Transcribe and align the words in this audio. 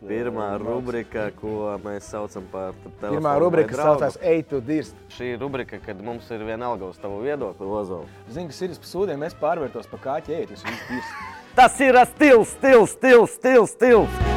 Pirmā 0.00 0.54
rubrika, 0.60 1.26
ko 1.36 1.74
mēs 1.84 2.08
saucam 2.08 2.46
par 2.52 2.72
telefonu 2.72 3.18
Pirmā 3.18 3.34
vai 3.34 3.42
rubrika, 3.42 3.74
kas 3.74 3.82
saucās 3.84 4.16
Ej, 4.32 4.42
tu 4.48 4.62
dirst. 4.64 4.96
Šī 5.12 5.34
ir 5.34 5.44
rubrika, 5.44 5.80
kad 5.84 6.00
mums 6.04 6.30
ir 6.32 6.46
vienalga 6.48 6.88
uz 6.88 6.96
tavu 7.02 7.20
viedokli, 7.26 7.68
Ozola. 7.68 8.08
Zini, 8.32 8.48
kas 8.48 8.64
ir 8.64 8.80
sūdiem, 8.80 9.20
mēs 9.20 9.36
pārvērtos 9.42 9.90
pa 9.92 10.00
kāķi 10.08 10.40
dirst. 10.48 11.14
Tas 11.58 11.80
ir 11.84 12.00
stils, 12.14 12.56
stils, 12.56 12.96
stils, 12.96 13.36
stils, 13.36 13.76
stils. 13.76 14.29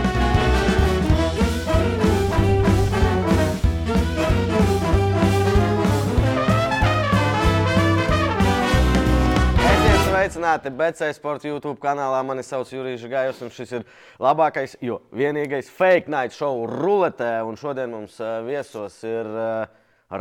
Sveicināti 10.23 10.71
BC 10.71 11.09
Sports 11.17 11.43
YouTube 11.43 11.81
kanālā. 11.83 12.21
Mani 12.23 12.45
sauc 12.47 12.69
Jurijs 12.71 13.01
Gājus, 13.11 13.41
un 13.43 13.49
šis 13.51 13.73
ir 13.75 13.83
labākais, 14.23 14.77
jo 14.79 15.01
vienīgais 15.11 15.67
fake 15.67 16.07
night 16.07 16.31
show 16.31 16.61
ruletē. 16.69 17.41
Un 17.43 17.59
šodien 17.59 17.91
mums 17.91 18.15
eh, 18.23 18.37
viesos 18.47 19.01
ir 19.03 19.27
uh, 19.27 19.65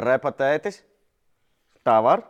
repatētis. 0.02 0.80
Tā 1.86 2.00
var. 2.02 2.24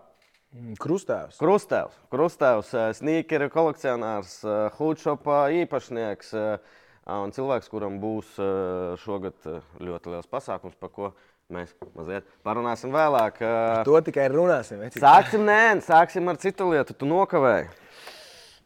Krustēvs. 0.83 1.41
Krustēvs, 1.41 1.97
Krustēvs 2.13 2.75
sneakeru 2.99 3.49
kolekcionārs, 3.55 4.43
hūčopa 4.77 5.47
īpašnieks 5.63 6.35
eh, 6.37 6.75
un 7.09 7.33
cilvēks, 7.33 7.71
kuram 7.73 7.97
būs 8.03 8.37
eh, 8.37 8.93
šogad 9.01 9.49
eh, 9.49 9.63
ļoti 9.81 10.13
liels 10.13 10.29
pasākums, 10.29 10.77
par 10.77 10.93
ko 10.93 11.09
mēs 11.13 11.32
mazliet 11.51 12.25
parunāsim 12.47 12.93
vēlāk. 12.95 13.41
Eh, 13.43 13.83
To 13.85 14.01
tikai 14.01 14.29
runāsim. 14.33 14.79
vecīt. 14.85 15.03
Sāksim, 15.03 15.45
nē, 15.49 15.81
sāksim 15.85 16.29
ar 16.31 16.37
citu 16.37 16.71
lietu. 16.71 16.95
Tu 16.95 17.07
nokavēji. 17.07 17.69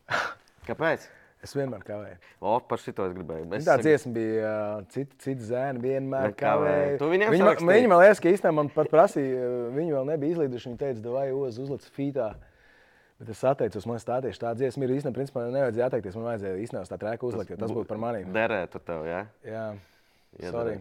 Kāpēc? 0.69 1.07
Es 1.47 1.52
vienmēr 1.55 1.83
kavēju. 1.87 2.16
O, 2.43 2.57
par 2.66 2.80
šito 2.83 3.05
es 3.07 3.12
gribēju. 3.15 3.47
Es 3.55 3.66
Tā 3.69 3.77
dziesma 3.79 4.11
bija 4.16 4.52
cita, 4.91 5.15
cita 5.23 5.45
zēna, 5.47 5.79
vienmēr 5.83 6.33
Nekavēja. 6.33 6.41
kavēja. 6.41 6.99
Tu 6.99 7.11
viņiem 7.12 7.35
viņa, 7.35 7.52
viņa 7.61 7.91
man 7.93 8.01
liekas, 8.02 8.23
ka 8.25 8.32
īstenībā 8.32 8.54
man 8.57 8.71
pat 8.74 8.91
prasīja, 8.91 9.51
viņi 9.77 9.95
vēl 9.95 10.09
nebija 10.10 10.35
izlīduši. 10.35 10.73
Viņi 10.73 10.80
teica, 10.80 11.13
vai 11.15 11.29
uz 11.37 11.60
uzlicis 11.63 11.93
fītā. 11.95 12.32
Bet 13.21 13.30
es 13.32 13.45
atteicos, 13.49 13.87
man 13.88 14.01
tā 14.02 14.19
tieši 14.24 14.43
tā 14.43 14.51
dziesma 14.59 14.85
ir 14.88 14.97
īstenībā, 14.97 15.15
principā 15.21 15.45
nevajadzēja 15.47 15.87
atteikties. 15.88 16.16
Man 16.19 16.27
vajadzēja 16.32 16.59
īstenībā 16.66 16.82
tā 16.91 16.99
trēku 17.04 17.30
uzlikt, 17.30 17.52
jo 17.54 17.60
tas 17.63 17.73
būtu 17.73 17.88
par 17.93 18.01
maniem. 18.02 18.32
Derētu 18.35 18.82
tev, 18.85 19.07
jā? 19.09 19.23
Jā, 19.47 19.66
sorry. 20.51 20.74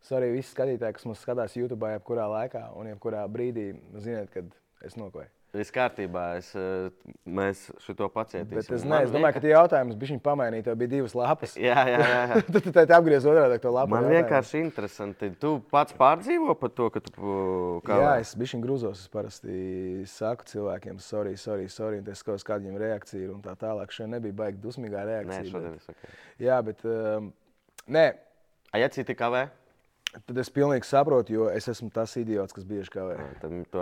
Iederētos. 0.00 0.08
Sorry 0.08 0.32
visi 0.32 0.54
skatītāji, 0.54 0.94
kas 0.96 1.04
mums 1.04 1.20
skatās 1.20 1.56
YouTube, 1.56 1.86
jebkurā 1.86 2.26
laikā 2.30 2.70
un 2.76 2.86
jebkurā 2.86 3.26
brīdī, 3.28 3.74
ziniet, 4.00 4.30
kad 4.32 4.48
es 4.84 4.96
nokoju. 4.96 5.28
Viss 5.50 5.72
kārtībā, 5.74 6.36
es, 6.38 6.54
eh, 6.54 6.90
mēs 7.26 7.72
šo 7.82 8.06
pacietīsim. 8.08 8.54
Bet 8.54 8.70
es, 8.70 8.84
ne, 8.84 9.02
es 9.02 9.10
domāju, 9.10 9.34
ka 9.34 9.40
tie 9.40 9.50
jautājumi 9.50 9.96
bija 9.98 10.18
pamainīti. 10.22 10.62
Tev 10.68 10.76
bija 10.78 10.88
divas 10.92 11.12
lapas. 11.18 11.56
Jā, 11.58 11.74
jā, 11.90 11.98
jā. 11.98 12.20
jā. 12.30 12.42
Tad 12.54 12.62
tu 12.62 12.70
tā 12.70 12.84
apgriez 12.94 13.26
otrādi 13.26 13.58
to 13.58 13.72
lapu. 13.74 13.90
Man 13.90 14.04
jautājumus. 14.06 14.28
vienkārši 14.30 14.60
interesanti. 14.62 15.30
Tu 15.42 15.60
pats 15.74 15.92
pārdzīvo 15.98 16.54
par 16.54 16.70
to, 16.70 16.86
ka 16.94 17.02
tu 17.02 17.82
kā 17.82 17.98
Jā, 17.98 18.12
es 18.22 18.36
biju 18.38 18.62
grūzos. 18.62 19.02
Es 19.02 19.10
parasti 19.10 20.06
saku 20.06 20.46
cilvēkiem, 20.46 21.02
sorry, 21.02 21.34
sorry, 21.36 21.66
sorry. 21.66 21.98
un 21.98 22.06
Es 22.14 22.22
skatos, 22.22 22.46
kāda 22.46 22.62
viņam 22.62 22.78
reakcija 22.86 23.24
ir 23.26 23.34
un 23.34 23.42
tā 23.42 23.56
tālāk. 23.58 23.90
Šodien 23.90 24.14
nebija 24.20 24.32
baigta 24.44 24.62
dusmīgā 24.62 25.02
Nē, 25.02 25.08
reakcija. 25.10 25.50
šodien 25.50 25.74
bet, 25.74 25.82
es 25.82 25.90
saku. 25.90 26.14
jā, 26.46 26.62
bet 26.62 26.86
um, 26.86 27.32
nē, 27.90 28.06
Ja 28.78 28.86
citi 28.94 29.18
kavē, 29.18 29.48
tad 30.18 30.38
es 30.42 30.50
pilnīgi 30.52 30.88
saprotu, 30.88 31.34
jo 31.36 31.48
es 31.52 31.68
esmu 31.70 31.90
tas 31.94 32.16
idiots, 32.20 32.54
kas 32.56 32.66
bieži 32.68 32.92
kavē. 32.94 33.16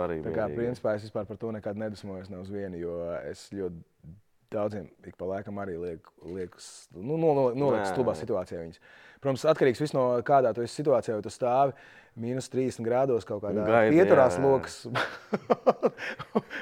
arī 0.05 0.21
Tā 0.25 0.33
kā 0.35 0.47
vienīgi. 0.47 0.57
principā 0.61 0.95
es 0.97 1.07
vispār 1.07 1.27
par 1.29 1.39
to 1.41 1.51
nekad 1.55 1.79
nedusmojos 1.79 2.29
ne 2.29 2.41
uz 2.41 2.49
vienu, 2.53 2.79
jo 2.81 2.97
es 3.23 3.47
ļoti 3.53 4.15
daudziem 4.49 4.89
ik 5.05 5.15
pa 5.17 5.27
laikam 5.29 5.59
arī 5.61 5.77
lieku, 5.77 6.13
lieku 6.25 6.61
nu, 6.97 7.17
no, 7.17 7.33
no, 7.53 7.69
Nē. 7.75 7.85
stulbā 7.91 8.15
situācijā 8.17 8.63
viņus. 8.63 8.81
Protams, 9.19 9.45
atkarīgs 9.51 9.93
no 9.93 10.05
kādā 10.25 10.53
tu 10.55 10.63
esi 10.65 10.79
situācijā, 10.79 11.17
jo 11.17 11.25
tu 11.25 11.31
stāvi 11.33 11.75
mīnus 12.19 12.49
30 12.51 12.85
grādos 12.85 13.27
kaut 13.27 13.43
kādā 13.43 13.65
Gaidi, 13.67 13.97
pieturās 13.97 14.37
jā, 14.37 14.41
jā. 14.41 14.45
lokas. 14.47 14.77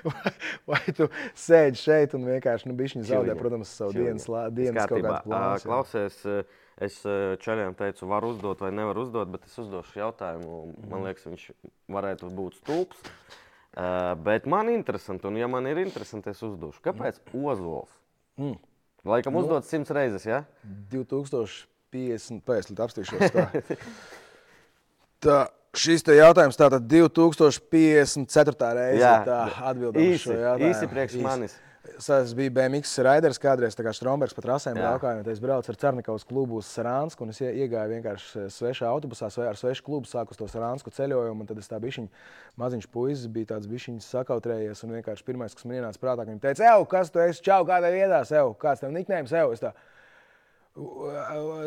vai, 0.09 0.33
vai 0.73 0.81
tu 0.97 1.07
sēdi 1.37 1.81
šeit 1.81 2.15
un 2.17 2.27
vienkārši 2.27 2.71
nu, 2.71 2.77
zaudē, 3.07 3.37
protams, 3.39 3.71
savu 3.71 3.95
Čiliņa. 3.95 4.17
dienas, 4.17 4.29
dienas 4.57 4.89
kaut 4.89 5.05
plānas. 5.25 5.63
Ā, 5.63 5.69
Klausies, 5.69 6.19
eh, 6.27 6.57
es 6.83 6.99
eh, 7.05 7.35
čaļiem 7.41 7.75
teicu, 7.77 8.07
varu 8.09 8.31
uzdot 8.35 8.61
vai 8.61 8.71
nevaru 8.75 9.07
uzdot, 9.07 9.29
bet 9.33 9.47
es 9.49 9.57
uzdošu 9.61 9.99
jautājumu. 10.01 10.61
Mhm. 10.67 10.89
Man 10.91 11.05
liekas, 11.07 11.27
viņš 11.29 11.49
varētu 11.97 12.31
būt 12.37 12.61
stulbs. 12.61 13.03
Eh, 13.77 14.15
Bet 14.25 14.45
man 14.49 14.69
ir 14.69 14.79
interesanti, 14.79 15.27
un 15.29 15.37
ja 15.37 15.47
man 15.47 15.67
ir 15.69 15.77
interesanti, 15.83 16.31
es 16.33 16.41
uzdošu. 16.41 16.81
Kāpēc 16.85 17.19
Ozols? 17.33 17.91
Mm. 18.37 18.57
Laikam 19.07 19.37
uzdot 19.37 19.65
simts 19.65 19.93
reizes, 19.93 20.25
ja? 20.25 20.43
2050. 20.91 22.41
Pēc 22.45 22.71
tam 22.71 22.81
apstīšos. 22.87 23.31
Tā. 23.33 23.45
tā, 25.25 25.37
šis 25.77 26.03
te 26.05 26.17
jautājums 26.17 26.57
tātad 26.59 26.89
2054. 26.89 28.73
reize. 28.79 29.13
Tā 29.29 29.39
atbildēs 29.71 30.09
īsi, 30.17 30.35
īsi 30.71 30.89
priekš 30.91 31.21
manis. 31.21 31.55
Es 31.97 32.33
biju 32.35 32.51
BMX 32.51 32.97
raiders 33.05 33.39
kādreiz, 33.39 33.75
kā 33.79 33.91
Strombergs 33.95 34.33
pa 34.35 34.41
trasēm 34.43 34.75
Jā. 34.77 34.83
braukāju. 34.97 35.17
un 35.19 35.23
tad 35.23 35.31
Es 35.31 35.39
braucu 35.39 35.69
ar 35.71 35.75
Cernikovas 35.75 36.25
klubu 36.27 36.57
uz 36.59 36.65
Sārānsku, 36.67 37.21
un 37.21 37.29
es 37.29 37.39
ie- 37.41 37.53
iegāju 37.63 37.89
vienkārši 37.95 38.43
svešā 38.51 38.85
autobusā, 38.91 39.29
vai 39.37 39.47
ar 39.47 39.55
svešu 39.55 39.83
klubu 39.83 40.05
sāku 40.05 40.31
uz 40.31 40.37
to 40.37 40.45
Sārānsku 40.45 40.91
ceļojumu. 40.91 41.41
un 41.41 41.47
Tad 41.47 41.57
es 41.57 41.67
tā 41.67 41.79
bišķiņ, 41.79 42.07
maziņš 42.57 42.87
puisis 42.91 43.27
bija 43.27 43.45
tāds 43.55 43.67
bišķiņš 43.67 44.03
sakautrējies, 44.13 44.83
un 44.83 44.91
vienkārši 45.01 45.23
pirmais, 45.23 45.53
kas 45.55 45.65
man 45.65 45.77
ienāca 45.77 45.97
prātā, 45.97 46.25
ka 46.25 46.31
viņš 46.31 46.41
teica, 46.41 46.73
Evo, 46.75 46.85
kas 46.85 47.09
tu 47.09 47.19
esi, 47.19 47.41
čau, 47.41 47.63
kādā 47.65 47.89
vietā, 47.91 48.25
sev, 48.25 48.55
kāds 48.59 48.79
tev 48.79 48.91
niknējums, 48.91 49.31
Evo. 49.33 49.53
Es 49.53 49.61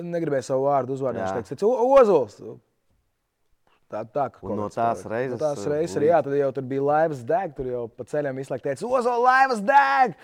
negribēju 0.06 0.44
savu 0.46 0.64
vārdu 0.68 0.94
uzvārdu. 0.94 1.18
Viņš 1.18 1.48
teica, 1.48 1.66
"O- 1.66 1.98
Ozols. 2.00 2.40
Tā, 3.90 4.04
tā, 4.06 4.28
no 4.54 4.68
tās 4.70 5.00
reizes, 5.10 5.34
No 5.34 5.40
tās 5.42 5.64
uh, 5.64 5.72
reizes 5.72 5.96
arī, 5.98 6.06
jā, 6.12 6.20
tad 6.22 6.36
jau 6.38 6.50
tur 6.54 6.66
bija 6.70 6.84
laivas 6.86 7.24
deg, 7.26 7.56
tur 7.56 7.66
jau 7.66 7.80
pa 7.90 8.04
ceļam 8.06 8.38
laiku 8.38 8.62
teica, 8.68 8.86
Ozola 8.86 9.18
laivas 9.24 9.62
deg! 9.66 10.14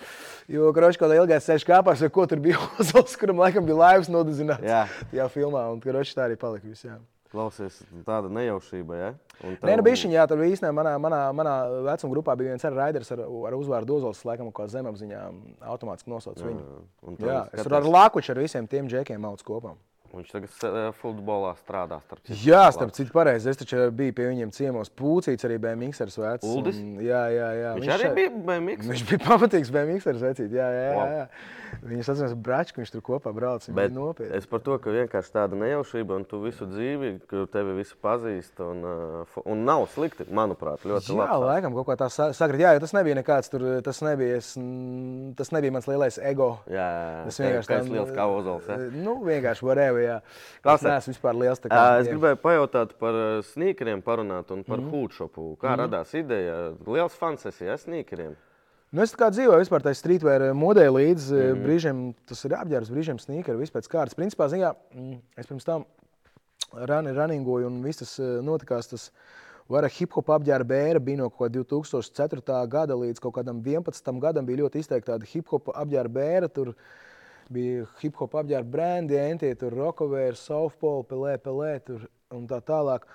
Jo, 0.54 0.68
kroči, 0.76 1.00
kaut 1.00 1.10
kā 1.10 1.18
ilgais 1.18 1.48
sēž 1.50 1.66
kāpās, 1.66 2.04
jo 2.04 2.10
ko 2.14 2.28
tur 2.30 2.38
bija 2.44 2.60
Ozols, 2.80 3.16
kuram 3.18 3.42
laikam 3.42 3.66
bija 3.66 3.80
laivas 3.80 4.10
nodezināts. 4.12 4.62
Jā. 4.62 4.84
Tajā 5.10 5.26
filmā, 5.34 5.64
un 5.74 5.82
kroči 5.82 6.14
tā 6.14 6.28
arī 6.28 6.38
palika 6.38 6.70
viss. 6.70 6.86
Jā. 6.86 7.00
Klausies, 7.32 7.80
tāda 8.06 8.30
nejaušība, 8.30 8.96
ja? 9.00 9.08
Un 9.42 9.56
Nē, 9.58 9.74
nu 9.74 9.82
tev- 9.82 9.84
bišķiņ, 9.88 10.12
jā, 10.14 10.28
tur 10.30 10.44
īstenībā 10.46 10.70
manā, 10.78 10.92
manā, 11.02 11.18
manā 11.34 11.54
vecuma 11.88 12.12
grupā 12.14 12.36
bija 12.38 12.54
viens 12.54 12.64
raiders 12.70 13.10
ar, 13.16 13.24
ar 13.26 13.56
uzvārdu 13.58 13.98
Ozols, 13.98 14.22
laikam, 14.24 14.52
ko 14.54 14.68
zemapziņā 14.70 15.24
automātiski 15.74 16.12
nosauc 16.14 16.38
viņu. 16.38 16.62
un 17.02 17.18
Jā, 17.18 17.42
tev 17.50 17.58
es 17.58 17.66
tur 17.66 17.76
ar 17.80 17.90
Lakuču 17.90 18.32
ar 18.32 18.40
visiem 18.46 18.70
tiem 18.70 18.86
džekiem 18.88 19.20
mauc 19.20 19.42
kopā. 19.42 19.74
Viņš 20.14 20.30
tagad 20.32 20.50
eh, 20.68 20.92
futbolā 21.00 21.54
strādā. 21.58 21.98
Jā, 22.44 22.66
starp 22.72 22.92
citu, 22.96 23.10
pareizi. 23.12 23.50
Es 23.50 23.56
taču 23.60 23.90
biju 23.92 24.14
pie 24.16 24.28
viņiem 24.30 24.52
ciemos. 24.54 24.88
Pūcīts 24.90 25.44
arī 25.48 25.58
bija 25.60 25.76
Miksers 25.76 26.16
vecs. 26.18 26.46
Uldis? 26.46 26.76
un- 26.80 26.98
Jā, 27.02 27.24
jā, 27.34 27.48
jā. 27.60 27.74
Viņš 27.80 27.92
arī 27.96 28.14
bija 28.14 28.30
BMX. 28.30 28.86
Viņš 28.92 29.04
bija 29.10 29.20
pamatīgs 29.26 29.70
BMX 29.74 30.06
vecīt. 30.22 30.50
Jā, 30.54 30.68
jā, 30.72 30.84
jā. 30.86 30.94
Wow. 30.96 31.14
jā. 31.16 31.26
Viņš 31.82 32.08
atceras 32.14 32.34
braču, 32.38 32.72
ka 32.76 32.80
viņš 32.80 32.92
tur 32.94 33.02
kopā 33.04 33.32
brauc. 33.34 33.66
Viņš 33.66 33.74
Bet 33.76 33.92
nopietni. 33.92 34.36
es 34.38 34.46
par 34.46 34.60
to, 34.64 34.78
ka 34.78 34.90
vienkārši 34.94 35.32
tāda 35.34 35.58
nejaušība, 35.58 36.14
un 36.16 36.24
tu 36.24 36.38
visu 36.40 36.64
dzīvi, 36.70 37.10
ka 37.26 37.42
tevi 37.52 37.74
visi 37.80 37.96
pazīst, 38.00 38.60
un, 38.62 38.80
fo- 39.34 39.42
un 39.44 39.64
nav 39.66 39.84
slikti, 39.92 40.24
manuprāt, 40.30 40.86
ļoti 40.86 41.10
Jā, 41.10 41.18
labi. 41.26 41.44
laikam 41.50 41.74
kaut 41.74 41.86
kā 41.90 41.96
tā 41.98 42.08
sa- 42.10 42.30
sakrīt. 42.32 42.62
Jā, 42.62 42.72
jo 42.78 42.80
tas 42.86 42.94
nebija 42.94 43.18
nekāds 43.18 43.50
tur, 43.50 43.66
tas 43.82 44.00
nebija, 44.00 44.36
es, 44.38 44.54
tas 45.36 45.50
nebija 45.52 45.72
mans 45.74 45.86
lielais 45.90 46.18
ego. 46.22 46.58
Jā, 46.70 47.24
Tas 47.26 47.38
vienkārši 47.42 47.66
vienkārši 47.66 47.72
tāds 47.74 47.90
liels 47.92 48.10
kā 48.14 48.24
ozols. 48.30 48.66
Ja? 48.70 48.76
Nu, 49.02 49.16
vienkārši 49.26 49.62
whatever, 49.66 49.95
jā. 50.02 50.16
Klausies. 50.64 50.86
Es 50.86 50.90
neesmu 50.90 51.14
vispār 51.14 51.38
liels. 51.40 51.62
tā 51.62 51.70
kā 51.72 51.78
Ā, 51.78 52.00
Es 52.00 52.10
gribēju 52.10 52.40
pajautāt 52.42 52.96
par 53.00 53.14
uh, 53.14 53.44
sneakeriem, 53.52 54.02
parunāt 54.02 54.50
un 54.50 54.64
par 54.64 54.80
mm 54.80 54.88
-hmm. 54.88 54.92
hūčopu. 54.92 55.56
Kā 55.56 55.68
mm 55.68 55.72
-hmm. 55.72 55.80
radās 55.84 56.14
ideja? 56.14 56.74
Liels 56.86 57.14
fans 57.14 57.46
esi, 57.46 57.64
ja 57.64 57.76
sneakeriem. 57.76 58.36
Nu, 58.92 59.02
es 59.02 59.14
tā 59.14 59.18
kā 59.18 59.30
dzīvoju 59.30 59.58
vispār 59.58 59.82
tajā 59.82 59.94
streetwear 59.94 60.54
modē 60.54 60.86
līdz 60.88 61.32
mm. 61.32 61.38
-hmm. 61.38 61.64
brīžiem, 61.64 62.14
tas 62.26 62.44
ir 62.44 62.50
apģērbs, 62.50 62.90
brīžiem 62.90 63.18
sneakeri, 63.18 63.58
vispār 63.58 63.82
pēc 63.82 63.88
kārtas. 63.88 64.14
Principā, 64.14 64.48
ziņā, 64.48 64.74
mm, 64.94 65.18
es 65.36 65.46
pirms 65.46 65.64
tam 65.64 65.84
rani, 66.72 67.12
runningoju 67.12 67.66
un 67.66 67.82
viss 67.82 67.98
tas 67.98 68.18
notikās. 68.42 68.88
Tas, 68.88 69.12
Vara 69.66 69.88
hip 69.90 70.12
hop 70.14 70.28
apģērba 70.30 70.76
ēra 70.78 71.00
bija 71.02 71.18
no 71.18 71.26
kaut 71.26 71.48
kā 71.48 71.58
2004. 71.58 72.68
gada 72.70 72.94
līdz 72.94 73.18
kaut 73.18 73.34
kādam 73.34 73.58
11. 73.64 74.20
gadam. 74.22 74.46
Bija 74.46 74.62
ļoti 74.62 74.78
izteikti 74.78 75.10
tāda 75.10 75.26
hip 75.26 75.48
hop 75.50 75.72
apģērba 75.74 76.26
ēra. 76.36 76.48
Tur 76.48 76.70
bija 76.70 77.05
hip 78.02 78.18
hop 78.20 78.34
apģērba 78.40 78.70
brendi, 78.70 79.16
entie, 79.20 79.52
tur 79.58 79.74
Rockefeller, 79.76 80.36
Softball, 80.38 81.04
Pelē, 81.06 81.36
Pelē 81.42 81.76
tur 81.86 82.08
un 82.34 82.46
tā 82.50 82.60
tālāk. 82.64 83.06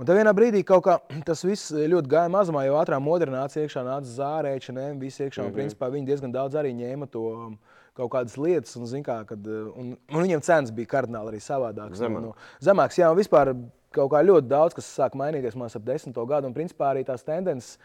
Un 0.00 0.08
tad 0.08 0.16
vienā 0.16 0.32
brīdī 0.32 0.62
kaut 0.64 0.84
kā 0.86 0.96
tas 1.28 1.42
viss 1.44 1.74
ļoti 1.74 2.08
gāja 2.10 2.30
mazumā, 2.32 2.64
jo 2.68 2.78
ātrā 2.80 3.00
modernācija 3.02 3.66
iekšā 3.66 3.84
nāca 3.84 4.08
zārēča, 4.08 4.76
ne 4.76 4.86
visi 5.00 5.26
iekšā. 5.26 5.44
Un, 5.44 5.56
principā, 5.56 5.90
viņi 5.92 6.08
diezgan 6.08 6.32
daudz 6.32 6.56
arī 6.56 6.72
ņēma 6.78 7.10
to 7.12 7.26
um, 7.34 7.58
kaut 7.98 8.14
kādas 8.14 8.38
lietas, 8.40 8.72
un, 8.80 8.88
zin 8.88 9.04
kā, 9.04 9.18
kad, 9.28 9.44
uh, 9.44 9.68
un, 9.76 9.92
un 9.98 10.24
viņiem 10.24 10.44
cenas 10.46 10.72
bija 10.72 10.94
kardināli 10.94 11.34
arī 11.34 11.42
savādākas. 11.44 12.00
Zemāk. 12.00 12.30
No, 12.30 12.32
zemāks, 12.64 13.00
jā, 13.02 13.10
un 13.12 13.20
vispār 13.20 13.52
kaut 13.94 14.12
kā 14.14 14.22
ļoti 14.24 14.48
daudz, 14.48 14.76
kas 14.78 14.88
sāk 14.88 15.18
mainīties 15.18 15.58
man 15.58 15.68
ap 15.68 15.84
desmito 15.86 16.24
gadu, 16.30 16.48
un 16.48 16.56
principā 16.56 16.94
arī 16.94 17.04
tās 17.04 17.26
tendences. 17.26 17.76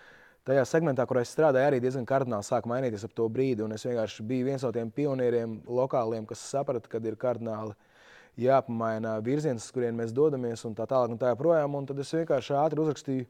Tajā 0.45 0.61
segmentā, 0.69 1.07
kur 1.09 1.17
es 1.17 1.31
strādāju, 1.33 1.65
arī 1.65 1.79
diezgan 1.81 2.05
kardināli 2.05 2.45
sāk 2.45 2.67
mainīties 2.69 3.07
ap 3.07 3.15
to 3.17 3.25
brīdi. 3.33 3.65
Es 3.73 3.85
vienkārši 3.87 4.25
biju 4.29 4.45
viens 4.45 4.61
no 4.61 4.69
tiem 4.75 4.91
pionieriem, 4.93 5.55
lokāliem, 5.65 6.27
kas 6.29 6.43
saprata, 6.51 6.89
ka 6.91 7.01
ir 7.01 7.17
kardināli 7.17 7.73
jāpamaina 8.37 9.15
virziens, 9.25 9.65
uz 9.65 9.73
kurien 9.73 9.97
mēs 9.97 10.13
dodamies, 10.13 10.61
un 10.67 10.75
tā 10.77 10.85
tālāk. 10.91 11.15
Un 11.15 11.21
tā 11.21 11.31
joprojām, 11.33 11.79
un 11.79 11.89
tad 11.89 12.03
es 12.03 12.13
vienkārši 12.13 12.57
ātri 12.61 12.83
uzrakstīju. 12.83 13.25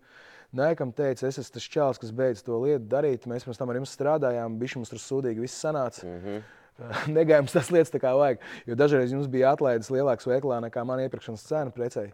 Nē, 0.55 0.69
kam 0.75 0.91
teica, 0.95 1.29
es 1.29 1.39
esmu 1.39 1.55
tas 1.55 1.69
čels, 1.71 2.01
kas 2.03 2.11
beidz 2.15 2.43
to 2.43 2.59
lietu 2.65 2.85
darīt. 2.91 3.29
Mēs 3.31 3.47
pirms 3.47 3.59
tam 3.59 3.71
ar 3.71 3.79
jums 3.79 3.95
strādājām, 3.95 4.59
bija 4.59 4.81
mums 4.81 4.91
tur 4.91 4.99
sūdīgi, 4.99 5.43
viss 5.43 5.63
sanāca. 5.63 6.03
Mm 6.03 6.19
-hmm. 6.19 6.43
Negājums 7.17 7.53
tas 7.55 7.69
lietas 7.71 7.93
kā 8.01 8.11
vajag. 8.17 8.41
Jo 8.67 8.75
dažreiz 8.79 9.13
jums 9.13 9.29
bija 9.31 9.53
atlaides 9.55 9.91
lielāks 9.93 10.27
veikalā 10.27 10.59
nekā 10.65 10.83
man 10.87 11.03
iepirkšanas 11.05 11.45
cena 11.47 11.73
precēji. 11.75 12.11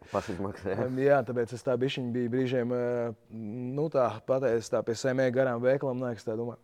Jā. 0.67 0.89
jā, 1.01 1.21
tāpēc 1.27 1.55
es 1.57 1.65
tā 1.65 1.77
bišķiņ 1.81 2.11
biju 2.13 2.33
brīžiem, 2.35 2.75
nu 3.77 3.87
tā 3.93 4.11
pateicis 4.27 4.69
tā 4.73 4.83
pie 4.85 4.97
semē 4.99 5.31
garām 5.33 5.63
veikalam, 5.63 6.03
liekas, 6.05 6.27
tā 6.27 6.37
domāju. 6.37 6.61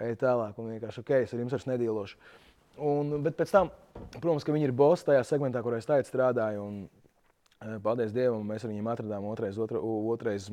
Ej 0.00 0.16
tālāk 0.22 0.56
un 0.56 0.72
vienkārši 0.72 1.02
ok, 1.02 1.12
es 1.20 1.34
ar 1.34 1.42
jums 1.42 1.52
vairs 1.52 1.68
nedīlošu. 1.68 2.20
Un, 2.80 3.12
bet 3.20 3.36
pēc 3.36 3.52
tam, 3.52 3.68
protams, 4.16 4.46
ka 4.46 4.54
viņi 4.54 4.70
ir 4.70 4.72
bosi 4.76 5.04
tajā 5.10 5.26
segmentā, 5.28 5.60
kurā 5.64 5.82
es 5.82 5.88
tagad 5.88 6.08
strādāju. 6.08 6.64
Un, 6.64 7.01
Paldies 7.82 8.12
Dievam, 8.14 8.42
mēs 8.48 8.64
ar 8.64 8.72
viņiem 8.72 8.88
atradām 8.90 9.26
otrais, 9.30 9.58
otra, 9.60 9.80
otrais 9.82 10.48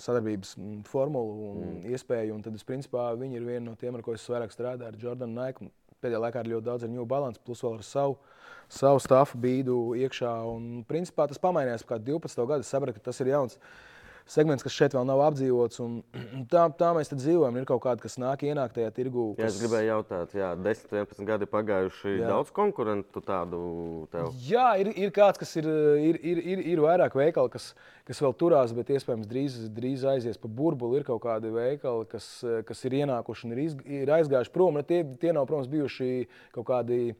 sadarbības 0.00 0.54
formulu 0.88 1.48
un 1.50 1.60
mm. 1.62 1.94
iespēju. 1.94 2.34
Un 2.36 2.44
tad, 2.44 2.56
es, 2.58 2.66
principā, 2.66 3.08
viņi 3.18 3.38
ir 3.38 3.46
viena 3.46 3.68
no 3.70 3.74
tiem, 3.78 3.94
ar 3.94 4.04
ko 4.04 4.14
es 4.16 4.26
vairāk 4.30 4.54
strādāju, 4.54 4.90
ar 4.90 5.00
Jordanu 5.00 5.38
Naiku. 5.38 5.68
Pēdējā 6.02 6.20
laikā 6.20 6.42
ir 6.44 6.52
ļoti 6.52 6.66
daudz 6.66 6.84
ar 6.84 6.92
New 6.92 7.06
Balance, 7.08 7.40
plus 7.44 7.62
vēl 7.64 7.78
ar 7.78 7.86
savu, 7.86 8.18
savu 8.72 9.00
stāfu 9.02 9.40
bīdu 9.40 9.78
iekšā. 10.02 10.32
Un, 10.50 10.84
principā, 10.88 11.28
tas 11.30 11.40
pamainījās 11.42 11.86
pēc 11.88 12.04
12 12.06 12.48
gadu. 12.50 12.66
Es 12.66 12.72
sapratu, 12.74 12.98
ka 12.98 13.10
tas 13.10 13.22
ir 13.24 13.32
jauns 13.32 13.58
segments, 14.30 14.64
kas 14.64 14.74
šeit 14.74 14.94
vēl 14.96 15.04
nav 15.08 15.20
apdzīvots. 15.26 15.80
Tā, 16.52 16.64
tā 16.78 16.90
mēs 16.96 17.12
dzīvojam. 17.12 17.58
Ir 17.60 17.66
kaut 17.68 17.82
kāda, 17.84 18.02
kas 18.02 18.16
nāk, 18.20 18.44
ienāk 18.48 18.74
tajā 18.76 18.90
tirgu. 18.96 19.26
Kas... 19.36 19.44
Jā, 19.44 19.50
es 19.50 19.58
gribēju 19.62 19.90
jautāt, 19.90 20.34
jā, 20.38 20.50
10, 20.56 20.94
11 20.96 21.28
gadi 21.28 21.48
pagājuši. 21.50 22.14
Jā. 22.22 22.30
Daudz 22.32 22.52
konkurentu 22.56 23.22
tādu 23.24 23.60
tev? 24.12 24.32
Jā, 24.48 24.66
ir, 24.80 24.92
ir 25.06 25.14
kāds, 25.14 25.40
kas 25.40 25.54
ir, 25.60 25.68
ir, 26.00 26.20
ir, 26.24 26.42
ir, 26.54 26.64
ir 26.74 26.84
vairāk 26.84 27.16
veikali, 27.18 27.52
kas, 27.52 27.70
kas 28.08 28.22
vēl 28.24 28.36
turās, 28.40 28.74
bet 28.76 28.92
iespējams 28.96 29.30
drīz, 29.30 29.60
drīz 29.76 30.06
aizies 30.14 30.40
pa 30.40 30.50
burbuli. 30.50 31.02
Ir 31.02 31.08
kaut 31.08 31.22
kādi 31.26 31.52
veikali, 31.54 32.08
kas, 32.10 32.28
kas 32.68 32.84
ir 32.88 33.00
ienākuši 33.02 33.48
un 33.48 33.56
ir, 33.56 33.64
iz, 33.68 33.78
ir 34.02 34.14
aizgājuši 34.18 34.54
prom. 34.54 34.80
Tie, 34.88 35.04
tie 35.20 35.36
nav, 35.36 35.48
protams, 35.50 35.70
bijuši 35.72 36.12
kaut 36.56 36.68
kādi 36.72 37.12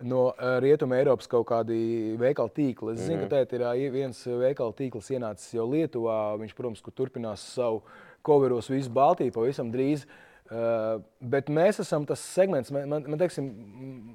no 0.00 0.28
eh, 0.34 0.58
Rietumē 0.62 1.00
Eiropas 1.02 1.26
kaut 1.30 1.46
kādi 1.48 2.16
veikalu 2.20 2.54
tīkli. 2.54 2.94
Es 2.94 3.00
zinu, 3.00 3.24
mm 3.24 3.24
-hmm. 3.24 3.28
ka 3.28 3.36
tā 3.36 3.76
ir 3.76 3.90
viens 3.92 4.26
veikalu 4.26 4.72
tīkls 4.72 5.10
ienācis 5.10 5.54
jau 5.54 5.66
Lietuvā. 5.66 6.38
Viņš, 6.38 6.54
protams, 6.54 6.82
turpinās 6.94 7.40
savu 7.54 7.82
koveros 8.22 8.70
visu 8.70 8.90
Baltiju 8.90 9.32
pavisam 9.32 9.72
drīz. 9.72 10.04
Uh, 10.04 10.27
Uh, 10.48 11.02
bet 11.20 11.50
mēs 11.52 11.76
esam 11.82 12.06
tas 12.08 12.22
segments, 12.24 12.70
man, 12.72 12.86
man, 12.88 13.02
man, 13.12 13.20
teiksim, 13.20 13.48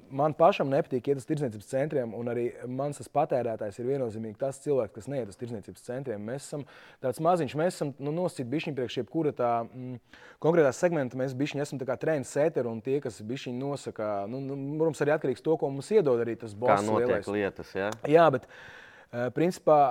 man 0.09 0.33
pašam 0.33 0.71
nepatīk 0.71 1.11
iet 1.11 1.19
uz 1.21 1.27
tirdzniecības 1.29 1.67
centriem, 1.69 2.15
un 2.17 2.31
arī 2.31 2.47
mans 2.65 2.97
patērētājs 3.13 3.77
ir 3.77 3.91
viennozīmīgi 3.91 4.39
tas 4.41 4.57
cilvēks, 4.63 4.95
kas 4.95 5.09
neiet 5.13 5.29
uz 5.29 5.37
tirdzniecības 5.37 5.83
centriem. 5.85 6.23
Mēs 6.25 6.47
esam 6.47 6.63
tāds 7.05 7.21
maziņš, 7.21 7.53
mēs 7.59 7.77
esam 7.77 7.91
nu, 8.01 8.15
nosacīti 8.17 8.49
bišķiņu 8.49 8.77
priekš 8.79 8.97
jebkura 9.03 9.35
tā 9.37 9.51
mm, 9.67 9.99
konkrētā 10.41 10.71
segmenta. 10.73 11.19
Mēs 11.21 11.35
bišķiņi 11.37 11.65
esam 11.67 11.81
tā 11.83 11.85
kā 11.91 11.99
trendsetteri 12.01 12.71
un 12.71 12.79
tie, 12.81 12.97
kas 13.03 13.21
bišķiņi 13.29 13.59
nosaka, 13.59 14.07
nu, 14.31 14.41
nu, 14.47 14.57
mums 14.79 15.05
arī 15.05 15.13
atkarīgs 15.13 15.45
to, 15.45 15.53
ko 15.61 15.69
mums 15.69 15.91
iedod 15.93 16.23
arī 16.23 16.33
tas 16.41 16.55
boss. 16.57 16.79
Kā 16.79 16.87
notiek 16.87 17.11
lielais. 17.11 17.29
lietas, 17.35 17.75
jā? 17.77 17.91
Jā, 18.09 18.25
bet 18.33 18.49
uh, 18.49 19.29
principā 19.37 19.83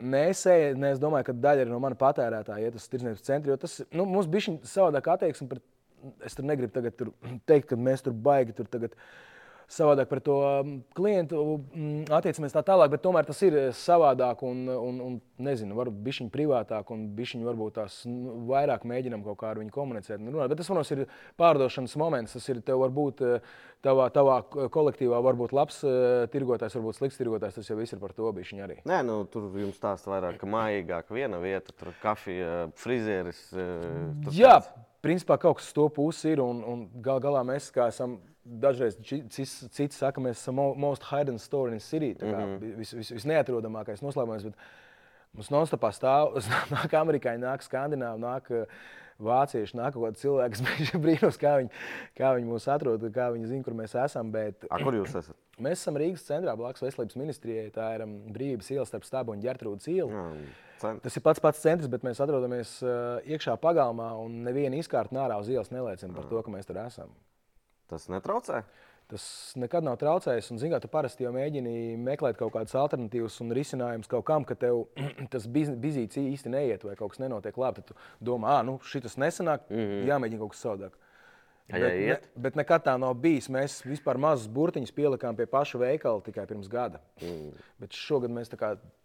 Mēs, 0.00 0.46
es 0.48 1.00
domāju, 1.00 1.26
ka 1.26 1.32
daļa 1.36 1.66
no 1.68 1.76
mana 1.84 1.96
patērētāja 2.00 2.70
iet 2.70 2.76
uz 2.78 2.86
tirdzniecības 2.88 3.26
centru, 3.26 3.52
jo 3.52 3.58
tas 3.60 3.74
nu, 3.92 4.06
mums 4.08 4.30
bija 4.32 4.54
savādāk 4.64 5.10
attieksme 5.12 5.44
pret 5.50 5.60
es 6.26 6.36
tur 6.36 6.46
negribu 6.48 6.84
teikt, 7.48 7.70
ka 7.70 7.78
mēs 7.78 8.06
tur 8.06 8.16
baigi 8.16 8.56
tur 8.56 8.70
tagad. 8.70 8.96
Savādāk 9.70 10.08
par 10.10 10.18
to 10.26 10.36
um, 10.42 10.70
klientu 10.98 11.40
mm, 11.60 12.08
attiecamies 12.16 12.56
tā 12.56 12.62
tālāk, 12.66 12.88
bet 12.90 13.04
tomēr 13.04 13.28
tas 13.28 13.38
ir 13.46 13.54
savādāk 13.78 14.42
un, 14.42 14.64
un, 14.66 14.96
un 15.04 15.18
nezinu, 15.46 15.76
varbūt 15.78 16.00
bišķiņi 16.08 16.32
privātāk 16.34 16.90
un 16.90 17.04
bišķiņi 17.14 17.46
varbūt 17.46 17.76
tās 17.76 18.00
nu, 18.10 18.34
vairāk 18.48 18.82
mēģinam 18.90 19.22
kaut 19.28 19.38
kā 19.38 19.52
ar 19.52 19.62
viņu 19.62 19.70
komunicēt. 19.76 20.18
Nu, 20.26 20.42
bet 20.42 20.58
tas, 20.58 20.72
protams, 20.72 20.90
ir 20.96 21.04
pārdošanas 21.38 21.94
moments. 22.02 22.34
Tas 22.34 22.50
ir 22.50 22.64
tev 22.66 22.82
varbūt 22.82 23.22
uh, 23.22 23.54
tavā, 23.86 24.10
tavā 24.10 24.40
kolektīvā, 24.74 25.22
varbūt 25.28 25.54
labs 25.54 25.78
uh, 25.86 26.26
tirgotājs, 26.34 26.74
varbūt 26.80 26.98
slikts 26.98 27.22
tirgotājs. 27.22 27.62
Tas 27.62 27.70
jau 27.70 27.78
viss 27.78 27.94
ir 27.94 28.02
par 28.02 28.18
to 28.18 28.34
bišķiņi 28.40 28.66
arī. 28.66 28.80
Nē, 28.90 29.04
nu, 29.06 29.22
tur 29.30 29.52
jums 29.54 29.78
stāsta 29.78 30.10
vairāk, 30.16 30.42
ka 30.42 30.50
mājīgāk 30.50 31.14
viena 31.14 31.38
vieta, 31.46 31.78
tur 31.78 31.94
kafija, 32.02 32.72
frizieris. 32.74 33.46
Jā. 33.54 34.58
Tāds 34.58 34.89
principā 35.02 35.38
kaut 35.40 35.60
kas 35.60 35.72
to 35.76 35.88
pusi 35.88 36.34
ir. 36.34 36.42
Un, 36.44 36.62
un 36.66 36.84
gal 37.04 37.20
galā 37.22 37.42
mēs 37.46 37.70
esam 37.86 38.18
dažreiz 38.44 38.98
citi 39.04 39.92
saka, 39.94 40.20
mēs 40.20 40.40
esam 40.40 40.60
most 40.80 41.04
hidden 41.10 41.38
store 41.38 41.72
in 41.72 41.80
city. 41.80 42.14
Tā 42.14 42.26
kā 42.26 42.38
mm 42.38 42.56
-hmm. 42.58 42.76
vis, 42.76 42.94
vis, 42.94 43.10
visneatrodamākais 43.10 44.02
noslēpums. 44.02 44.52
Mums 45.32 45.50
non-stopā 45.50 45.92
stāv, 45.94 46.34
nāk 46.74 46.94
amerikāņi, 46.94 47.38
nāk 47.38 47.62
skandināvi, 47.62 48.18
nāk 48.18 48.50
uh, 48.50 48.66
vācieši, 49.20 49.76
nāk 49.78 49.94
kaut 49.94 50.06
kādi 50.08 50.22
cilvēki, 50.22 50.64
kas 50.78 50.94
brīnos, 51.04 51.38
kā 51.40 51.56
viņi, 51.60 51.70
kā 52.18 52.32
viņi 52.36 52.50
mūs 52.50 52.68
atrod, 52.72 53.04
kā 53.14 53.28
viņi 53.34 53.52
zina, 53.52 53.66
kur 53.66 53.76
mēs 53.78 53.94
esam. 53.94 54.32
Bet, 54.32 54.66
A, 54.70 54.80
kur 54.82 54.94
jūs 54.94 55.14
esat? 55.22 55.36
Mēs 55.64 55.82
esam 55.82 55.98
Rīgas 56.00 56.24
centrā, 56.24 56.54
blakus 56.56 56.80
veselības 56.80 57.18
ministrijai. 57.20 57.66
Tā 57.74 57.90
ir 57.94 58.06
um, 58.06 58.14
brīvības 58.32 58.70
iela 58.72 58.86
starp 58.88 59.04
Stābu 59.04 59.34
un 59.34 59.42
Gertrūdas 59.44 59.90
ielu. 59.92 60.08
Jā. 60.08 60.22
Centrs. 60.80 61.04
Tas 61.04 61.16
ir 61.18 61.24
pats 61.24 61.42
pats 61.44 61.64
centrs, 61.64 61.90
bet 61.92 62.04
mēs 62.06 62.20
atrodamies 62.24 62.76
uh, 62.84 63.18
iekšā 63.28 63.56
pagalmā, 63.60 64.12
un 64.22 64.40
neviena 64.46 64.78
izkārta 64.80 65.16
nārā 65.16 65.40
uz 65.40 65.50
ielas 65.52 65.72
neliecina 65.74 66.16
par 66.16 66.30
to, 66.30 66.40
ka 66.44 66.54
mēs 66.54 66.68
tur 66.68 66.80
esam. 66.82 67.12
Tas 67.90 68.06
netraucē. 68.12 68.62
Tas 69.10 69.24
nekad 69.58 69.82
nav 69.82 69.96
traucējis. 69.98 70.52
Un, 70.52 70.60
zināmā 70.62 70.76
mērā, 70.76 70.84
tu 70.84 70.90
parasti 70.92 71.24
jau 71.24 71.32
mēģini 71.34 71.96
meklēt 71.98 72.38
kaut 72.38 72.52
kādas 72.54 72.76
alternatīvas 72.78 73.40
un 73.42 73.50
risinājumus 73.58 74.10
kaut 74.10 74.22
kam, 74.28 74.46
ka 74.46 74.54
tev 74.54 74.84
tas 75.32 75.48
bizīts 75.50 76.20
īsti 76.20 76.52
neiet 76.54 76.86
vai 76.86 76.94
kaut 76.98 77.16
kas 77.16 77.22
nenotiek 77.24 77.58
labi. 77.58 77.82
Tad 77.82 77.90
tu 77.90 78.28
domā, 78.30 78.60
ah, 78.60 78.66
nu, 78.66 78.78
šis 78.86 79.18
nesanāk, 79.18 79.66
mm 79.66 79.82
-hmm. 79.82 80.04
jāmēģina 80.12 80.44
kaut 80.44 80.54
kas 80.54 80.62
savādāk. 80.66 80.98
Bet, 81.70 81.82
ne, 81.82 82.16
bet 82.34 82.56
nekad 82.58 82.84
tā 82.86 82.96
nav 82.98 83.14
bijis. 83.14 83.48
Mēs 83.48 83.80
vispār 83.86 84.18
mazus 84.18 84.48
burtiņus 84.50 84.94
pielikām 84.94 85.36
pie 85.36 85.46
paša 85.46 85.78
veikala 85.78 86.22
tikai 86.26 86.46
pirms 86.46 86.68
gada. 86.68 87.00
Mm. 87.22 87.52
Bet 87.78 87.94
šogad 87.94 88.30
mēs 88.30 88.50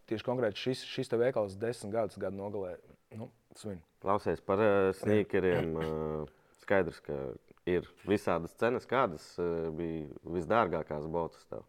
tieši 0.10 0.26
konkrēti 0.26 0.62
šis, 0.62 0.86
šis 0.90 1.14
veikals 1.16 1.58
desmit 1.60 1.94
gadus 1.96 2.20
gadu 2.22 2.40
nogalē 2.40 2.76
nu, 3.18 3.30
svin. 3.56 3.80
Klausies 4.04 4.42
par 4.46 4.62
uh, 4.62 4.90
sneakeriem. 5.00 5.76
Uh, 5.76 6.34
skaidrs, 6.66 7.02
ka 7.06 7.16
ir 7.70 7.88
visādas 8.08 8.56
cenas. 8.60 8.88
Kādas 8.90 9.28
uh, 9.40 9.70
bija 9.76 10.10
visdārgākās 10.38 11.08
botas 11.12 11.46
tev? 11.50 11.66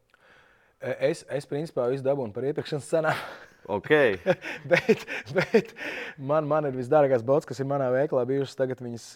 Es, 0.81 1.25
es 1.33 1.49
principā 1.49 1.87
visu 1.88 2.05
dabūju 2.05 2.35
par 2.37 2.49
iepirkšanas 2.53 2.94
cenām. 2.94 3.21
Okay. 3.66 4.12
bet 4.71 5.00
bet 5.35 5.73
man, 6.23 6.45
man 6.47 6.69
ir 6.69 6.76
visdārgākās 6.76 7.25
bots, 7.26 7.49
kas 7.50 7.59
ir 7.59 7.66
manā 7.66 7.88
veikalā 7.90 8.23
bijušas. 8.28 8.55
Tagad 8.61 8.78
viņas 8.78 9.07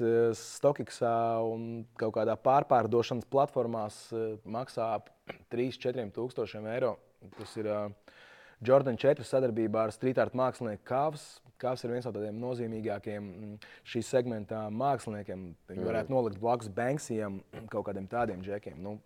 Stokiksā 0.41 1.13
un 1.47 1.85
kaut 2.01 2.17
kādā 2.17 2.35
pārpārdošanas 2.35 3.29
platformās 3.31 4.01
maksā 4.43 4.89
ap 4.97 5.13
3-4 5.55 6.09
tūkstošiem 6.17 6.67
eiro. 6.73 6.97
Tas 7.37 7.55
ir 7.63 7.71
uh, 7.71 8.17
Jordan 8.61 8.99
4 9.01 9.25
sadarbībā 9.25 9.87
ar 9.87 9.93
street 9.95 10.19
art 10.21 10.35
mākslinieku 10.37 10.85
Kāvs. 10.89 11.23
Kāvs 11.61 11.85
ir 11.85 11.93
viens 11.95 12.07
no 12.09 12.13
tādiem 12.13 12.37
nozīmīgākajiem 12.41 13.25
mm, 13.25 13.71
šī 13.89 14.03
segmentā 14.05 14.67
māksliniekiem. 14.73 15.47
Viņi 15.69 15.87
varētu 15.87 16.13
nolikt 16.13 16.41
blakus 16.41 16.69
Banksijam, 16.73 17.41
kaut 17.73 17.87
kādiem 17.89 18.09
tādiem 18.11 18.45
džekiem. 18.45 18.77
Nu, 18.85 18.99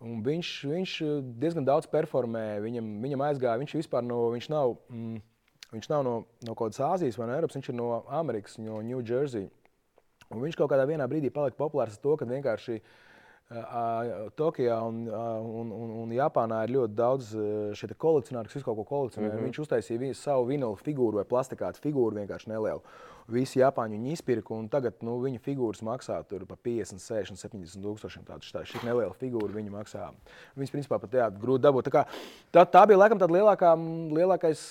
Un 0.00 0.22
viņš, 0.24 0.50
viņš 0.64 0.92
diezgan 1.42 1.66
daudz 1.68 1.84
performē, 1.92 2.62
viņam, 2.64 2.86
viņam 3.02 3.24
aizgāja. 3.26 3.60
Viņš 3.60 3.74
vispār 3.82 4.00
no, 4.00 4.30
viņš 4.32 4.46
nav, 4.48 4.78
mm, 4.88 5.18
viņš 5.74 5.88
nav 5.92 6.06
no, 6.06 6.14
no 6.48 6.54
kaut 6.54 6.70
kādas 6.70 6.80
Āzijas 6.86 7.18
vai 7.20 7.26
no 7.28 7.34
Eiropas, 7.34 7.58
viņš 7.58 7.68
ir 7.68 7.76
no 7.76 7.88
Amerikas, 8.08 8.56
no 8.64 8.78
New 8.80 9.02
Jersey. 9.04 9.50
Un 10.32 10.40
viņš 10.40 10.56
kaut 10.56 10.72
kādā 10.72 10.86
brīdī 10.88 11.28
palika 11.28 11.60
populārs 11.60 11.98
ar 11.98 12.04
to, 12.06 12.16
ka 12.16 12.28
vienkārši 12.32 12.78
uh, 12.78 12.96
Tokijā 13.50 14.76
un, 14.86 15.08
un, 15.10 15.70
un, 15.74 15.94
un 16.04 16.10
Japānā 16.14 16.60
ir 16.68 16.76
ļoti 16.76 16.94
daudz 16.94 17.30
šie 17.74 17.88
kolekcionāri, 17.98 18.46
kas 18.46 18.60
visu 18.60 18.74
ko 18.76 18.84
kolekcionē. 18.86 19.26
Mm 19.26 19.32
-hmm. 19.32 19.48
Viņš 19.48 19.58
uztaisīja 19.64 20.14
savu 20.14 20.44
vinilu 20.46 20.76
figūru 20.78 21.18
vai 21.18 21.24
plastikātu 21.24 21.82
figūru 21.82 22.14
vienkārši 22.20 22.48
nelielu. 22.48 22.80
Visi 23.26 23.58
Japāņi 23.58 23.98
viņu 23.98 24.12
izpirka, 24.12 24.54
un 24.54 24.68
tagad 24.68 25.02
nu, 25.02 25.18
viņa 25.22 25.38
figūras 25.38 25.82
maksā 25.82 26.22
par 26.22 26.56
50, 26.62 26.98
60, 26.98 27.36
70 27.36 27.82
tūkstošiem. 27.82 28.24
Tāda 28.24 28.62
šī 28.64 28.84
neliela 28.84 29.14
figūra 29.14 29.52
viņa 29.54 29.70
maksā. 29.70 30.12
Viņas 30.56 30.70
principā 30.70 30.98
pat 30.98 31.12
jā, 31.12 31.30
grūti 31.30 31.62
dabūt. 31.62 31.84
Tā, 31.84 31.90
kā, 31.90 32.04
tā, 32.52 32.64
tā 32.66 32.86
bija 32.86 32.98
laikam 32.98 33.18
tāds 33.18 33.32
lielākā, 33.32 33.74
lielākais 34.14 34.62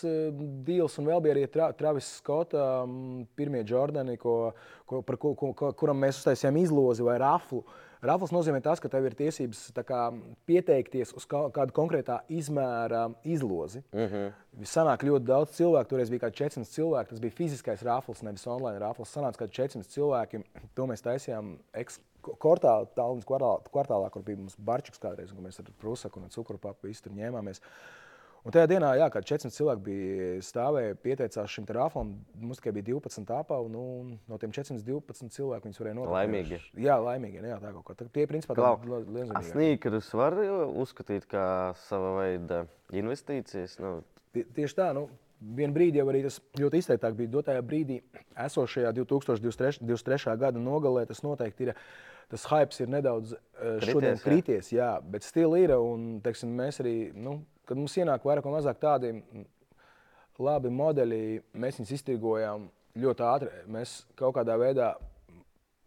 deals, 0.63 0.97
un 0.99 1.05
vēl 1.05 1.21
bija 1.21 1.35
arī 1.35 1.47
tra, 1.47 1.71
Travis 1.73 2.15
Skotta 2.17 2.87
pirmie 3.35 3.63
Jordani, 3.63 4.17
ko, 4.17 4.53
ko, 4.85 5.03
ko, 5.03 5.53
ko, 5.53 5.71
kuram 5.73 5.99
mēs 5.99 6.23
uztaisījām 6.23 6.57
izlozi 6.57 7.03
vai 7.03 7.19
raflu. 7.19 7.59
Uh, 7.59 7.88
Rafals 7.99 8.31
nozīmē 8.31 8.61
tas, 8.63 8.79
ka 8.79 8.87
tev 8.91 9.09
ir 9.09 9.15
tiesības 9.19 9.65
kā, 9.83 10.03
pieteikties 10.47 11.11
uz 11.19 11.25
kādu 11.27 11.75
konkrētā 11.75 12.21
izmēra 12.31 13.09
izlozi. 13.27 13.83
Uh 13.91 14.05
-huh. 14.13 14.33
Sanāk 14.63 15.03
ļoti 15.03 15.25
daudz 15.27 15.57
cilvēku, 15.57 15.89
toreiz 15.89 16.09
bija 16.09 16.27
kādi 16.27 16.39
400 16.43 16.71
cilvēki. 16.75 17.09
Tas 17.09 17.19
bija 17.19 17.31
fiziskais 17.31 17.83
rafals, 17.83 18.23
nevis 18.23 18.47
online 18.47 18.79
rafals. 18.79 19.15
Sanāca 19.15 19.43
kādi 19.43 19.51
400 19.51 19.91
cilvēki. 19.95 20.43
To 20.75 20.85
mēs 20.87 21.03
taisījām 21.03 21.57
kvartālā, 22.23 22.87
kvartālā, 23.73 24.09
kur 24.09 24.23
bija 24.23 24.37
mums 24.37 24.55
barčiks 24.55 24.99
kādreiz, 24.99 25.31
un 25.31 25.43
mēs 25.43 25.59
ar 25.59 25.65
prusaku 25.79 26.19
un 26.19 26.29
cukuru 26.29 26.57
papu 26.57 26.87
visu 26.87 27.03
tur 27.03 27.11
ņēmāmies. 27.11 27.59
Uh, 27.59 27.98
Un 28.47 28.55
tajā 28.55 28.69
dienā, 28.71 28.93
jā, 28.95 29.07
kad 29.11 29.25
400 29.27 29.51
cilvēki 29.51 29.83
bija 29.83 30.27
stāvējuši, 30.47 30.97
pieteicās 31.03 31.51
šim 31.51 31.65
rāfam, 31.75 32.13
mums 32.39 32.61
tikai 32.61 32.73
bija 32.77 32.87
12 32.93 33.33
apavu. 33.35 33.67
Nu, 33.73 33.83
no 34.31 34.39
tiem 34.41 34.53
412 34.55 35.33
cilvēkiem 35.35 35.69
viņus 35.69 35.81
varēja 35.83 35.97
noteikt. 35.97 36.15
Laimīgi. 36.15 36.61
Jā, 36.85 36.99
laimīgi. 37.03 37.41
Jā, 37.43 37.59
tā 37.63 37.73
kaut 37.75 37.89
kā. 37.89 38.09
Tie, 38.15 38.27
principā, 38.29 38.55
tādi 38.59 38.93
lielzemīgi. 38.95 39.45
Snīkerus 39.51 40.11
var 40.15 40.39
uzskatīt 40.69 41.27
kā 41.29 41.47
sava 41.87 42.15
veida 42.21 42.63
investīcijas. 42.95 43.75
Nu. 43.83 43.97
Tie, 44.35 44.47
tieši 44.55 44.79
tā. 44.79 44.93
Nu, 44.95 45.09
Vienu 45.39 45.71
brīdi 45.71 46.01
jau 46.01 46.07
arī 46.11 46.19
tas 46.25 46.35
ļoti 46.59 46.81
izteiktāk 46.81 47.13
bija. 47.15 47.31
Dotajā 47.37 47.61
brīdī, 47.63 48.01
esošajā 48.43 48.91
2023. 48.97 49.85
23. 49.87 50.33
gada 50.41 50.59
nogalē, 50.59 51.05
tas 51.07 51.23
noteikti 51.23 51.69
ir. 51.69 51.75
Tas 52.29 52.43
hype 52.45 52.75
ir 52.83 52.89
nedaudz 52.93 53.31
krities, 53.33 53.87
šodien 53.89 54.19
krities, 54.21 54.67
jā. 54.69 54.83
jā, 54.83 55.07
bet 55.15 55.23
stila 55.25 55.57
ir. 55.57 55.71
Un, 55.81 56.19
teiksim, 56.21 56.51
mēs 56.59 56.77
arī 56.83 56.93
nu, 57.17 57.39
kad 57.69 57.77
mums 57.77 57.93
ienāk 58.01 58.25
vairāk 58.25 58.47
vai 58.47 58.55
mazāk 58.57 58.81
tādi 58.81 59.13
labi 60.41 60.71
modeļi, 60.73 61.21
mēs 61.53 61.77
viņus 61.77 61.93
iztirgojām 61.99 62.65
ļoti 62.99 63.25
ātri. 63.27 63.51
Mēs 63.69 63.99
kaut 64.17 64.37
kādā 64.39 64.55
veidā, 64.59 64.93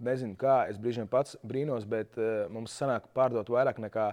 nezinu, 0.02 0.36
kā 0.38 0.62
es 0.70 0.78
brīžiem 0.82 1.08
pats 1.10 1.36
brīnos, 1.46 1.86
bet 1.88 2.14
uh, 2.20 2.46
mums 2.52 2.74
sanāk 2.78 3.08
pārdot 3.16 3.50
vairāk 3.52 3.80
nekā, 3.82 4.12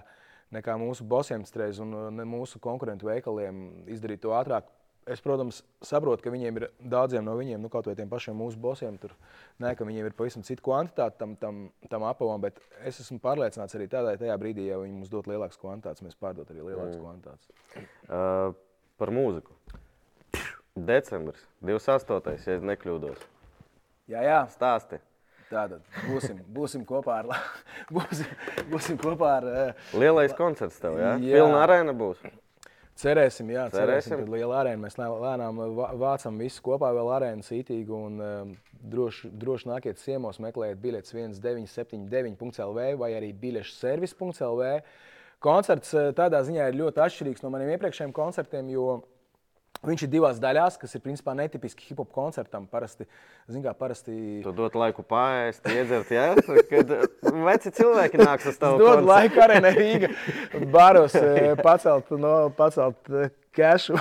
nekā 0.54 0.76
mūsu 0.80 1.06
bosiem 1.06 1.44
streiz 1.46 1.80
un 1.82 1.94
uh, 1.94 2.24
mūsu 2.26 2.60
konkurentu 2.62 3.10
veikaliem 3.10 3.86
izdarīt 3.90 4.24
to 4.24 4.34
ātrāk. 4.36 4.70
Es, 5.08 5.22
protams, 5.24 5.62
saprotu, 5.82 6.22
ka 6.22 6.30
viņiem 6.30 6.58
ir 6.60 6.66
daudziem 6.92 7.24
no 7.24 7.32
viņiem, 7.38 7.62
nu, 7.62 7.70
kaut 7.72 7.88
vai 7.88 7.94
tiem 7.98 8.10
pašiem 8.10 8.36
mūsu 8.36 8.60
bosiem, 8.60 8.98
tur 9.00 9.14
nē, 9.62 9.72
ka 9.78 9.86
viņiem 9.88 10.10
ir 10.10 10.14
pavisam 10.14 10.44
cita 10.46 10.62
kvantitāte 10.62 11.16
tam, 11.18 11.32
tam, 11.40 11.62
tam 11.90 12.04
apavam, 12.06 12.42
bet 12.44 12.60
es 12.86 13.00
esmu 13.02 13.16
pārliecināts 13.24 13.74
arī 13.78 13.88
tādā 13.90 14.12
tajā 14.20 14.36
brīdī, 14.38 14.68
ja 14.68 14.78
viņi 14.78 14.98
mums 14.98 15.10
dod 15.10 15.30
lielākas 15.30 15.58
kvantitātes, 15.58 16.04
mēs 16.04 16.18
pārdot 16.20 16.52
arī 16.52 16.66
lielākas 16.68 16.98
mm. 16.98 17.02
kvantitātes. 17.02 17.50
Uh, 18.06 18.52
par 19.00 19.14
mūziku. 19.16 19.56
Decembris, 20.76 21.42
28. 21.64 22.36
ja 22.46 22.58
nekļūdos. 22.70 23.24
Jā, 24.10 24.22
jā. 24.26 24.42
Stāsti. 24.52 25.00
Tātad 25.50 25.82
būsim, 26.06 26.38
būsim 26.54 26.84
kopā 26.86 27.24
ar. 27.24 27.32
būsim, 27.96 28.28
būsim 28.70 29.00
kopā 29.00 29.32
ar 29.40 29.48
Lielais 29.98 30.34
koncerts 30.38 30.78
tev, 30.82 31.00
jā? 31.00 31.16
jā. 31.18 31.40
Pilna 31.40 31.64
arēna 31.64 31.94
būs. 31.96 32.22
Cerēsim, 33.00 33.48
jā, 33.54 33.64
cerēsim, 33.72 34.12
cerēsim. 34.12 34.32
liela 34.34 34.58
arēna 34.60 34.82
mēs 34.82 34.98
lēnām 35.00 35.60
vācam 36.00 36.40
visu 36.40 36.60
kopā, 36.64 36.90
vēl 36.96 37.08
arēnu 37.16 37.46
sītīgi 37.46 37.94
un 37.96 38.18
um, 38.20 38.50
droši, 38.92 39.30
droši 39.40 39.70
nākiet 39.70 40.00
ciemos, 40.02 40.40
meklējiet 40.44 40.82
biļetes 40.82 41.14
1979.lv 41.16 42.90
vai 43.00 43.10
arī 43.16 43.32
biļešu 43.40 43.76
servis.lv. 43.78 44.74
Koncerts 45.40 45.94
tādā 46.18 46.42
ziņā 46.44 46.68
ir 46.68 46.76
ļoti 46.82 47.00
atšķirīgs 47.00 47.44
no 47.46 47.52
maniem 47.54 47.72
iepriekšējiem 47.72 48.12
koncertiem, 48.12 48.68
jo 48.74 48.98
Viņš 49.80 50.02
ir 50.04 50.10
divās 50.12 50.36
daļās, 50.42 50.76
kas 50.76 50.92
ir 50.92 51.00
principā 51.00 51.32
netipiski 51.38 51.86
hip 51.88 52.02
hop 52.02 52.10
koncertam. 52.12 52.66
Parasti, 52.68 53.06
kā, 53.48 53.72
parasti... 53.72 54.12
Tu 54.44 54.52
dod 54.56 54.76
laiku 54.76 55.00
pāriest, 55.08 55.64
iedzert, 55.72 56.12
ja? 56.12 56.34
kad 56.68 56.92
veci 57.46 57.72
cilvēki 57.78 58.20
nāks 58.20 58.50
uz 58.52 58.60
tavu 58.60 58.76
koncertu. 58.82 59.00
Dod 59.00 59.08
laiku 59.08 59.44
arī 59.46 59.60
Rīga 59.64 60.12
baros 60.68 61.16
eh, 61.16 61.54
pacelt, 61.64 62.12
no, 62.20 62.34
pacelt 62.58 63.08
kešu. 63.56 63.96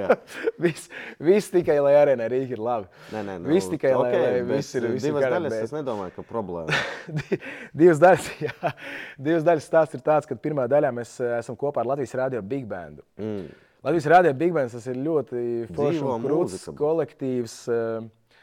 viss, 0.64 0.90
viss 1.18 1.50
tikai, 1.52 1.78
lai 1.84 1.94
arēnā 2.00 2.28
Rīga 2.32 2.56
ir 2.56 2.62
labi. 2.62 2.90
Nē, 3.14 3.24
nē, 3.28 3.36
nu, 3.42 3.50
viss 3.54 3.70
tikai, 3.70 3.94
okay, 3.96 4.18
lai, 4.18 4.30
lai 4.40 4.44
viss 4.52 4.78
ir. 4.78 4.86
Viss 4.92 5.06
divas 5.06 5.26
ir 5.26 5.36
daļas, 5.36 5.54
bet... 5.54 5.66
es 5.68 5.74
nedomāju, 5.74 6.14
ka 6.18 6.26
problēma. 6.28 6.84
divas 7.84 8.02
daļas, 8.02 8.30
jā. 8.42 8.72
Divas 9.30 9.46
daļas 9.48 9.68
stāsts 9.70 9.98
ir 9.98 10.04
tāds, 10.04 10.28
ka 10.28 10.38
pirmā 10.38 10.68
daļā 10.70 10.92
mēs 10.98 11.18
eh, 11.22 11.36
esam 11.40 11.58
kopā 11.58 11.84
ar 11.84 11.94
Latvijas 11.94 12.16
radio 12.24 12.42
Big 12.42 12.66
Bandu. 12.68 13.06
Mm. 13.20 13.52
Latvijas 13.82 14.04
Rādio 14.06 14.30
Big 14.38 14.52
Bands 14.54 14.76
tas 14.76 14.84
ir 14.86 14.98
ļoti 15.02 15.40
krūts 15.74 16.68
kolektīvs. 16.78 17.54
Eh, 17.66 18.36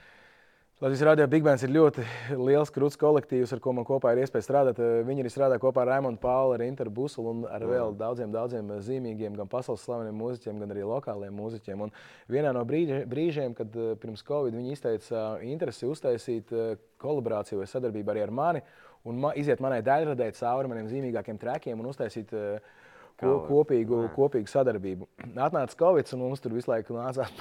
Latvijas 0.83 1.03
Rādio 1.07 1.27
Big 1.31 1.45
Bands 1.45 1.63
ir 1.63 1.71
ļoti 1.71 2.03
liels, 2.35 2.73
krūts 2.75 2.99
kolektīvs, 2.99 3.53
ar 3.55 3.61
ko 3.63 3.71
man 3.77 3.87
kopā 3.87 4.11
ir 4.11 4.25
iespēja 4.25 4.43
strādāt. 4.43 4.81
Eh, 4.83 4.97
viņi 5.07 5.23
arī 5.23 5.31
strādā 5.31 5.55
kopā 5.63 5.85
ar 5.85 5.93
Raimonu 5.93 6.19
Pauli, 6.19 6.57
ar 6.57 6.63
Interu 6.65 6.91
Busulu 6.91 7.31
un 7.31 7.45
ar 7.47 7.63
vēl 7.63 7.95
daudziem, 7.95 8.33
daudziem 8.35 8.73
zīmīgiem, 8.83 9.37
gan 9.39 9.47
pasaules 9.47 9.85
slaveniem 9.87 10.19
mūziķiem, 10.19 10.59
gan 10.59 10.75
arī 10.75 10.83
lokāliem 10.83 11.39
mūziķiem. 11.39 11.85
Un 11.87 11.95
vienā 12.27 12.51
no 12.51 12.65
brīžiem, 12.67 13.55
kad 13.55 13.79
eh, 13.79 13.95
pirms 13.95 14.25
Covid 14.27 14.59
viņi 14.59 14.75
izteica 14.75 15.23
interesi 15.47 15.87
uztaisīt 15.87 16.51
kolaborāciju 16.99 17.63
vai 17.63 17.71
sadarbību 17.77 18.11
arī 18.11 18.27
ar 18.27 18.35
mani 18.35 18.65
un 19.07 19.23
iziet 19.39 19.63
manai 19.63 19.79
daļradē 19.87 20.33
cauri 20.35 20.67
maniem 20.67 20.91
zīmīgākiem 20.91 21.39
trekiem 21.39 21.79
un 21.79 21.87
uztaisīt 21.93 22.35
uh, 22.35 22.59
ko, 23.19 23.35
kopīgu, 23.47 24.01
kopīgu 24.15 24.49
sadarbību. 24.49 25.07
Atnāca 25.47 25.77
Covid, 25.79 26.09
un 26.15 26.23
mums 26.23 26.43
tur 26.43 26.55
visu 26.55 26.71
laiku 26.71 26.95
nācās 26.97 27.31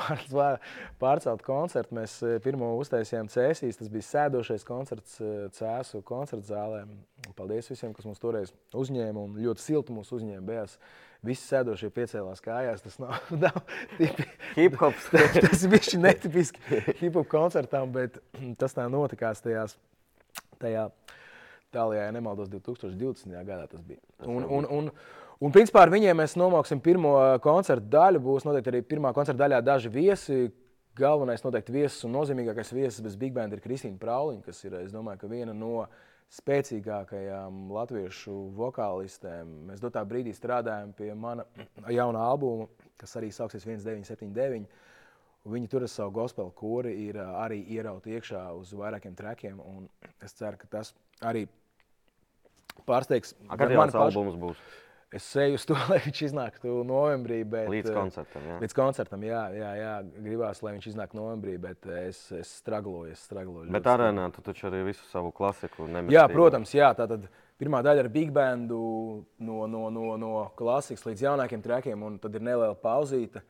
pārcelt 1.02 1.44
koncertu. 1.46 1.96
Mēs 1.98 2.18
eh, 2.26 2.38
pirmo 2.44 2.74
uztaisījām 2.80 3.30
Cēsīs, 3.32 3.78
tas 3.80 3.90
bija 3.92 4.06
sēdošais 4.08 4.66
koncerts 4.68 5.18
eh, 5.22 5.48
Cēsu 5.56 6.02
koncertu 6.06 6.50
zālē. 6.50 6.84
Paldies 7.38 7.70
visiem, 7.70 7.92
kas 7.96 8.08
mums 8.08 8.22
toreiz 8.22 8.54
uzņēma 8.76 9.26
un 9.26 9.36
ļoti 9.42 9.64
silti 9.64 9.94
mūs 9.96 10.14
uzņēma. 10.16 10.44
Bijās. 10.48 10.78
Visi 11.26 11.48
sēdošie 11.50 11.90
piecēlās 11.94 12.42
kājās. 12.44 12.84
Tas 12.84 12.98
nav, 13.02 13.18
nav 13.44 13.60
tipi, 13.98 14.26
hip 14.56 14.78
hop. 14.82 14.98
tas 15.44 15.66
bija 15.70 16.02
netipiski 16.02 16.82
hip 17.02 17.18
hop 17.18 17.30
koncertam, 17.30 17.92
bet 17.94 18.20
tas 18.60 18.76
tā 18.76 18.86
notikās 18.92 19.42
tajās, 19.44 19.78
tajā 20.62 20.88
tālākajā, 21.74 22.08
ja 22.08 22.12
nemaldos, 22.16 22.48
2020. 22.52 23.34
gadā. 23.44 23.66
Tas 23.70 23.82
bija. 23.84 24.00
Un, 24.24 24.44
un, 24.44 24.64
un, 24.64 24.68
Un, 24.68 24.92
principā, 25.54 25.84
ar 25.84 25.92
viņiem 25.92 26.18
mēs 26.18 26.32
nomāksim 26.34 26.80
pirmo 26.82 27.12
uh, 27.14 27.36
koncertu 27.42 27.86
daļu. 27.92 28.22
Būs 28.24 28.46
noteikti 28.46 28.72
arī 28.72 28.80
pirmā 28.82 29.12
koncerta 29.14 29.44
daļā 29.44 29.60
daži 29.62 29.90
viesi. 29.94 30.38
Galvenais 30.98 31.44
noteikti 31.44 31.76
viesis 31.76 32.02
un 32.08 32.16
nozīmīgākais 32.16 32.72
viesis 32.74 33.04
bez 33.04 33.14
Big 33.14 33.30
Band 33.36 33.54
ir 33.54 33.62
Kristīna 33.62 34.00
Prauliņa, 34.02 34.42
kas 34.42 34.64
ir, 34.66 34.74
es 34.80 34.90
domāju, 34.90 35.28
viena 35.30 35.54
no 35.54 35.84
spēcīgākajām 36.34 37.68
latviešu 37.70 38.34
vokālistēm. 38.58 39.52
Mēs 39.68 39.84
dotā 39.84 40.02
brīdī 40.10 40.34
strādājam 40.34 40.90
pie 40.98 41.12
mana 41.14 41.46
jaunā 42.00 42.24
albuma, 42.32 42.66
kas 42.98 43.14
arī 43.20 43.30
sauksies 43.30 43.62
1979. 43.62 44.66
Viņi 45.48 45.70
tur 45.70 45.86
ar 45.86 45.92
savu 45.92 46.16
gospelu 46.18 46.50
kori 46.58 46.96
ir 47.04 47.20
uh, 47.22 47.38
arī 47.44 47.60
ierauti 47.76 48.18
iekšā 48.18 48.42
uz 48.58 48.74
vairākiem 48.74 49.14
trekiem. 49.14 49.62
Es 50.18 50.34
ceru, 50.34 50.58
ka 50.58 50.66
tas 50.74 50.90
arī 51.22 51.46
pārsteigs. 52.90 53.36
Tas 53.94 54.02
albums 54.02 54.42
būs? 54.42 54.66
Es 55.12 55.24
eju 55.36 55.56
uz 55.56 55.64
to, 55.68 55.76
lai 55.88 55.98
viņš 56.04 56.20
iznāktu 56.26 56.82
novembrī. 56.86 57.40
Bet, 57.48 57.70
līdz 57.72 57.92
koncertam. 57.96 58.44
Jā. 58.50 58.58
Līdz 58.64 58.76
koncertam, 58.76 59.24
jā, 59.24 59.42
jā, 59.56 59.70
jā. 59.78 59.92
Gribās, 60.20 60.60
lai 60.64 60.74
viņš 60.76 60.88
iznāk 60.92 61.14
novembrī, 61.16 61.56
bet 61.62 61.88
es, 62.02 62.20
es 62.36 62.50
stragloju. 62.60 63.14
Es 63.16 63.24
stragloju 63.24 63.72
bet 63.72 63.88
arēnā 63.88 64.28
tu 64.34 64.44
taču 64.44 64.68
arī 64.68 64.84
visu 64.90 65.06
savu 65.08 65.32
klasiku 65.34 65.88
nemet. 65.88 66.12
Jā, 66.12 66.26
protams, 66.28 66.74
jā. 66.76 66.90
Tātad 66.98 67.24
pirmā 67.58 67.80
daļa 67.86 68.04
ar 68.04 68.10
big 68.12 68.34
bandu 68.36 68.80
no, 69.40 69.62
no, 69.70 69.86
no, 69.94 70.10
no 70.20 70.32
klasikas 70.58 71.06
līdz 71.08 71.24
jaunākiem 71.30 71.64
trekiem, 71.64 72.04
un 72.04 72.20
tad 72.20 72.36
ir 72.36 72.44
neliela 72.44 72.76
pauzīte, 72.76 73.42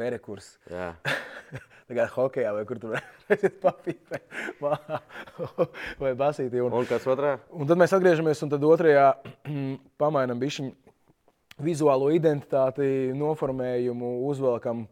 perekurs. 0.00 0.54
Tā 1.86 1.94
kā 1.94 2.08
hokeja 2.16 2.50
vai 2.56 2.64
kur 2.66 2.80
tur 2.82 2.96
redzat, 2.96 3.60
papīra 3.62 4.18
vai 6.02 6.16
basītī. 6.18 6.58
Un, 6.64 6.74
un 6.74 6.88
kas 6.88 7.06
otrā? 7.06 7.36
Un 7.54 7.68
tad 7.68 7.78
mēs 7.78 7.94
atgriežamies, 7.94 8.42
un 8.42 8.50
tad 8.56 8.66
otrajā 8.66 9.12
pamainam 10.02 10.40
bišķiņu 10.42 10.85
vizuālo 11.62 12.10
identitāti, 12.14 13.12
noformējumu, 13.16 14.12
uzvelkam 14.28 14.86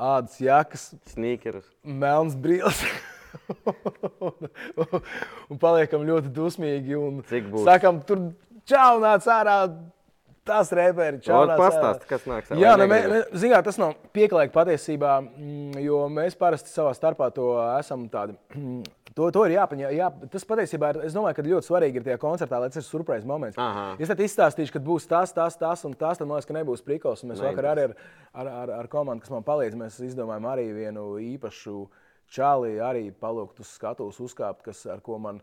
ādas 0.00 0.38
jakas, 0.42 0.90
sneakerus, 1.12 1.66
melnas 1.84 2.36
brīvības. 2.38 2.84
un, 4.28 4.52
un 5.52 5.60
paliekam 5.60 6.06
ļoti 6.08 6.32
dusmīgi. 6.34 7.00
Būs? 7.48 7.66
Sakam, 7.68 8.02
tur 8.06 8.30
čau, 8.68 9.00
nāc 9.02 9.28
ārā! 9.30 9.58
Tas 10.42 10.72
reperi 10.74 11.20
čau. 11.22 11.44
Pastāst, 11.54 12.02
kas 12.10 12.24
nāks. 12.26 12.50
Jā, 12.58 12.72
ne, 12.74 12.88
mē, 12.90 12.98
zinā, 13.38 13.60
tas 13.62 13.76
nav 13.78 13.92
pieklājīgi 14.16 14.50
patiesībā, 14.50 15.12
mm, 15.22 15.76
jo 15.84 16.00
mēs 16.10 16.34
parasti 16.38 16.72
savā 16.72 16.90
starpā 16.98 17.28
to 17.36 17.52
esam 17.76 18.08
tādi 18.10 18.34
To, 19.16 19.28
to 19.34 19.44
ir 19.44 19.56
jāpaņem. 19.56 19.90
Jā, 19.96 20.08
tas 20.32 20.46
patiesībā 20.48 20.92
ir. 20.92 21.00
Es 21.08 21.16
domāju, 21.16 21.36
ka 21.36 21.44
ļoti 21.46 21.68
svarīgi 21.68 22.00
ir 22.00 22.06
tajā 22.06 22.20
koncertā, 22.22 22.60
lai 22.62 22.70
tas 22.72 22.80
ir 22.80 22.86
surprise 22.86 23.28
moments. 23.28 23.58
Aha. 23.60 23.96
Es 24.00 24.08
tad 24.08 24.22
izstāstīšu, 24.24 24.72
ka 24.76 24.82
būs 24.84 25.08
tas, 25.10 25.34
tas, 25.36 25.58
tas 25.60 25.84
un 25.88 25.96
tas. 25.98 26.20
Tad 26.20 26.28
man 26.28 26.38
liekas, 26.38 26.48
ka 26.48 26.56
nebūs 26.56 26.84
prikals. 26.86 27.24
Mēs 27.28 27.42
vakar 27.44 27.72
arī 27.74 27.88
ar, 27.90 27.96
ar, 28.32 28.52
ar, 28.62 28.74
ar 28.80 28.88
komandu, 28.92 29.24
kas 29.24 29.34
man 29.34 29.44
palīdz, 29.46 29.76
mēs 29.80 29.98
izdomājām 30.08 30.48
arī 30.52 30.68
vienu 30.76 31.06
īpašu 31.20 31.76
čāli, 32.32 32.78
arī 32.80 33.10
palūgt 33.12 33.60
uz 33.60 33.74
skatuves, 33.76 34.20
uzkāpt, 34.24 34.64
kas, 34.70 34.86
ar 34.88 35.04
ko 35.04 35.18
man 35.20 35.42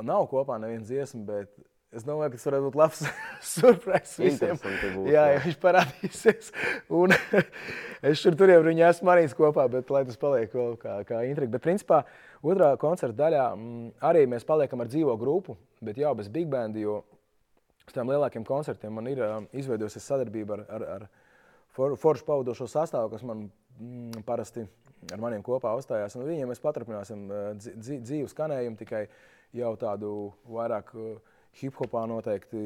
nav 0.00 0.24
kopā 0.30 0.56
neviena 0.62 0.86
dziesma, 0.86 1.26
bet 1.28 1.52
Es 1.92 2.06
domāju, 2.08 2.30
ka 2.32 2.38
tas 2.38 2.46
varētu 2.48 2.64
būt 2.64 2.76
labs 2.80 3.00
surprise 3.54 4.16
visiem. 4.16 4.56
Būs, 4.56 5.08
jā, 5.12 5.24
jā. 5.34 5.40
viņš 5.44 5.56
parādīsies. 5.60 6.46
Un 6.96 7.12
es 8.08 8.22
tur, 8.24 8.36
tur 8.40 8.48
jau 8.48 8.62
viņu 8.64 8.86
esmu 8.88 9.10
arī 9.12 9.26
kopā, 9.36 9.66
bet 9.74 9.90
lai 9.92 10.00
tas 10.08 10.20
paliek 10.20 10.54
vēl 10.56 10.78
kā, 10.80 10.94
kā 11.08 11.18
intriga. 11.28 11.52
Bet, 11.52 11.64
principā, 11.66 11.98
otrā 12.40 12.70
koncerta 12.80 13.18
daļā 13.18 13.42
mm, 13.52 13.90
arī 14.08 14.22
mēs 14.32 14.48
paliekam 14.48 14.80
ar 14.80 14.88
dzīvo 14.88 15.18
grupu, 15.20 15.58
bet 15.84 16.00
jau 16.00 16.14
bez 16.16 16.30
big 16.32 16.48
band, 16.52 16.78
jo 16.80 17.02
uz 17.84 17.92
tām 17.92 18.08
lielākiem 18.08 18.46
koncertiem 18.48 18.94
man 18.96 19.10
ir 19.10 19.20
uh, 19.20 19.34
izveidojusies 19.52 20.06
sadarbība 20.08 20.56
ar, 20.56 20.62
ar, 20.78 20.86
ar 20.94 21.04
for, 21.76 21.98
foršu 22.00 22.24
pavadošo 22.24 22.70
sastāvu, 22.72 23.10
kas 23.12 23.26
man 23.28 23.50
mm, 23.76 24.24
parasti 24.24 24.64
ar 25.12 25.20
maniem 25.20 25.44
kopā 25.44 25.74
uzstājās. 25.76 26.16
Un 26.16 26.24
viņiem 26.24 26.48
mēs 26.54 26.64
paturpināsim 26.64 27.28
dzīvu 27.60 28.32
skanējumu, 28.32 28.80
tikai 28.80 29.02
jau 29.60 29.74
tādu 29.76 30.14
vairāk 30.48 30.96
uh, 30.96 31.12
hip 31.60 31.76
hopā 31.80 32.04
noteikti 32.08 32.62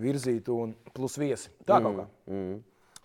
virzītu 0.00 0.56
un 0.64 0.72
plus 0.94 1.18
viesi. 1.20 1.50
Tā 1.66 1.80
kaut 1.82 2.00
kā. 2.00 2.06
Mm. 2.30 2.62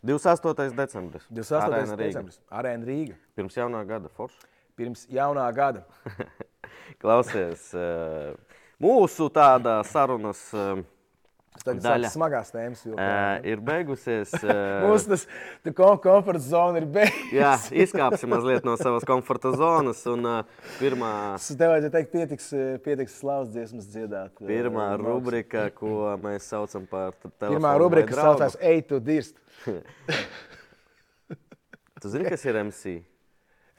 28. 0.10 0.70
decembris. 0.78 1.26
28. 1.30 1.66
Arēna 1.66 1.98
decembris. 2.00 2.40
Arēna 2.56 2.88
Rīga. 2.88 3.18
Pirms 3.36 3.58
jaunā 3.60 3.82
gada 3.88 4.12
forša. 4.16 4.48
Pirms 4.80 5.04
jaunā 5.12 5.44
gada. 5.56 5.84
Klausies, 7.02 7.66
eh, 7.76 8.32
mūsu 8.82 9.28
tāda 9.36 9.80
sarunas 9.88 10.42
eh, 10.56 10.80
tagad 11.64 11.82
Daļa. 11.84 12.10
smagās 12.14 12.52
tēmas. 12.54 12.82
Jo, 12.88 12.96
eh, 13.00 13.50
ir 13.52 13.62
beigusies. 13.66 14.34
eh, 14.44 14.86
Mūsu 14.86 15.12
tas 15.14 15.26
komforta 15.76 16.42
zona 16.44 16.82
ir 16.82 16.88
beigusies. 16.88 17.34
Jā, 17.36 17.54
izkāpsim 17.86 18.32
mazliet 18.34 18.68
no 18.68 18.76
savas 18.80 19.08
komforta 19.08 19.52
zonas. 19.58 20.02
Un, 20.10 20.26
uh, 20.26 20.68
pirmā, 20.80 21.14
Tev 21.60 21.74
vajadzēja 21.74 21.94
teikt, 21.98 22.12
pietiks, 22.14 22.50
pietiks 22.86 23.18
slavas 23.20 23.52
dziesmas 23.54 23.90
dziedāt. 23.92 24.36
pirmā 24.40 24.92
Maks. 24.94 25.06
rubrika, 25.06 25.68
ko 25.76 26.16
mēs 26.24 26.48
saucam 26.52 26.88
par 26.90 27.16
telefonu. 27.26 27.58
Pirmā 27.58 27.74
rubrika, 27.82 28.16
saucās 28.16 28.58
Ej, 28.60 28.86
tu 28.90 29.02
dirst. 29.04 29.36
Tu 32.00 32.10
zini, 32.10 32.30
kas 32.32 32.46
ir 32.48 32.56
MC? 32.64 33.02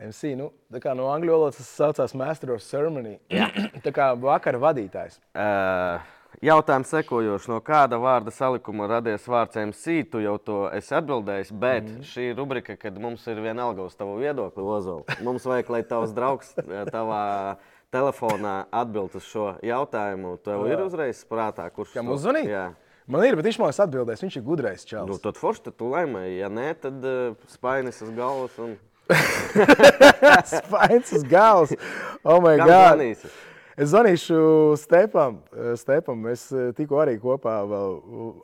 MC, 0.00 0.34
nu, 0.36 0.50
tā 0.72 0.80
kā 0.80 0.92
no 0.96 1.06
angļu 1.12 1.32
valodas 1.32 1.58
tas 1.60 1.68
saucās 1.76 2.14
Master 2.16 2.54
of 2.54 2.64
Ceremony. 2.64 3.18
tā 3.84 3.92
kā 3.96 4.10
vakara 4.20 4.60
vadītājs. 4.60 5.18
Uh, 5.32 6.00
Jautājums 6.40 6.88
sekojošs. 6.88 7.50
No 7.52 7.58
kāda 7.60 7.98
vārda 8.00 8.32
salikuma 8.32 8.86
radies 8.88 9.26
vārds 9.28 9.58
MC? 9.60 9.98
Tu 10.08 10.22
jau 10.24 10.38
to 10.40 10.60
esi 10.72 10.94
atbildējis, 10.96 11.50
bet 11.52 11.84
mm. 11.84 12.06
šī 12.08 12.30
rubrika, 12.38 12.78
kad 12.80 12.96
mums 12.96 13.26
ir 13.28 13.42
vienalga 13.44 13.84
uz 13.84 13.96
tavu 13.98 14.16
viedokli, 14.22 14.64
Ozola, 14.64 15.18
mums 15.26 15.44
vajag, 15.44 15.68
lai 15.74 15.82
tavs 15.84 16.14
draugs 16.16 16.54
eh, 16.62 16.86
tavā 16.88 17.58
telefonā 17.92 18.54
atbild 18.72 19.18
uz 19.20 19.26
šo 19.28 19.50
jautājumu. 19.66 20.38
Tev 20.46 20.64
ir 20.70 20.80
uzreiz 20.86 21.20
prātā, 21.28 21.68
kurš 21.74 21.98
to- 21.98 22.06
uzzvanīt? 22.16 22.48
Jā. 22.48 22.70
Man 23.10 23.26
ir, 23.26 23.36
bet 23.36 23.50
viņš 23.50 23.58
man 23.60 23.76
atbildēs. 23.84 24.22
Viņš 24.24 24.38
ir 24.38 24.46
gudrais 24.46 24.84
Nu, 24.86 24.88
čels. 24.92 25.20
tad 25.20 25.36
forši 25.36 25.66
tad 25.66 25.76
tu 25.76 25.90
laimēji. 25.92 26.38
Ja 26.40 26.48
nē, 26.48 26.70
tad 26.78 27.04
uh, 27.04 27.36
spainis 27.50 28.00
uz 28.06 28.14
galvas 28.16 28.56
un 28.62 28.78
Spains 30.46 31.12
uz 31.18 31.24
galvas. 31.26 31.74
Oh, 32.22 32.38
my 32.38 32.56
kam 32.56 32.68
God. 32.70 32.76
zvanīsi? 32.94 33.32
Es 33.78 33.92
zvanīšu 33.92 34.74
Stepam. 34.80 35.38
Eh, 35.54 35.76
Stepam. 35.78 36.18
Mēs 36.26 36.48
eh, 36.50 36.72
tikko 36.76 36.98
arī 37.02 37.14
kopā 37.22 37.60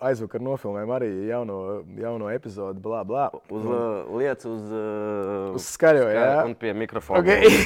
aizvakar 0.06 0.40
nofilmējām 0.45 0.92
arī 0.99 1.11
jauno, 1.30 1.56
jauno 1.99 2.30
epizodi. 2.30 2.80
Blā, 2.83 3.02
blā. 3.06 3.26
Uz 3.50 3.64
uh, 3.66 4.06
lietas, 4.18 4.47
uz, 4.47 4.71
uh, 4.71 5.56
Uz 5.56 5.64
skaļo, 5.75 6.06
jā. 6.14 6.45
un 6.47 6.54
pie 6.59 6.73
mikrofona. 6.76 7.21
Okay. 7.25 7.42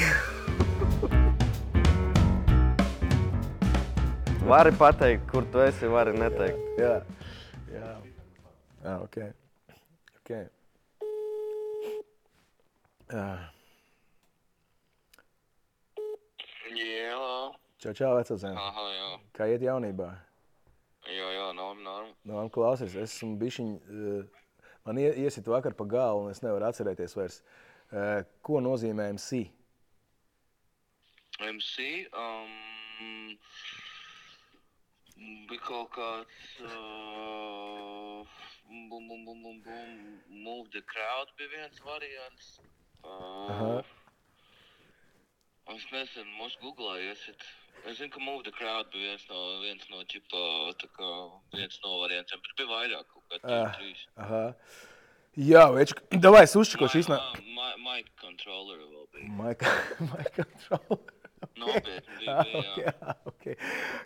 Vari 4.51 4.71
pateikt, 4.75 5.29
kur 5.31 5.45
tu 5.53 5.61
esi, 5.63 5.87
vari 5.87 6.11
neteikt. 6.17 6.59
jā, 6.81 6.95
jā. 7.71 7.91
jā 8.83 8.95
ok. 9.05 9.17
okay. 10.19 10.43
Jā. 13.13 13.60
Jā, 16.75 17.51
Čau, 17.81 17.93
čau, 17.97 18.11
vecāzēn. 18.19 18.55
aha, 18.57 18.83
jā. 18.95 19.07
Kā 19.33 19.47
iet 19.51 19.61
jaunībā? 19.65 20.09
Jā, 21.09 21.27
jā, 21.33 21.47
norma, 21.57 21.81
norma. 21.81 22.13
Man 22.29 22.49
klausies, 22.53 22.93
es 22.95 23.15
esmu 23.17 23.37
bišķiņ, 23.41 23.71
uh, 23.89 24.23
man 24.85 24.97
ie- 25.01 25.15
iesit 25.25 25.45
vakar 25.49 25.73
pa 25.73 25.83
galvu, 25.85 26.25
un 26.27 26.31
es 26.31 26.41
nevaru 26.45 26.67
atcerēties 26.69 27.15
vairs, 27.17 27.41
uh, 27.91 28.21
ko 28.45 28.61
nozīmē 28.61 29.09
MC. 29.15 29.49
MC, 31.41 32.05
um, 32.13 33.37
bija 35.49 35.61
kaut 35.65 35.89
kāds, 35.95 36.37
uh, 36.61 38.21
bum, 38.69 39.07
bum, 39.09 39.25
bum, 39.25 39.41
bum, 39.43 39.61
bum, 39.65 40.21
move 40.29 40.69
the 40.71 40.81
crowd 40.81 41.27
bija 41.37 41.49
viens 41.57 41.79
variants. 41.85 42.59
Aha. 43.03 43.81
Es 45.71 45.83
nezinu, 45.93 46.31
mums 46.37 46.55
googlēju, 46.61 47.09
iesit. 47.11 47.43
Es 47.87 47.97
zinu, 47.97 48.11
ka 48.13 48.19
move 48.21 48.43
the 48.45 48.51
crowd 48.53 48.89
bija 48.93 49.11
viens 49.13 49.23
no, 49.29 49.41
viens 49.63 49.85
no 49.89 50.01
ķipa, 50.11 50.41
tā 50.81 50.89
kā 50.97 51.11
viens 51.55 51.79
no 51.85 51.93
variantiem, 52.03 52.41
bet 52.43 52.57
bija 52.59 52.69
vairāk 52.73 53.05
kaut 53.13 53.23
kā 53.31 53.39
Ah. 53.43 53.71
trīs. 53.77 54.03
Aha. 54.17 54.43
Jā, 55.39 55.63
več, 55.73 55.93
davai 56.11 56.43
es 56.43 56.55
uzčakošu 56.59 56.97
Mi- 56.99 57.03
iznā. 57.05 57.17
ah, 57.21 57.33
mi- 57.39 57.59
Mic 57.81 58.09
controller 58.21 58.77
vēl 58.77 59.07
bija. 59.13 59.29
Maika, 59.39 59.65
maika 60.11 60.43
control. 60.43 60.99
Nopietni 61.57 62.17
bija, 62.19 62.35
bija, 62.43 62.61
jā. 62.61 62.93
Jā, 63.01 63.15
ok. 63.31 63.47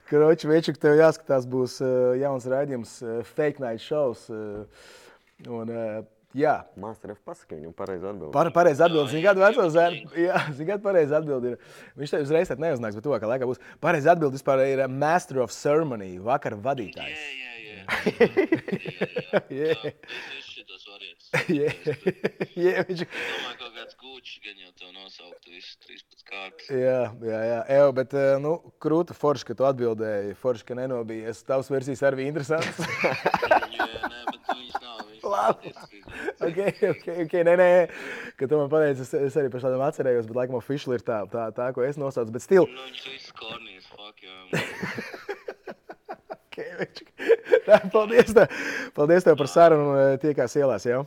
Kroči, 0.08 0.48
večuk, 0.48 0.78
tev 0.80 0.96
jāskatās 1.02 1.48
būs 1.52 1.80
uh, 1.84 2.14
jauns 2.22 2.46
raidījums, 2.48 2.94
uh, 3.04 3.24
Fake 3.36 3.60
Night 3.60 3.82
Shows. 3.84 4.30
Uh, 4.30 4.64
un, 5.52 5.70
uh, 5.70 6.04
jā, 6.36 6.54
Mākslinieks 6.82 7.22
viņam 7.62 7.74
pareizi 7.78 8.06
atbildēt. 8.10 8.34
Par, 8.36 8.50
pareizi 8.56 8.84
atbildēt. 8.86 9.12
Zini, 9.14 9.24
kāda 9.26 9.44
veco 9.46 9.66
jā, 9.66 9.72
zēna? 9.76 10.14
Jā, 10.26 10.42
zini, 10.52 10.68
kāda 10.72 10.84
pareizi 10.86 11.18
atbildēt. 11.20 11.66
Viņš 12.02 12.14
tev 12.16 12.26
uzreiz 12.28 12.52
neuznāks, 12.62 13.00
bet 13.00 13.08
tuvākā 13.08 13.30
laikā 13.32 13.50
būs. 13.50 13.62
Pareizi 13.84 14.12
atbildēt 14.14 14.38
vispār 14.40 14.66
ir 14.68 14.84
uh, 14.86 14.92
Master 14.92 15.42
of 15.46 15.56
Ceremony, 15.56 16.16
vakara 16.24 16.60
Jā, 16.60 16.64
vadītājs. 16.70 17.26
jā, 17.26 17.34
jā. 17.40 17.52
Jā, 17.76 17.84
Jā. 19.56 19.74
jā. 19.76 19.76
Tas 20.02 20.48
ir 20.58 20.66
tas 20.70 20.86
variants. 20.90 21.26
Jā, 21.52 21.70
jā, 22.58 22.84
viņš 22.88 23.02
Domāju, 23.06 23.58
kaut 23.60 23.76
kāds 23.76 23.98
gūčs 24.02 24.40
gan 24.46 24.62
jau 24.64 24.72
tev 24.80 24.90
nosauktu 24.96 25.54
visus 25.54 25.78
13 25.86 26.15
kārtas. 26.30 26.68
Jā, 26.74 27.00
jā, 27.26 27.40
jā. 27.50 27.60
Evo, 27.78 27.92
bet, 27.98 28.14
eh, 28.18 28.36
nu, 28.44 28.56
krūta 28.82 29.16
forši, 29.18 29.48
ka 29.52 29.56
tu 29.60 29.68
atbildēji. 29.70 30.36
Forši, 30.42 30.66
ka 30.68 30.78
nenobija. 30.80 31.30
Es 31.32 31.44
tavs 31.48 31.70
versijas 31.74 32.04
arī 32.08 32.24
bija 32.24 32.34
interesants. 32.34 32.82
Viņas 34.56 35.24
Labi. 35.26 35.72
nav 35.74 35.86
ok, 36.46 36.60
ok, 36.92 37.06
ok. 37.26 37.34
Nē, 37.48 37.54
nē, 37.58 37.70
ka 38.38 38.48
tu 38.52 38.60
man 38.60 38.70
pateici, 38.70 39.02
es, 39.06 39.14
es 39.32 39.38
arī 39.42 39.50
pēc 39.54 39.64
tam 39.66 39.82
atcerējos, 39.88 40.28
bet 40.30 40.38
laikam 40.38 40.58
oficiāli 40.60 41.00
ir 41.00 41.06
tā, 41.08 41.24
tā, 41.32 41.48
tā, 41.58 41.72
ko 41.76 41.82
es 41.86 41.98
nosaucu. 41.98 42.34
Bet 42.36 42.46
stil. 42.46 42.68
Nu, 42.70 42.86
viņas 42.86 43.08
visas 43.10 43.34
kornijas, 43.40 43.90
fuck, 43.90 44.22
jā. 44.26 44.36
Okay, 46.56 46.70
viņš- 46.80 47.02
Tā, 47.66 47.78
paldies, 47.92 48.30
tev, 48.32 48.54
paldies 48.96 49.26
tev 49.28 49.36
par 49.42 49.50
sarunu. 49.52 49.90
un, 49.92 49.98
eh, 50.00 50.20
Tiekās 50.22 50.54
ielās 50.56 50.86
jau. 50.88 51.02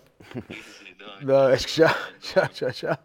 Jā, 1.24 1.38
es 1.56 1.64
čau, 1.72 1.88
čau, 2.20 2.44
čau, 2.58 2.72
čau. 2.76 2.96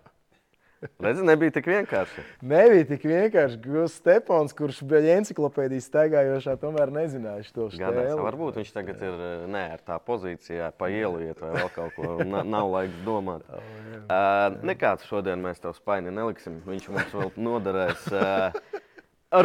Redzi, 1.03 1.23
nebija 1.25 1.53
tik 1.55 1.67
vienkārši. 1.69 2.23
Nebija 2.47 2.85
tik 2.89 3.05
vienkārši. 3.07 3.59
Gūs 3.63 3.97
Stepons, 3.99 4.55
kurš 4.57 4.81
bija 4.89 5.17
encyklopēdijas 5.19 5.87
staigājošā, 5.89 6.55
tomēr 6.61 6.91
nezināja 6.93 7.45
šo 7.47 7.69
stēlu. 7.73 8.17
varbūt 8.23 8.59
viņš 8.61 8.71
tagad 8.75 9.03
ir 9.03 9.15
eh, 9.27 9.45
nē, 9.53 9.63
ar 9.77 9.83
tā 9.85 9.99
pozīcijā, 10.03 10.71
pa 10.77 10.89
ielu 10.91 11.21
iet 11.29 11.43
vai 11.43 11.53
vēl 11.57 11.71
kaut 11.75 11.95
ko. 11.97 12.15
Na, 12.27 12.43
nav 12.43 12.71
laiks 12.73 13.03
domāt. 13.07 13.45
Oh, 13.53 13.61
Uh, 14.03 14.55
nekāds 14.65 15.05
šodien 15.07 15.39
mēs 15.39 15.61
tev 15.63 15.75
spaini 15.77 16.11
neliksim. 16.11 16.57
Viņš 16.67 16.87
mums 16.91 17.13
vēl 17.15 17.29
noderēs. 17.39 18.07
Uh, 18.11 18.81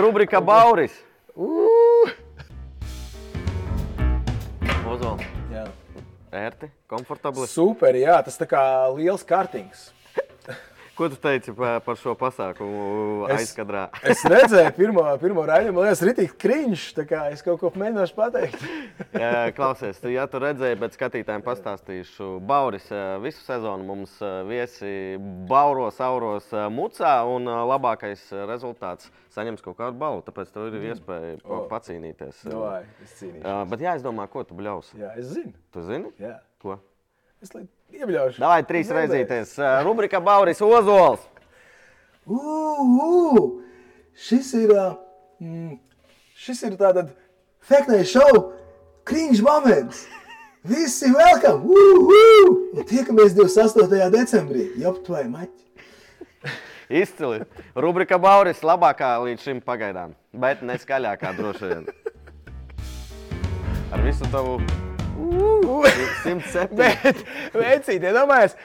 rubrika 0.01 0.41
Bauris. 0.45 0.97
Ū! 1.39 2.09
Ozols. 4.89 5.23
Jā. 5.53 5.67
Ērti, 6.35 6.69
komfortabli. 6.91 7.47
Super, 7.49 7.97
jā, 7.97 8.19
tas 8.27 8.37
tā 8.41 8.49
kā 8.51 8.63
liels 8.97 9.23
kartings. 9.29 9.89
Ko 10.99 11.07
tu 11.09 11.15
teici 11.23 11.53
par, 11.55 11.77
par 11.87 11.95
šo 11.95 12.17
pasākumu 12.19 13.29
Es- 13.31 13.45
aizkadrā? 13.55 13.85
Es 14.03 14.25
redzēju, 14.27 14.73
pirmo, 14.75 15.05
pirmo 15.23 15.45
raidījumu, 15.47 15.77
man 15.79 15.85
liekas, 15.87 16.01
rītīgi 16.09 16.33
kriņš. 16.43 16.87
Es 17.31 17.45
kaut 17.47 17.61
ko 17.61 17.71
mēģināšu 17.79 18.17
pateikt. 18.17 18.65
Klausies, 19.59 20.01
tu, 20.03 20.11
ja 20.11 20.25
tu 20.27 20.41
redzēji, 20.43 20.79
bet 20.81 20.97
skatītājiem 20.99 21.45
pastāstīšu, 21.47 22.33
Bauris 22.51 22.91
eh, 22.91 23.15
visu 23.23 23.45
sezonu 23.47 23.87
mums 23.87 24.17
eh, 24.27 24.41
viesi 24.51 24.91
Bauros, 25.49 26.01
Auros 26.03 26.51
eh, 26.51 26.67
mucā, 26.75 27.15
un 27.31 27.47
labākais 27.47 28.27
rezultāts 28.51 29.07
saņems 29.39 29.63
kaut 29.63 29.79
kādu 29.79 29.95
balvu. 30.03 30.27
Tāpēc 30.27 30.51
tev 30.51 30.67
ir 30.73 30.91
iespēja 30.91 31.39
pa- 31.47 31.63
pacīnīties. 31.77 32.43
eh. 32.43 32.51
Davai, 32.51 32.83
es 33.07 33.15
cīnīšos. 33.23 33.71
Bet 33.71 33.87
jāizdomā, 33.87 34.27
ko 34.35 34.43
tu 34.51 34.59
bļausi. 34.59 34.99
Jā, 34.99 35.15
es 35.23 35.31
zinu. 35.39 35.55
Tu 35.71 35.87
zini? 35.87 36.11
Jā. 36.19 36.41
Ko? 36.59 36.81
Es 37.39 37.55
lai 37.55 37.69
iebļaušu. 37.95 38.41
Davai 38.43 38.63
trīs 38.69 38.89
Nebeidz. 38.91 39.13
reizīties. 39.13 39.55
Eh, 39.59 39.83
Rubrika 39.87 40.21
Bauris 40.21 40.61
Ozols. 40.63 41.25
Ū, 42.29 43.63
šis 44.29 44.53
ir, 44.61 44.75
ā, 44.77 44.89
mm, 45.41 45.79
šis 46.37 46.63
ir 46.69 46.77
tātad 46.81 47.15
Feknē 47.69 48.03
šovu! 48.05 48.53
Krīņš 49.09 49.41
moments! 49.45 50.07
Visi 50.69 51.09
welcome! 51.13 51.65
Woo! 51.65 52.55
Un 52.77 52.85
tiekamies 52.89 53.35
28. 53.37 54.11
decembrī. 54.13 54.71
Jop, 54.81 55.01
vai 55.09 55.25
maķi! 55.29 55.65
Izcili. 56.89 57.43
Rubrika 57.77 58.17
Bauris 58.21 58.65
labākā 58.65 59.15
līdz 59.27 59.45
šim 59.45 59.61
pagaidām, 59.65 60.17
bet 60.33 60.65
neskaļākā 60.65 61.35
droši 61.37 61.73
vien. 61.73 61.89
Ar 63.93 64.05
visu 64.05 64.29
tavu 64.33 64.57
107. 64.65 64.88
Bet, 66.79 67.23
veicīt, 67.55 68.03
iedomājieties, 68.03 68.57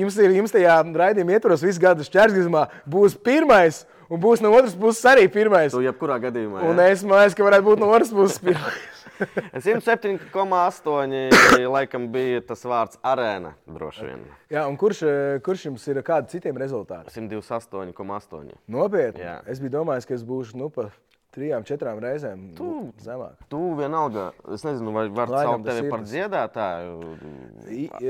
jums 0.00 0.18
ir 0.22 0.34
jums 0.36 0.54
tajā 0.54 0.76
raidījuma 1.02 1.36
ietvaros 1.36 1.64
visu 1.64 1.82
gadu 1.82 2.06
šķērsgazmā 2.06 2.62
būs 2.90 3.16
pirmais, 3.24 3.74
un 4.08 4.16
būs 4.22 4.42
no 4.44 4.52
otras 4.54 4.76
puses 4.78 5.08
arī 5.08 5.24
pirmais. 5.32 5.72
Tu 5.74 5.86
jebkurā 5.86 6.16
gadījumā. 6.28 6.58
Un 6.68 6.80
jā. 6.80 6.92
es 6.92 7.04
domāju, 7.04 7.34
ka 7.38 7.48
varētu 7.48 7.68
būt 7.70 7.82
no 7.82 7.88
otras 7.94 8.12
puses 8.14 8.38
pirmais. 8.42 8.78
107,8 9.18 11.66
laikam 11.66 12.04
bija 12.12 12.40
tas 12.46 12.62
vārds 12.62 13.00
arēna 13.02 13.50
droši 13.66 14.04
vien. 14.06 14.20
Jā, 14.52 14.62
un 14.70 14.76
kurš, 14.78 15.00
kurš 15.42 15.64
jums 15.68 15.82
ir 15.90 15.98
kādi 16.06 16.30
citiem 16.36 16.56
rezultāti? 16.60 17.10
128,8. 17.16 18.54
Nopietni. 18.70 19.24
Jā. 19.26 19.40
Es 19.50 19.58
biju 19.62 19.72
domājis, 19.80 20.06
ka 20.06 20.14
es 20.14 20.22
būšu 20.26 20.60
nu, 20.60 20.66
pa 20.70 20.82
trijām, 21.38 21.64
četrām 21.66 22.00
reizēm 22.02 22.48
tu... 22.58 22.72
zemāk. 23.04 23.38
Tu 23.52 23.60
vienalga, 23.78 24.28
es 24.54 24.66
nezinu, 24.66 24.92
vai 24.96 25.06
var 25.14 25.32
saukt 25.32 25.68
tevi 25.68 25.92
par 25.92 26.04
dziedātāju. 26.06 27.14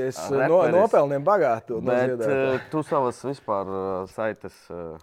Es 0.09 0.19
no, 0.33 0.63
nopelnīju 0.73 1.23
bagātu. 1.27 1.79
Bet 1.85 2.17
uh, 2.17 2.59
tu 2.73 2.83
savas 2.87 3.21
vispār 3.27 3.69
uh, 3.69 3.87
saites 4.11 4.57
uh, 4.73 4.99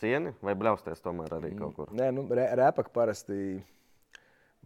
cieni 0.00 0.34
vai 0.44 0.54
bļausties 0.58 1.02
tomēr 1.04 1.38
arī 1.38 1.54
kaut 1.58 1.76
kur? 1.78 1.90
Nē, 1.96 2.10
nu, 2.14 2.26
re, 2.34 2.50
repak 2.58 2.92
parasti. 2.94 3.58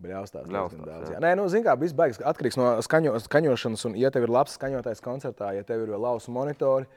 Bļaustās, 0.03 0.46
Bļaustās, 0.48 0.87
daudz. 0.88 1.11
jā. 1.11 1.16
Jā. 1.18 1.18
Nē, 1.22 1.35
nu, 1.38 1.44
zini, 1.53 1.66
kā 1.66 1.75
viss 1.79 1.94
beigas 1.94 2.18
atkarīgs 2.27 2.57
no 2.59 2.70
skaņo, 2.83 3.12
skaņošanas. 3.27 3.85
Un, 3.87 3.96
ja 4.01 4.11
tev 4.11 4.25
ir 4.25 4.33
labs 4.33 4.57
skaņotājs 4.57 5.05
koncertā, 5.05 5.51
ja 5.55 5.66
tev 5.68 5.85
ir 5.85 5.92
lausu 6.01 6.33
monitori, 6.35 6.88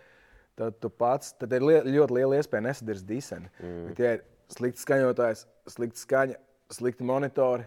tad 0.58 0.80
tu 0.82 0.90
pats, 0.90 1.34
tad 1.36 1.52
ir 1.54 1.66
li 1.68 1.76
ļoti 1.98 2.16
liela 2.16 2.40
iespēja 2.40 2.64
nesadirst 2.70 3.06
diseni. 3.06 3.52
Mm. 3.60 3.84
Bet, 3.90 4.00
ja 4.00 4.14
slikts 4.54 4.86
skaņotājs, 4.86 5.46
slikta 5.72 6.02
skaņa, 6.02 6.38
slikti 6.76 7.08
monitori, 7.08 7.66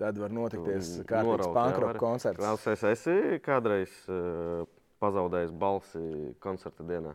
tad 0.00 0.18
var 0.18 0.32
notikties 0.32 1.00
kārtīgs 1.08 1.46
jā, 1.46 1.54
pankroka 1.54 1.92
vari. 1.92 2.02
koncerts. 2.02 2.40
Klausies, 2.40 2.84
esi 2.94 3.40
kādreiz 3.44 3.96
uh, 4.08 4.62
pazaudējis 5.02 5.52
balsi 5.56 6.04
koncerta 6.42 6.86
dienā? 6.86 7.12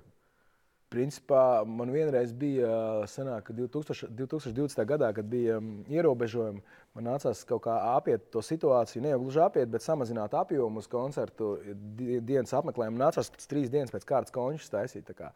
Principā 0.95 1.65
man 1.67 1.89
vienreiz 1.91 2.29
bija 2.31 2.69
sanāk, 3.09 3.47
ka 3.49 3.55
2000, 3.57 4.11
2020. 4.15 4.83
gadā, 4.87 5.09
kad 5.17 5.25
bija 5.27 5.57
um, 5.57 5.79
ierobežojumi, 5.91 6.61
man 6.95 7.07
nācās 7.09 7.41
kaut 7.49 7.65
kā 7.65 7.73
apiet 7.95 8.29
to 8.31 8.39
situāciju. 8.45 9.01
Ne 9.03 9.11
jau 9.11 9.19
gluži 9.25 9.41
apiet, 9.43 9.71
bet 9.73 9.83
samazināt 9.83 10.37
apjomu 10.37 10.79
uz 10.79 10.87
koncertu 10.87 11.55
di- 11.97 12.21
dienas 12.23 12.53
apmeklējumu. 12.55 13.01
Nācās 13.01 13.33
pēc 13.33 13.49
trīs 13.49 13.73
dienas 13.73 13.91
pēc 13.91 14.05
kārtas 14.07 14.35
končus 14.35 14.71
taisīt. 14.71 15.09
tā 15.09 15.17
kā. 15.17 15.33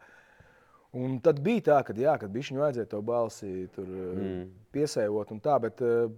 Un 0.98 1.18
tad 1.22 1.38
bija 1.44 1.62
tā, 1.68 1.76
ka, 1.86 1.94
jā, 1.94 2.16
kad 2.18 2.32
bišķiņu 2.34 2.62
vajadzēja 2.64 2.90
to 2.90 3.00
balsi 3.06 3.50
tur, 3.76 3.86
mm. 3.86 4.40
piesējot 4.74 5.34
un 5.34 5.42
tā, 5.44 5.58
bet 5.62 5.82
uh, 5.86 6.08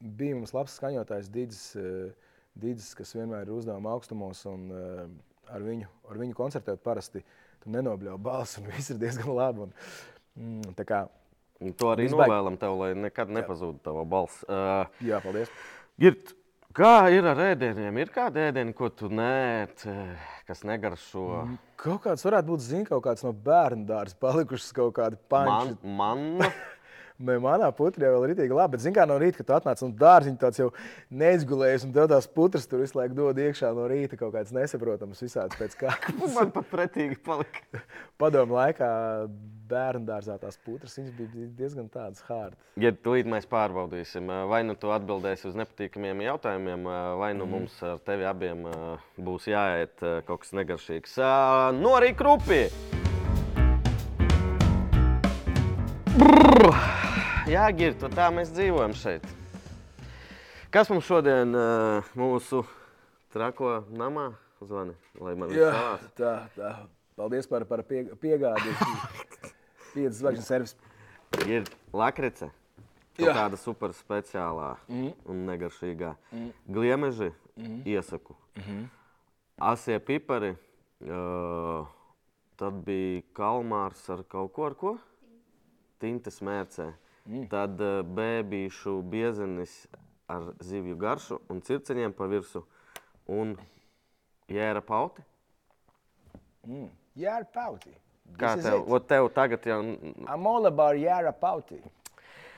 bija 0.00 0.38
mums 0.38 0.54
labs 0.56 0.74
skaņotājs 0.80 1.28
Digis, 1.34 1.60
uh, 1.78 2.32
Digis 2.58 2.90
kas 2.98 3.14
vienmēr 3.14 3.46
ir 3.46 3.54
uzdevuma 3.54 3.94
augstumos 3.94 4.42
un 4.50 4.66
uh, 4.74 5.04
ar 5.54 5.62
viņu, 5.62 5.86
ar 6.10 6.18
viņu 6.18 6.34
koncertēt 6.38 6.82
parasti 6.82 7.22
tu 7.62 7.70
nenobļauj 7.70 8.18
balsi 8.22 8.58
un 8.62 8.66
viss 8.72 8.90
ir 8.90 8.98
diezgan 9.02 9.30
labi. 9.36 9.68
Un, 9.68 9.78
mm, 10.40 10.74
tā 10.80 10.88
kā, 10.88 11.04
Un 11.56 11.72
To 11.72 11.88
arī 11.88 12.04
Viss 12.04 12.16
baigi. 12.16 12.28
novēlam 12.28 12.58
tev, 12.60 12.74
lai 12.76 12.90
nekad 12.98 13.30
nepazūd 13.32 13.78
tava 13.84 14.02
balss. 14.04 14.42
Uh, 14.44 14.84
jā, 15.04 15.20
paldies. 15.24 15.52
Girt, 16.00 16.34
kā 16.76 17.08
ir 17.14 17.26
ar 17.28 17.40
ēdieniem? 17.50 18.00
Ir 18.02 18.12
kādi 18.14 18.42
ēdieni, 18.46 18.74
ko 18.76 18.90
tu 18.92 19.08
nē, 19.12 19.66
kas 20.48 20.62
negaršo? 20.68 21.26
Mm. 21.42 21.58
Kaut 21.80 22.02
kāds 22.06 22.24
varētu 22.26 22.50
būt, 22.50 22.64
zini, 22.64 22.86
kaut 22.88 23.04
kāds 23.04 23.24
no 23.26 23.32
bērnu 23.46 23.86
dārza 23.88 24.16
palikušas 24.20 24.72
kaut 24.76 24.96
kādi 24.98 25.20
paņķi. 25.32 25.76
Man, 25.84 26.22
man, 26.40 26.50
Man, 27.16 27.40
manā 27.40 27.70
putrī 27.72 28.04
jau 28.04 28.18
ir 28.20 28.34
rītīgi 28.34 28.52
labi, 28.52 28.76
bet, 28.76 28.82
zināmā 28.84 29.06
mērā, 29.06 29.08
no 29.08 29.16
rīta, 29.22 29.40
kad 29.40 29.48
tu 29.48 29.54
atnāc 29.56 29.82
no 29.82 29.88
dārziņa, 29.96 30.38
tāds 30.40 30.60
jau 30.60 30.66
neizgulējies, 31.16 31.86
un 31.86 31.94
tev 31.96 32.08
tās 32.12 32.26
putras 32.28 32.68
tur 32.68 32.82
visu 32.82 32.98
laiku 32.98 33.16
dod 33.16 33.38
iekšā 33.40 33.70
no 33.76 33.86
rīta 33.88 34.18
kaut 34.20 34.34
kāds 34.34 34.52
nesaprotams, 34.52 35.22
visāds 35.24 35.56
pēc 35.56 35.76
kā. 35.80 35.94
man 36.36 36.52
pat 36.52 36.68
pretīgi 36.68 37.16
palika. 37.24 37.80
Padomu 38.20 38.58
laikā 38.58 38.90
bērnu 39.70 40.04
dārzā 40.08 40.36
tās 40.42 40.58
putras, 40.60 40.98
bija 41.16 41.48
diezgan 41.56 41.88
tādas 41.92 42.20
hārdas. 42.28 42.60
Ja 42.80 42.92
tūlīt 42.92 43.28
mēs 43.32 43.48
pārbaudīsim, 43.48 44.28
vai 44.50 44.60
nu 44.68 44.76
tu 44.76 44.92
atbildēsi 44.92 45.48
uz 45.48 45.56
nepatīkamiem 45.56 46.20
jautājumiem, 46.26 46.84
vai 47.20 47.32
nu 47.38 47.48
mums 47.48 47.80
ar 47.80 47.96
tevi 48.04 48.28
abiem 48.28 48.68
būs 49.16 49.48
jāiet 49.48 50.04
kaut 50.28 50.44
kas 50.44 50.52
negaršīgs. 50.60 51.16
Norī 51.80 52.12
krupi! 52.18 52.66
Brrr! 56.16 57.05
Jā, 57.46 57.62
Girta, 57.70 58.08
tā 58.10 58.24
mēs 58.34 58.48
dzīvojam 58.50 58.90
šeit. 58.98 59.22
Kas 60.74 60.88
mums 60.90 61.06
šodien 61.06 61.54
ā, 61.54 61.66
mūsu 62.18 62.64
trako 63.30 63.84
namā 63.94 64.32
man 65.38 65.52
Jā, 65.54 65.68
viss 65.70 66.10
tā, 66.18 66.32
tā. 66.56 66.72
Paldies 67.14 67.46
par, 67.46 67.62
par 67.70 67.84
pie, 67.86 68.02
piegādi. 68.18 68.74
Piecas 69.94 70.18
zvaigznes 70.18 70.50
servis. 70.50 70.74
ir 71.46 71.70
lakrice. 71.94 72.50
Kāda 73.14 73.56
super 73.62 73.94
speciālā 73.94 74.74
mm. 74.90 75.14
un 75.30 75.46
negaršīgā. 75.46 76.16
Mm. 76.34 76.50
Gliemeži 76.66 77.30
mm. 77.30 77.80
iesaku. 77.94 78.34
Mm. 78.58 78.84
Asie 79.70 80.02
pipari. 80.02 80.56
Uh, 80.98 81.86
tad 82.58 82.82
bija 82.82 83.22
kalmārs 83.38 84.02
ar 84.10 84.26
kaut 84.26 84.50
ko, 84.56 84.66
ar 84.66 84.80
ko? 84.82 84.96
Tintes 86.02 86.42
mērcē. 86.42 86.90
Mm. 87.26 87.46
Tad 87.50 87.80
uh, 87.82 88.00
bēbīšu 88.06 89.00
biezenis 89.10 89.86
ar 90.30 90.52
zivju 90.62 90.96
garšu 90.98 91.40
un 91.50 91.62
circeņiem 91.62 92.14
pa 92.16 92.28
virsu. 92.30 92.64
Un 93.26 93.56
jēra 94.50 94.82
pauti. 94.86 95.22
Jāra 97.16 97.46
pauti. 97.52 97.92
Kā 98.36 98.56
tev? 98.58 98.82
Ot 98.90 99.06
tev 99.08 99.28
tagad 99.34 99.66
jau 99.66 99.78
I'm 100.26 100.48
all 100.50 100.66
about 100.66 100.98
Jāra 100.98 101.32
pauti. 101.32 101.78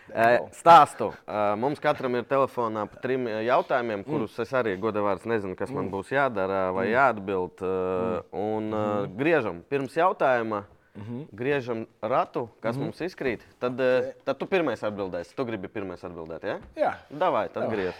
E, 0.08 0.28
Stāstu. 0.56 1.10
E, 1.28 1.40
Mums 1.60 1.82
katram 1.84 2.16
ir 2.16 2.24
telefonā 2.28 2.86
pa 2.88 3.02
trim 3.02 3.26
jautājumiem, 3.28 4.06
kurus 4.06 4.38
es 4.40 4.54
arī 4.56 4.72
godavārds 4.80 5.28
nezinu, 5.28 5.56
kas 5.58 5.72
man 5.74 5.90
būs 5.92 6.14
jādara 6.14 6.70
vai 6.72 6.88
jāatbild. 6.94 7.60
E, 7.60 8.22
Un 8.40 8.72
e, 8.72 8.82
griežam 9.20 9.60
pirms 9.68 9.98
jautājuma. 10.00 10.64
Griežam 11.32 11.86
ratu, 12.02 12.48
kas 12.64 12.76
mums 12.78 13.00
izkrīt. 13.04 13.44
Tad, 13.62 13.78
e, 13.80 14.14
tad 14.26 14.38
tu 14.40 14.48
pirmais 14.50 14.82
atbildēsi. 14.82 15.34
Tu 15.36 15.44
gribi 15.48 15.70
pirmais 15.72 16.02
atbildēt, 16.04 16.46
ja? 16.48 16.58
Jā. 16.78 16.92
Davai, 17.10 17.48
tad 17.54 17.68
griež. 17.70 17.94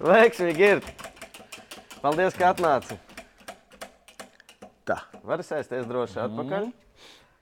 Veiksmīgi 0.00 0.70
ir. 0.76 0.84
Paldies, 2.02 2.36
ka 2.38 2.52
atnāci. 2.54 2.98
Tā. 4.86 5.00
Var 5.26 5.42
sēsties 5.42 5.88
droši 5.88 6.22
atpakaļ. 6.26 6.70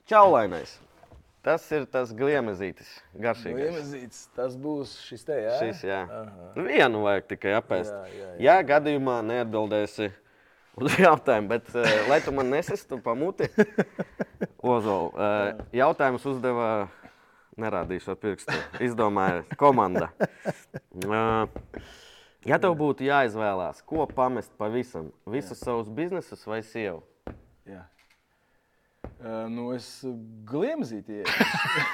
Čaulainais. 0.09 0.79
Tas 1.45 1.61
ir 1.77 1.83
tas 1.85 2.09
gliemezītis, 2.17 2.87
garšīgais. 3.21 3.67
Liemezīts, 3.67 4.21
tas 4.33 4.55
būs 4.57 4.95
šis 5.05 5.27
te, 5.27 5.35
jā? 5.43 5.51
Šis, 5.61 5.83
jā. 5.85 5.99
Vienu 6.57 7.03
vajag 7.03 7.27
tikai 7.35 7.53
apēst. 7.59 7.91
Jā, 7.93 8.07
jā, 8.09 8.29
jā. 8.31 8.37
Ja 8.47 8.55
gadījumā 8.65 9.19
neatbildēsi 9.27 10.09
uz 10.79 10.97
jautājumu, 11.05 11.49
bet 11.53 11.71
uh, 11.75 11.89
lai 12.09 12.19
tu 12.25 12.33
man 12.35 12.51
nesistu 12.53 12.99
pamuti, 13.03 13.49
Ozola, 14.65 15.09
uh, 15.11 15.65
jautājumus 15.75 16.25
uzdeva, 16.29 16.69
nerādīšu 17.61 18.15
ar 18.15 18.19
pirkstu, 18.19 18.55
izdomāja 18.83 19.43
komanda. 19.59 20.09
Uh, 21.05 21.45
ja 22.47 22.59
tev 22.61 22.75
būtu 22.79 23.07
jāizvēlās, 23.07 23.83
ko 23.87 24.07
pamest 24.09 24.51
pavisam, 24.59 25.11
visus 25.29 25.61
savus 25.63 25.91
biznesus 25.91 26.47
vai 26.49 26.63
sievu? 26.65 27.03
jā. 27.69 27.83
Uh, 29.21 29.45
nu, 29.49 29.69
es 29.75 29.87
gliemzīti. 30.49 31.23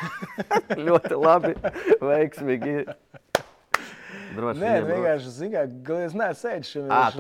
Ļoti 0.88 1.17
labi, 1.20 1.54
veiksmīgi. 2.02 2.76
Droši 4.36 4.60
Nē, 4.62 4.72
vien, 4.80 4.86
vienkārši 4.91 5.32
zinu, 5.36 5.52
ka 5.86 5.98
es 6.06 6.13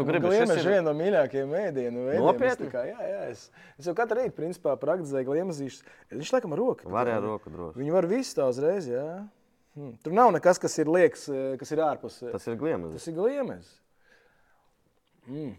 gribi, 0.07 0.27
Gliemeži 0.27 0.55
šis 0.61 0.65
ir- 0.65 0.71
viena 0.71 0.83
no 0.87 0.93
mīļākajiem 0.95 1.55
ēdienu 1.61 2.05
veidiem. 2.07 2.23
Nopietni? 2.23 2.69
Kā, 2.71 2.83
Jā, 2.87 2.97
jā, 3.09 3.21
es, 3.31 3.49
es 3.79 3.85
jau 3.89 3.93
katru 3.97 4.15
rītu, 4.21 4.31
principā, 4.37 4.77
praktizēju 4.79 5.27
gliemezīšus. 5.27 5.83
Viņš 6.11 6.31
laikam 6.37 6.53
ar 6.55 6.61
roku. 6.63 6.89
Var 6.89 7.07
ar 7.17 7.21
roku 7.21 7.49
droši. 7.51 7.77
Viņu 7.81 7.91
var 7.97 8.07
visu 8.07 8.35
tā 8.39 8.47
uzreiz, 8.47 8.87
jā. 8.87 9.27
Hmm. 9.75 9.93
Tur 10.03 10.13
nav 10.13 10.31
nekas, 10.35 10.59
kas 10.59 10.77
ir 10.79 10.85
liekas, 10.91 11.27
eh, 11.31 11.57
kas 11.57 11.71
ir 11.71 11.77
ārpus. 11.83 12.21
eh, 12.27 12.31
Tas 12.31 12.47
ir 12.47 12.55
gliemezis. 12.57 12.93
Tas 12.99 13.07
ir 13.07 13.13
gliemezis. 13.19 13.73
Mm. 15.29 15.55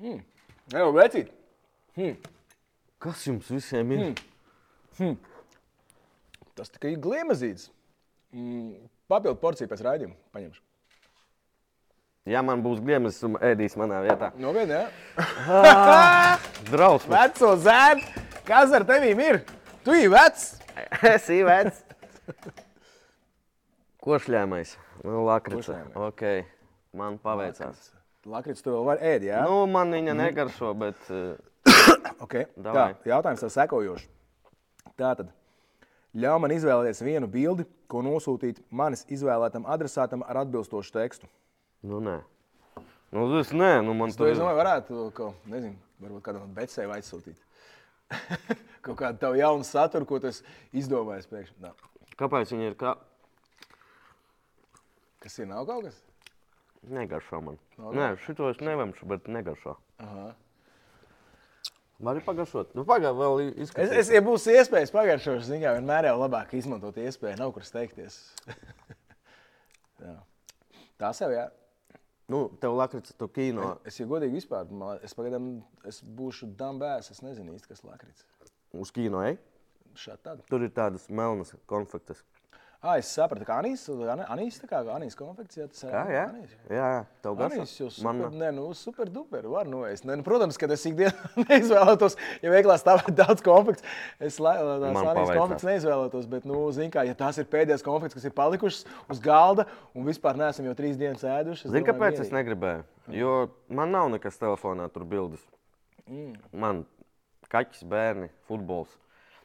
Mm. 0.00 0.22
Jā, 0.72 0.84
vecīt. 0.94 1.28
Kas 3.00 3.24
jums 3.26 3.48
visiem 3.50 3.90
ir? 3.92 4.14
Tas 6.54 6.68
tikai 6.70 6.92
ir 6.94 6.98
gliemezīts. 7.02 7.68
Papildu 9.10 9.38
porciju 9.42 9.66
pēc 9.70 9.80
raidījuma 9.82 10.14
paņemšu. 10.34 10.60
Ja 12.28 12.42
man 12.44 12.60
būs 12.64 12.82
griemas, 12.84 13.20
ēdīs 13.40 13.76
manā 13.80 14.02
vietā. 14.04 14.30
Nopietni, 14.40 14.76
jā. 14.76 14.88
Drausmas. 16.72 17.14
Veco 17.16 17.54
zēnu, 17.64 18.24
kas 18.48 18.74
ar 18.76 18.84
tevīm 18.88 19.22
ir? 19.24 19.40
Tu 19.86 19.96
esi 19.96 20.10
vecs. 20.12 20.48
Es 21.00 21.24
esmu 21.24 21.40
vecs. 21.48 21.80
Košļāmais. 24.04 24.76
Nu, 25.04 25.22
lakrica. 25.28 25.62
Košļāmais. 25.62 25.96
Ok. 26.08 26.26
Man 26.96 27.16
paveicās. 27.22 27.90
Lakrits 28.28 28.60
tu 28.60 28.74
vēl 28.74 28.84
var 28.84 29.00
ēd, 29.00 29.24
jā? 29.30 29.40
Nu, 29.48 29.62
man 29.70 29.92
viņa 29.94 30.12
negaršo, 30.18 30.74
bet 30.76 31.08
uh, 31.08 31.38
Okay. 32.20 32.46
Tā, 32.60 32.86
jautājums 33.08 33.42
tev 33.42 33.52
sekojošs. 33.54 34.06
Tātad, 35.00 35.30
ļauj 36.16 36.40
man 36.42 36.54
izvēlēties 36.54 37.02
vienu 37.04 37.28
bildi, 37.30 37.66
ko 37.90 38.02
nosūtīt 38.04 38.60
manis 38.70 39.06
izvēlētam 39.12 39.66
adresātam 39.68 40.24
ar 40.26 40.42
atbilstošu 40.44 40.94
tekstu. 40.94 41.28
Nu, 41.86 42.00
nē. 42.04 42.16
Nu, 43.10 43.26
es 43.40 43.52
nē, 43.56 43.70
nu, 43.82 43.94
man 43.98 44.12
To 44.14 44.28
es 44.30 44.38
domāju, 44.38 44.58
varētu 44.60 44.96
kaut 44.96 45.14
ko, 45.16 45.30
nezinu, 45.50 45.74
varbūt 46.02 46.26
kādam 46.28 46.52
becēju 46.54 46.92
aizsūtīt. 46.94 47.40
kaut 48.86 48.98
kādu 48.98 49.18
tavu 49.22 49.38
jaunu 49.40 49.66
saturu, 49.66 50.06
ko 50.06 50.20
tas 50.22 50.42
izdomājis 50.76 51.30
pēkšņi. 51.30 51.56
Nā. 51.64 51.72
Kāpēc 52.20 52.54
viņi 52.54 52.70
ir 52.70 52.76
kā... 52.78 52.94
Kas 55.20 55.36
ir, 55.40 55.50
nav 55.50 55.66
kaut 55.68 55.88
kas? 55.88 55.98
Negaršo 56.88 57.42
man. 57.44 57.58
Nav 57.76 57.96
Nē, 57.96 58.06
šito 58.24 58.48
es 58.52 58.62
nevemšu, 58.64 59.08
bet 59.10 59.28
negaršo. 59.28 59.74
Aha. 60.00 60.30
Vari 62.00 62.22
pagaršot? 62.24 62.70
Nu, 62.78 62.86
pagaidi, 62.88 63.12
vēl 63.18 63.42
Es, 63.42 63.56
izskatās. 63.66 63.90
es, 64.00 64.10
ja 64.14 64.22
būs 64.24 64.46
iespējas 64.48 64.92
pagaršot, 64.94 65.42
ziņā 65.44 65.74
vienmēr 65.76 66.08
jau 66.08 66.14
labāk 66.22 66.54
izmantot 66.56 66.96
iespēju, 66.96 67.36
nav 67.42 67.52
kur 67.52 67.66
steigties. 67.66 68.16
Jā. 70.00 70.14
Tā 71.00 71.10
sev, 71.16 71.34
jā. 71.36 71.44
Nu, 72.30 72.44
tev 72.62 72.76
lakrits, 72.78 73.12
tu 73.18 73.26
kino. 73.34 73.72
Es, 73.84 73.98
ja 73.98 74.06
godīgi 74.06 74.36
vispār, 74.38 74.68
man- 74.70 75.00
es 75.02 75.14
pagaidām 75.18 75.48
es 75.88 76.00
būšu 76.02 76.52
dambēs, 76.60 77.10
es 77.10 77.22
nezinu 77.26 77.56
īsti, 77.56 77.72
kas 77.72 77.82
lakrits. 77.82 78.24
Uz 78.72 78.92
kino, 78.94 79.22
ej? 79.26 79.38
Šādi. 79.98 80.44
Tur 80.48 80.62
ir 80.62 80.70
tādas 80.70 81.08
melnas 81.10 81.50
konfektes. 81.66 82.22
Ah, 82.80 82.94
es 82.96 83.10
sapratu, 83.12 83.44
ka 83.44 83.58
Anīs, 83.60 83.82
Anīs 84.32 84.56
tā 84.56 84.64
kā 84.70 84.78
Anīs 84.94 85.12
konfekcija. 85.12 85.66
Tas 85.68 85.82
ir 85.84 85.90
Jā, 85.92 86.04
jā. 86.14 86.20
Anīs. 86.30 86.52
Jā, 86.64 86.86
jā. 86.94 87.00
Tev 87.20 87.34
garšo? 87.36 87.58
Anīs 87.60 87.72
jau 87.76 87.88
super, 87.92 88.06
Man, 88.06 88.38
ne, 88.40 88.48
nu, 88.56 88.62
super 88.72 89.10
duper, 89.12 89.44
var 89.52 89.68
noēst. 89.68 90.06
Ne, 90.08 90.14
nu, 90.16 90.24
protams, 90.24 90.56
ka 90.56 90.64
es 90.72 90.86
ikdienā 90.88 91.12
neizvēlētos, 91.50 92.16
ja 92.40 92.52
veiklā 92.54 92.78
stāvētu 92.80 93.12
daudz 93.18 93.44
konfekts, 93.44 93.84
es 94.16 94.38
tās 94.40 94.62
Man 94.64 94.96
Anīs 94.96 95.10
paveicās. 95.10 95.40
konfekts 95.42 95.66
neizvēlētos, 95.68 96.28
bet, 96.32 96.46
nu, 96.48 96.62
zin 96.72 96.94
kā, 96.94 97.04
ja 97.04 97.16
tās 97.18 97.36
ir 97.42 97.50
pēdējās 97.52 97.84
konfekts, 97.84 98.16
kas 98.16 98.30
ir 98.30 98.34
palikušas 98.38 98.86
uz 99.12 99.20
galda 99.26 99.66
un 99.92 100.08
vispār 100.08 100.40
neesam 100.40 100.70
jau 100.70 100.76
trīs 100.78 100.96
dienas 101.00 101.26
ēduši. 101.26 101.68
Zini, 101.68 101.84
kāpēc 101.84 102.22
es 102.24 102.32
negribēju? 102.32 102.86
Jo 103.12 103.34
man 103.68 103.92
nav 103.92 104.08
nekas 104.14 104.40
telefonā, 104.40 104.88
tur 104.94 105.04
bildes. 105.04 105.44
Mm. 106.08 106.32
Man 106.56 106.80
kaķis, 107.52 107.84
bērni, 107.92 108.30
futbols. 108.48 108.96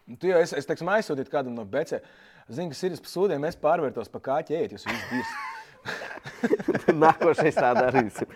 Nu, 0.05 0.15
Tu 0.21 0.29
jau 0.29 0.39
es, 0.39 0.53
es 0.55 0.67
teiksim, 0.69 0.87
aizsūtīju 0.93 1.31
kādam 1.33 1.55
no 1.57 1.65
becē. 1.67 1.99
Zinu, 2.45 2.69
ka 2.69 2.77
Sirijas 2.77 3.01
pasūdiem 3.01 3.41
mēs 3.41 3.55
pārvērtos 3.57 4.11
pa 4.13 4.19
kāķi 4.27 4.57
ēst, 4.59 4.75
jūs 4.75 4.85
visi 4.85 5.05
dirs. 5.11 5.31
Nākošais 7.03 7.57
tā 7.57 7.71
darīsim. 7.77 8.29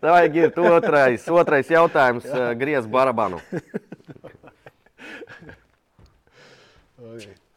Tā 0.00 0.12
vajag 0.12 0.36
ir 0.40 0.60
otrais, 0.68 1.24
otrais 1.32 1.70
jautājums. 1.72 2.26
eh, 2.28 2.52
Griez 2.60 2.88
barabanu. 2.88 3.40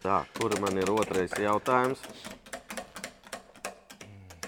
Tā, 0.04 0.22
kur 0.38 0.56
man 0.64 0.80
ir 0.80 0.92
otrais 0.94 1.34
jautājums? 1.42 2.00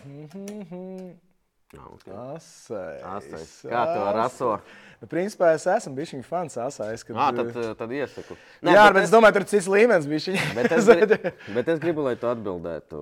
Nav, 0.05 1.28
ok. 1.77 2.05
Asais. 2.33 3.03
Asais. 3.05 3.51
Kā 3.69 3.83
tev 3.91 4.05
ar 4.09 4.19
aso? 4.25 4.51
Nu, 4.99 5.07
principā 5.07 5.51
es 5.55 5.67
esmu 5.69 5.93
bijis 5.95 6.15
viņa 6.15 6.25
fans 6.27 6.57
asais. 6.59 7.03
Kad, 7.07 7.15
Ā, 7.15 7.29
tad, 7.37 7.51
eh, 7.53 7.69
tad 7.77 7.93
iesaku. 7.95 8.35
Nē, 8.65 8.73
jā, 8.75 8.85
bet 8.95 9.05
es 9.05 9.13
domāju, 9.13 9.37
tur 9.37 9.45
ir 9.45 9.51
cits 9.53 9.69
līmenis. 9.71 10.07
Bet 10.57 10.73
es, 10.75 10.89
gri, 10.89 11.31
bet 11.55 11.71
es 11.71 11.79
gribu, 11.79 12.03
lai 12.07 12.15
tu 12.19 12.27
atbildētu 12.27 12.99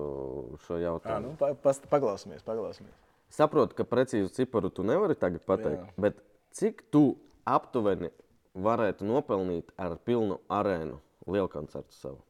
šo 0.66 0.78
Jā, 0.78 0.92
jautājumu. 0.92 1.32
nu, 1.32 1.38
pa, 1.40 1.54
pas, 1.58 1.80
paklausāmies, 1.90 2.44
paklausāmies. 2.46 2.94
Saprotu, 3.34 3.74
ka 3.76 3.84
precīzu 3.88 4.30
ciparu 4.32 4.70
tu 4.72 4.84
nevari 4.86 5.16
tagad 5.18 5.42
pateikt, 5.48 5.82
Jā. 5.82 5.96
bet 6.00 6.20
cik 6.56 6.84
tu 6.92 7.18
aptuveni 7.48 8.12
varētu 8.58 9.04
nopelnīt 9.08 9.72
ar 9.80 9.98
pilnu 10.04 10.38
arēnu 10.48 11.00
lielkoncertu 11.28 11.96
savu? 11.96 12.22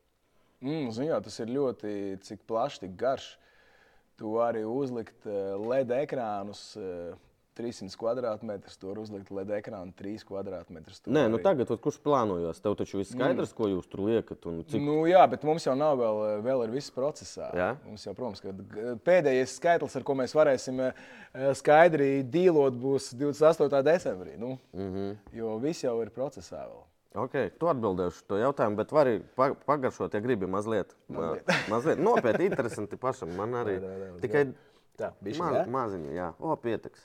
Mm, 0.65 0.89
zin, 0.95 1.11
jā, 1.13 1.21
tas 1.23 1.37
ir 1.39 1.53
ļoti 1.55 2.39
plašs, 2.49 2.81
tik 2.83 2.97
garš. 2.99 3.37
Tu 4.19 4.35
vari 4.35 4.65
uzlikt 4.67 5.27
eh, 5.27 5.55
LED 5.63 5.95
ekrānus. 6.03 6.73
eh, 6.77 7.17
300 7.59 7.97
kvadrātmetrus, 7.99 8.77
tur 8.79 9.01
uzlikt 9.03 9.33
LED 9.35 9.51
ekrānu 9.57 9.91
3 9.99 10.23
kvadrātmetrus. 10.29 11.01
Nē, 11.07 11.25
nu 11.27 11.39
vari- 11.39 11.43
tagad, 11.43 11.71
ot, 11.75 11.81
kurš 11.83 11.99
plānojas? 12.05 12.61
Tev 12.63 12.77
taču 12.79 13.01
viss 13.01 13.11
skaidrs, 13.17 13.53
ko 13.57 13.67
jūs 13.67 13.89
tur 13.91 14.05
liekat. 14.07 14.47
un 14.47 14.63
Cik... 14.63 14.81
Nu, 14.85 15.01
jā, 15.11 15.25
bet 15.31 15.43
mums 15.43 15.67
jau 15.67 15.75
nav 15.79 15.99
vēl, 15.99 16.21
vēl 16.47 16.65
ir 16.69 16.75
viss 16.77 16.95
procesā. 16.95 17.51
Jā? 17.59 17.73
Mums 17.87 18.07
jau, 18.07 18.15
protams, 18.15 18.45
ka 18.45 18.55
pēdējais 19.09 19.57
skaitlis, 19.59 19.97
ar 19.99 20.07
ko 20.07 20.15
mēs 20.15 20.37
varēsim 20.39 20.85
eh, 20.87 20.93
skaidri 21.59 22.23
dīlot, 22.23 22.79
būs 22.79 23.11
28. 23.19 23.83
decembrī. 23.91 24.39
Nu, 24.39 24.55
mm. 24.73 24.93
-hmm. 24.95 25.17
Jo 25.41 25.59
viss 25.59 25.83
jau 25.83 25.97
ir 26.03 26.15
procesā 26.15 26.63
vēl. 26.63 26.85
Okay, 27.19 27.51
tu 27.59 27.67
atbildēsi 27.71 28.23
to 28.31 28.39
jautājumu, 28.39 28.79
bet 28.79 28.93
vari 28.95 29.15
pa- 29.35 29.55
pagaršot, 29.67 30.15
ja 30.15 30.21
gribi 30.23 30.47
mazliet. 30.51 30.95
Mazliet. 31.11 31.51
mazliet 31.73 31.99
nopietni, 32.03 32.47
interesanti 32.53 32.99
pašam. 33.01 33.33
Man 33.39 33.57
arī 33.59 33.79
Vai, 33.83 33.89
vai, 33.89 34.11
vai, 34.13 34.21
tikai 34.23 34.43
Tā, 34.99 35.13
ma 35.39 35.49
jā? 35.55 35.63
maziņu, 35.71 36.11
jā, 36.17 36.29
o, 36.43 36.57
pietiks. 36.59 37.05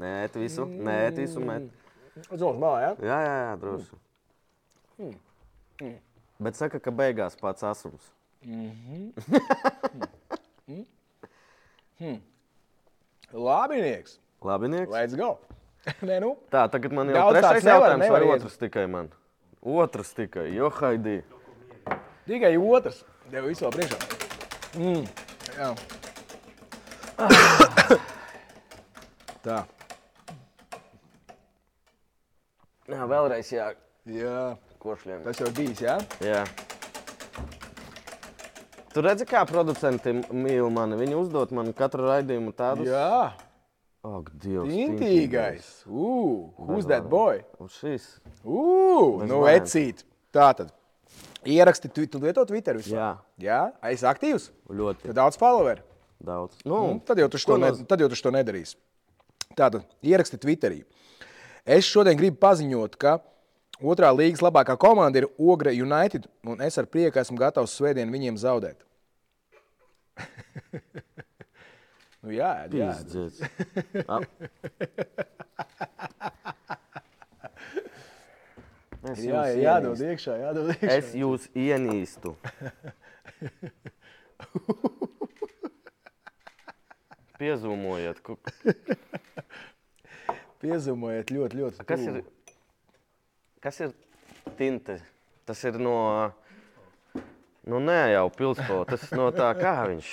Nē, 0.00 0.26
visu, 0.34 0.64
nē, 0.66 0.96
visu 1.14 1.38
met. 1.38 1.68
Zvaigznes 2.16 2.58
malā, 2.58 2.78
jā? 2.82 2.90
Jā, 3.06 3.18
jā, 3.22 3.52
droši. 3.62 3.98
Hmm. 4.96 5.14
Bet 6.42 6.58
saka, 6.58 6.80
ka 6.82 6.90
beigās 6.90 7.38
pats 7.38 7.62
asums. 7.66 8.10
Labinieks! 13.32 14.18
Labinieks. 14.42 14.90
Let's 14.90 15.14
go! 15.14 15.38
Nē, 16.02 16.16
nu, 16.20 16.32
Tā, 16.50 16.64
tagad 16.70 16.92
man 16.92 17.08
jau 17.08 17.14
Daudz 17.20 17.38
trešais 17.38 17.64
nevar- 17.64 17.80
jautājums, 17.86 18.02
nevar 18.02 18.20
vai 18.24 18.28
iet. 18.32 18.40
otrs 18.42 18.56
tikai 18.58 18.86
man? 18.90 19.08
Otrs 19.62 20.10
tikai, 20.14 20.48
jo 20.54 20.70
haidī. 20.70 21.22
tikai 22.26 22.56
otrs. 22.58 23.04
Tev 23.30 23.44
visu 23.46 23.64
vēl 23.66 23.72
priekšā. 23.76 23.98
Mm. 24.76 25.06
Jā. 25.56 25.68
Tā. 29.46 29.58
Jā, 32.90 33.02
vēlreiz 33.10 33.48
jā, 33.54 33.66
Jā. 34.06 34.40
košļiem. 34.82 35.22
Tas 35.26 35.40
jau 35.42 35.50
bijis, 35.54 35.80
jā? 35.82 35.96
Jā. 36.22 36.42
Tu 38.94 39.02
redzi, 39.04 39.26
kā 39.28 39.42
producenti 39.46 40.12
mīl 40.32 40.70
mani. 40.72 40.96
Viņi 41.00 41.16
uzdod 41.18 41.50
man 41.52 41.72
katru 41.76 42.06
raidījumu 42.08 42.54
tādus. 42.56 42.88
Jā. 42.88 43.32
Ak, 44.06 44.28
Dievs. 44.38 44.70
Tintīgais. 44.70 45.68
Ugh, 45.88 46.52
who's 46.68 46.86
that 46.86 47.08
boy? 47.10 47.40
Un 47.58 47.70
šis. 47.72 48.04
Ugh, 48.44 49.24
nu, 49.26 49.40
bailes. 49.42 49.72
ecīt. 49.74 50.04
Tā 50.34 50.50
tad. 50.54 50.70
Ieraksti, 51.46 51.88
tu, 51.94 52.04
tu 52.10 52.18
lieto 52.22 52.44
Twitter 52.46 52.76
vispār? 52.78 52.98
Jā, 52.98 53.10
Jā, 53.42 53.58
esi 53.90 54.06
aktīvs. 54.06 54.48
ļoti 54.70 55.06
Tev 55.08 55.14
daudz 55.18 55.38
followeru. 55.38 55.82
daudz. 56.22 56.56
Nu, 56.64 56.80
Nu, 56.92 57.00
tad 57.06 57.18
jau 57.22 57.28
tu 57.30 57.38
to, 57.38 57.56
ne, 57.58 57.70
tad 57.86 58.00
jau 58.02 58.08
tu 58.10 58.18
to 58.22 58.30
nedarīsi. 58.34 58.76
Tātad, 59.56 59.84
ieraksti 60.02 60.38
Twitterī. 60.42 60.80
Es 61.64 61.84
šodien 61.86 62.18
gribu 62.18 62.36
paziņot, 62.42 62.96
ka 62.98 63.18
otrā 63.82 64.10
līgas 64.14 64.42
labākā 64.42 64.76
komanda 64.78 65.18
ir 65.22 65.28
Ogre 65.38 65.70
United, 65.74 66.26
un 66.46 66.60
es 66.62 66.78
ar 66.78 66.86
prieku 66.86 67.18
esmu 67.22 67.38
gatavs 67.38 67.74
svētdien 67.78 68.10
viņiem 68.10 68.36
zaudēt. 68.42 68.82
nu, 72.26 72.34
jā, 72.34 72.50
jā. 72.74 72.90
Es 79.06 79.20
Jā, 79.22 79.42
jādod 79.54 79.94
ienīstu. 79.94 80.06
iekšā, 80.10 80.32
jādod 80.42 80.70
iekšā. 80.72 80.94
Es 80.98 81.12
jūs 81.14 81.44
ienīstu. 81.54 82.32
Piezūmojiet, 87.36 88.22
ku- 88.24 88.38
Piezīmējiet 90.62 91.30
ļoti, 91.36 91.58
ļoti. 91.60 91.84
kas 91.86 92.04
ir, 92.08 92.22
kas 93.62 93.80
ir 93.84 93.92
tinte. 94.58 94.98
Tas 95.46 95.60
ir 95.68 95.76
no, 95.78 95.96
no 97.68 97.78
ne 97.84 97.98
jau 98.14 98.24
pilspēta. 98.34 98.86
Tas 98.96 99.04
ir 99.10 99.18
no 99.20 99.28
tā, 99.36 99.50
kā 99.60 99.74
viņš. 99.92 100.08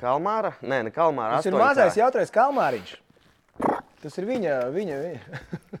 Kalmāra? 0.00 0.54
Nē, 0.62 0.82
ne 0.88 0.92
Kalmāra. 0.94 1.38
Tas 1.40 1.48
ir 1.50 1.56
mazais 1.58 1.96
jautrais 1.98 2.32
kalmāriņš. 2.34 2.94
Tas 4.04 4.18
ir 4.20 4.26
viņa, 4.28 4.56
viņa, 4.74 4.98
viņa. 5.04 5.80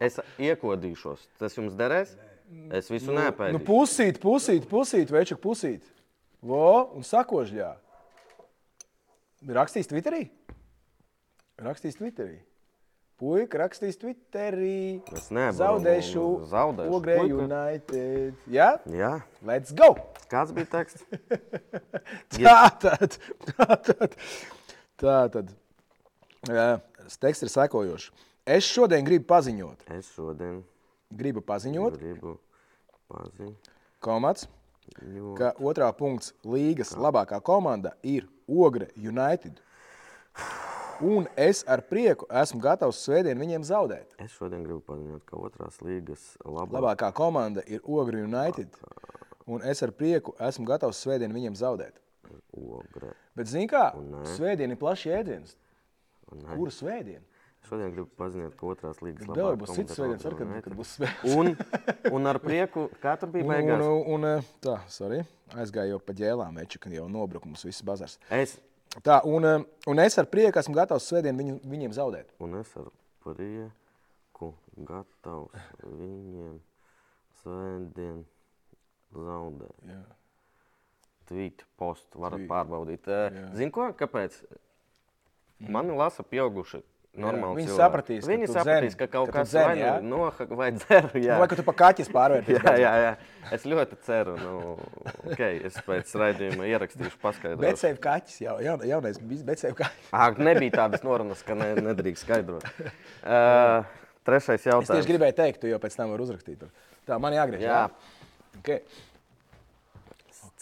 Es 0.00 0.14
iekodīšos. 0.40 1.26
Tas 1.36 1.52
jums 1.58 1.74
derēs? 1.76 2.14
Es 2.72 2.86
visu 2.88 3.12
Nu, 3.12 3.18
nepētīšu. 3.18 3.58
pusīt, 3.66 4.16
pusīt, 4.22 4.64
pusīt, 4.70 5.10
večuk, 5.12 5.42
pusīt. 5.44 5.84
Vo, 6.40 6.88
un 6.96 7.04
sakožļā. 7.04 7.74
Rakstīs 9.60 9.90
Twitterī? 9.90 10.22
Rakstīs 11.60 11.98
Twitterī. 12.00 12.38
Puika 13.20 13.58
rakstīs 13.60 13.98
Twitterī. 14.00 15.02
Es 15.12 15.26
nevaru. 15.28 15.58
Zaudēšu. 15.58 16.24
Zaudēšu. 16.48 16.94
Ogrē. 16.96 17.18
United. 17.28 18.38
Jā? 18.48 18.70
Jā. 18.88 19.10
Let's 19.44 19.74
go! 19.76 19.92
Kāds 20.32 20.54
bija 20.56 20.70
teksts? 20.72 21.04
Tā 22.38 22.56
tad. 22.80 23.18
Tā 23.50 23.68
tad. 23.90 24.16
Tā 25.00 25.18
tad. 25.36 25.52
Jā, 26.48 26.68
teksts 27.20 27.44
ir 27.44 27.52
sekojošs. 27.52 28.08
Es 28.48 28.64
šodien 28.64 29.04
gribu 29.04 29.28
paziņot. 29.28 29.84
Es 29.98 30.08
šodien 30.16 30.62
Gribu 31.10 31.42
paziņot, 31.42 31.96
gribu 31.98 32.36
paziņot. 33.10 33.70
komats, 34.00 34.46
ka 35.36 35.52
otrā 35.58 35.90
punkts 35.92 36.32
līgas 36.46 36.94
labākā 36.96 37.40
komanda 37.42 37.96
ir 38.06 38.28
Ogre 38.48 38.88
United. 38.96 39.60
Un 41.00 41.24
es 41.36 41.62
ar 41.64 41.80
prieku 41.88 42.26
esmu 42.42 42.60
gatavs 42.60 42.98
svētdien 43.06 43.38
viņiem 43.40 43.64
zaudēt. 43.64 44.12
Es 44.20 44.34
šodien 44.36 44.66
gribu 44.66 44.82
paziņot, 44.84 45.22
ka 45.24 45.38
otrās 45.40 45.80
līgas 45.80 46.26
labā. 46.44 46.76
Labākā 46.76 47.08
komanda 47.16 47.64
ir 47.64 47.80
Ogre 47.88 48.20
United. 48.26 48.76
Un 49.48 49.64
es 49.64 49.80
ar 49.82 49.94
prieku 49.96 50.34
esmu 50.36 50.68
gatavs 50.68 51.00
svētdien 51.00 51.32
viņiem 51.32 51.56
zaudēt. 51.56 51.96
Ogre. 52.52 53.14
Bet, 53.34 53.48
zini, 53.48 53.66
kā? 53.70 53.88
Un 53.96 54.12
nē. 54.12 54.26
Svētdien 54.36 54.74
ir 54.74 54.78
plašs 54.78 55.08
jēdziens. 55.08 55.56
Kura 56.30 56.74
svētdiena? 56.74 57.24
Šodien 57.68 57.92
gribu 57.94 58.08
paziņot, 58.18 58.54
ka 58.58 58.68
otrās 58.70 59.00
līgas 59.04 59.26
Tev 59.26 59.34
labākā 59.34 59.58
būs 59.60 59.74
cits 59.76 59.96
svētdienas, 59.98 60.24
ar, 60.26 60.36
kad, 60.38 60.54
kad 60.64 60.76
būs 60.78 60.94
svētdienas. 60.96 61.36
Un, 61.36 62.14
un 62.16 62.30
ar 62.30 62.38
prieku, 62.42 62.86
kā 63.02 63.16
tur 63.20 63.32
bija 63.34 63.46
beigās? 63.46 63.82
un, 63.84 64.00
un, 64.14 64.26
un, 64.30 64.48
tā, 64.64 64.78
sorry, 64.90 65.20
aizgāju 65.54 65.94
jau 65.94 66.00
pa 66.04 66.16
ģēlām, 66.20 66.56
meču, 66.56 66.80
kad 66.82 66.94
jau 66.94 67.06
nobruka 67.12 67.50
mums 67.50 67.66
viss 67.66 67.84
bazars. 67.86 68.16
Es, 68.32 68.56
Tā, 68.98 69.20
un, 69.24 69.44
eh, 69.46 69.62
un 69.86 69.98
es 70.02 70.18
ar 70.18 70.26
prieku 70.26 70.58
esmu 70.58 70.74
gatavs 70.74 71.06
svētdien 71.06 71.36
viņu, 71.38 71.60
viņiem 71.62 71.92
zaudēt. 71.94 72.32
un 72.42 72.56
es 72.58 72.72
ar 72.76 72.88
prieku 73.22 74.54
gatavs 74.76 75.54
viņiem 75.84 76.56
svētdien 77.42 78.24
zaudēt. 79.14 79.76
Jā. 79.86 80.02
Tvīt, 81.30 81.62
postu 81.78 82.18
varat 82.18 82.40
Tvīt. 82.40 82.48
pārbaudīt. 82.50 83.06
Zini, 83.54 83.70
ko? 83.70 83.92
Kāpēc? 83.94 84.40
Mani 85.60 85.94
lasa 85.94 86.24
pieauguši. 86.26 86.82
Normāli 87.18 87.64
viņi 87.64 87.74
sapratīs, 87.74 88.22
ka 88.22 88.30
Viņi 88.30 88.46
tu 88.46 88.54
sapratīs, 88.54 88.94
ka 88.94 89.06
kaut 89.10 89.32
ka 89.32 89.40
kas 89.42 89.54
jā? 89.58 89.96
nu 90.04 90.12
nohaka 90.12 90.46
vai 90.54 90.68
dzer. 90.76 91.08
Jā. 91.18 91.40
Vai 91.42 91.48
ka 91.50 91.56
tu 91.58 91.64
pa 91.66 91.74
kaķis 91.80 92.10
pārvērties? 92.14 92.60
Jā, 92.68 92.74
jā, 92.78 92.92
jā. 93.02 93.10
Es 93.56 93.64
ļoti 93.66 93.98
ceru, 94.06 94.36
nu, 94.38 94.76
okay, 95.26 95.58
es 95.66 95.74
pēc 95.88 96.12
raidījuma 96.22 96.68
ierakstīšu, 96.70 97.18
paskaidrošu. 97.18 97.64
Bet 97.64 97.82
sev 97.82 97.98
kaķis 98.04 98.38
jau, 98.44 98.54
jaun, 98.62 98.86
jaunais 98.86 99.18
bijis, 99.18 99.42
bet 99.48 99.58
sev 99.58 99.74
kaķis. 99.80 100.12
Ak, 100.14 100.38
nebija 100.38 100.76
tādas 100.84 101.02
norunas, 101.02 101.42
ka 101.42 101.58
ne, 101.58 101.72
nedrīkst 101.90 102.26
skaidrot. 102.28 102.66
Uh, 103.20 103.84
trešais 104.24 104.54
Es 104.56 104.62
tieši 104.64 104.70
jautājums. 104.72 105.08
gribēju 105.10 105.34
teikt, 105.36 105.64
jau 105.68 105.78
pēc 105.82 105.96
tam 105.98 106.14
vari 106.14 106.24
uzrakstīt. 106.24 106.62
Tā, 107.04 107.18
man 107.20 107.34
jāgriež. 107.36 107.66
Jā. 107.66 107.82
Okay. 108.62 108.80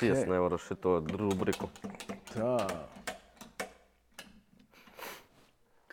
Ciest 0.00 0.26
nevaru 0.26 0.58
šito 0.58 0.98
rubriku. 1.06 1.70
Tā. 2.32 2.56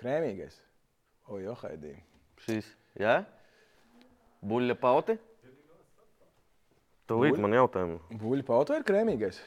Krēmīgais. 0.06 0.60
O, 1.34 1.40
jo, 1.42 1.56
haidī. 1.64 1.96
Šīs, 2.46 2.68
jā? 3.02 3.24
Buļļa 4.46 4.76
pauti? 4.78 5.16
Tūlīt 7.10 7.40
man 7.42 7.54
jautājumu. 7.58 7.98
Buļļu 8.22 8.46
pauto 8.46 8.78
ir 8.78 8.86
krēmīgais. 8.86 9.40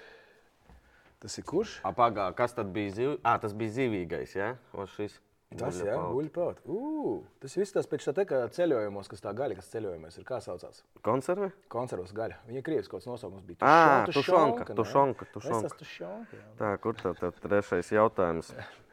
Tas 1.23 1.35
ir 1.39 1.47
kurš? 1.47 1.77
Apagā, 1.87 2.29
kas 2.39 2.55
tad 2.55 2.73
bija 2.75 2.91
zivs? 2.95 3.21
Ah, 3.27 3.39
tas 3.43 3.55
bija 3.59 3.75
zivīgais, 3.77 4.35
jā? 4.39 4.53
O 4.75 4.87
šis. 4.91 5.17
Tas 5.59 5.79
buļļa 5.79 5.95
pauti. 5.95 6.33
pauto. 6.35 6.75
Uh, 6.75 7.23
tas 7.43 7.55
viss 7.57 7.73
tas 7.75 7.87
pēc 7.89 8.05
tā 8.11 8.17
te, 8.19 8.25
kā 8.29 8.41
ceļojumos, 8.59 9.09
kas 9.15 9.23
tā 9.25 9.31
gaļa, 9.39 9.57
kas 9.63 9.71
ceļojumos 9.73 10.19
ir, 10.21 10.27
kā 10.29 10.43
saucās? 10.45 10.83
Konserve? 11.07 11.53
Konservas 11.73 12.11
gaļa. 12.19 12.37
Viņa 12.51 12.65
krievis 12.67 12.91
kaut 12.91 13.01
kāds 13.01 13.09
nosaukums 13.15 13.47
bija. 13.49 13.63
Ā, 13.63 14.05
Tušon- 14.11 14.19
tušonka, 14.27 14.67
ne? 14.69 14.77
tušonka, 14.83 15.29
Es 15.31 15.33
tušonka. 15.39 15.71
esmu 15.71 15.79
tušonka. 15.87 16.43
jā. 16.43 16.51
Tā, 16.59 16.75
kur 16.83 16.99
tev 16.99 17.23
trešais 17.47 17.95
jautājums? 17.95 18.53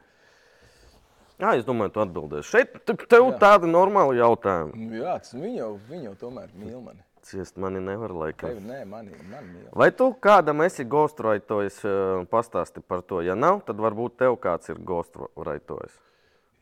Jā, 1.36 1.50
es 1.58 1.66
domāju, 1.68 1.92
tu 1.92 2.00
atbildēsi. 2.00 2.48
Šeit 2.48 2.78
te- 2.88 2.96
tev 3.12 3.26
tādi 3.40 3.68
normāli 3.68 4.16
jautājumi. 4.22 4.86
Nu 4.88 5.02
Jā, 5.02 5.18
tas 5.20 5.34
viņa 5.36 5.58
jau, 5.58 5.72
viņa 5.90 6.08
jau 6.08 6.14
tomēr 6.22 6.54
mīl 6.56 6.80
mani. 6.80 7.02
Ciest 7.26 7.56
mani 7.58 7.80
nevar 7.82 8.14
laikam. 8.14 8.54
Tevi, 8.54 8.62
nē, 8.64 8.86
mani, 8.86 9.10
mani 9.28 9.50
mīl. 9.52 9.68
Vai 9.74 9.90
tu 9.90 10.12
kādam 10.22 10.62
esi 10.64 10.86
ghostwritojis 10.86 11.82
un 11.84 12.26
pastāsti 12.30 12.80
par 12.80 13.02
to? 13.02 13.20
Ja 13.26 13.34
nav, 13.34 13.60
tad 13.66 13.76
varbūt 13.82 14.16
tev 14.22 14.38
kāds 14.40 14.70
ir 14.72 14.78
ghostwritojis. 14.78 15.98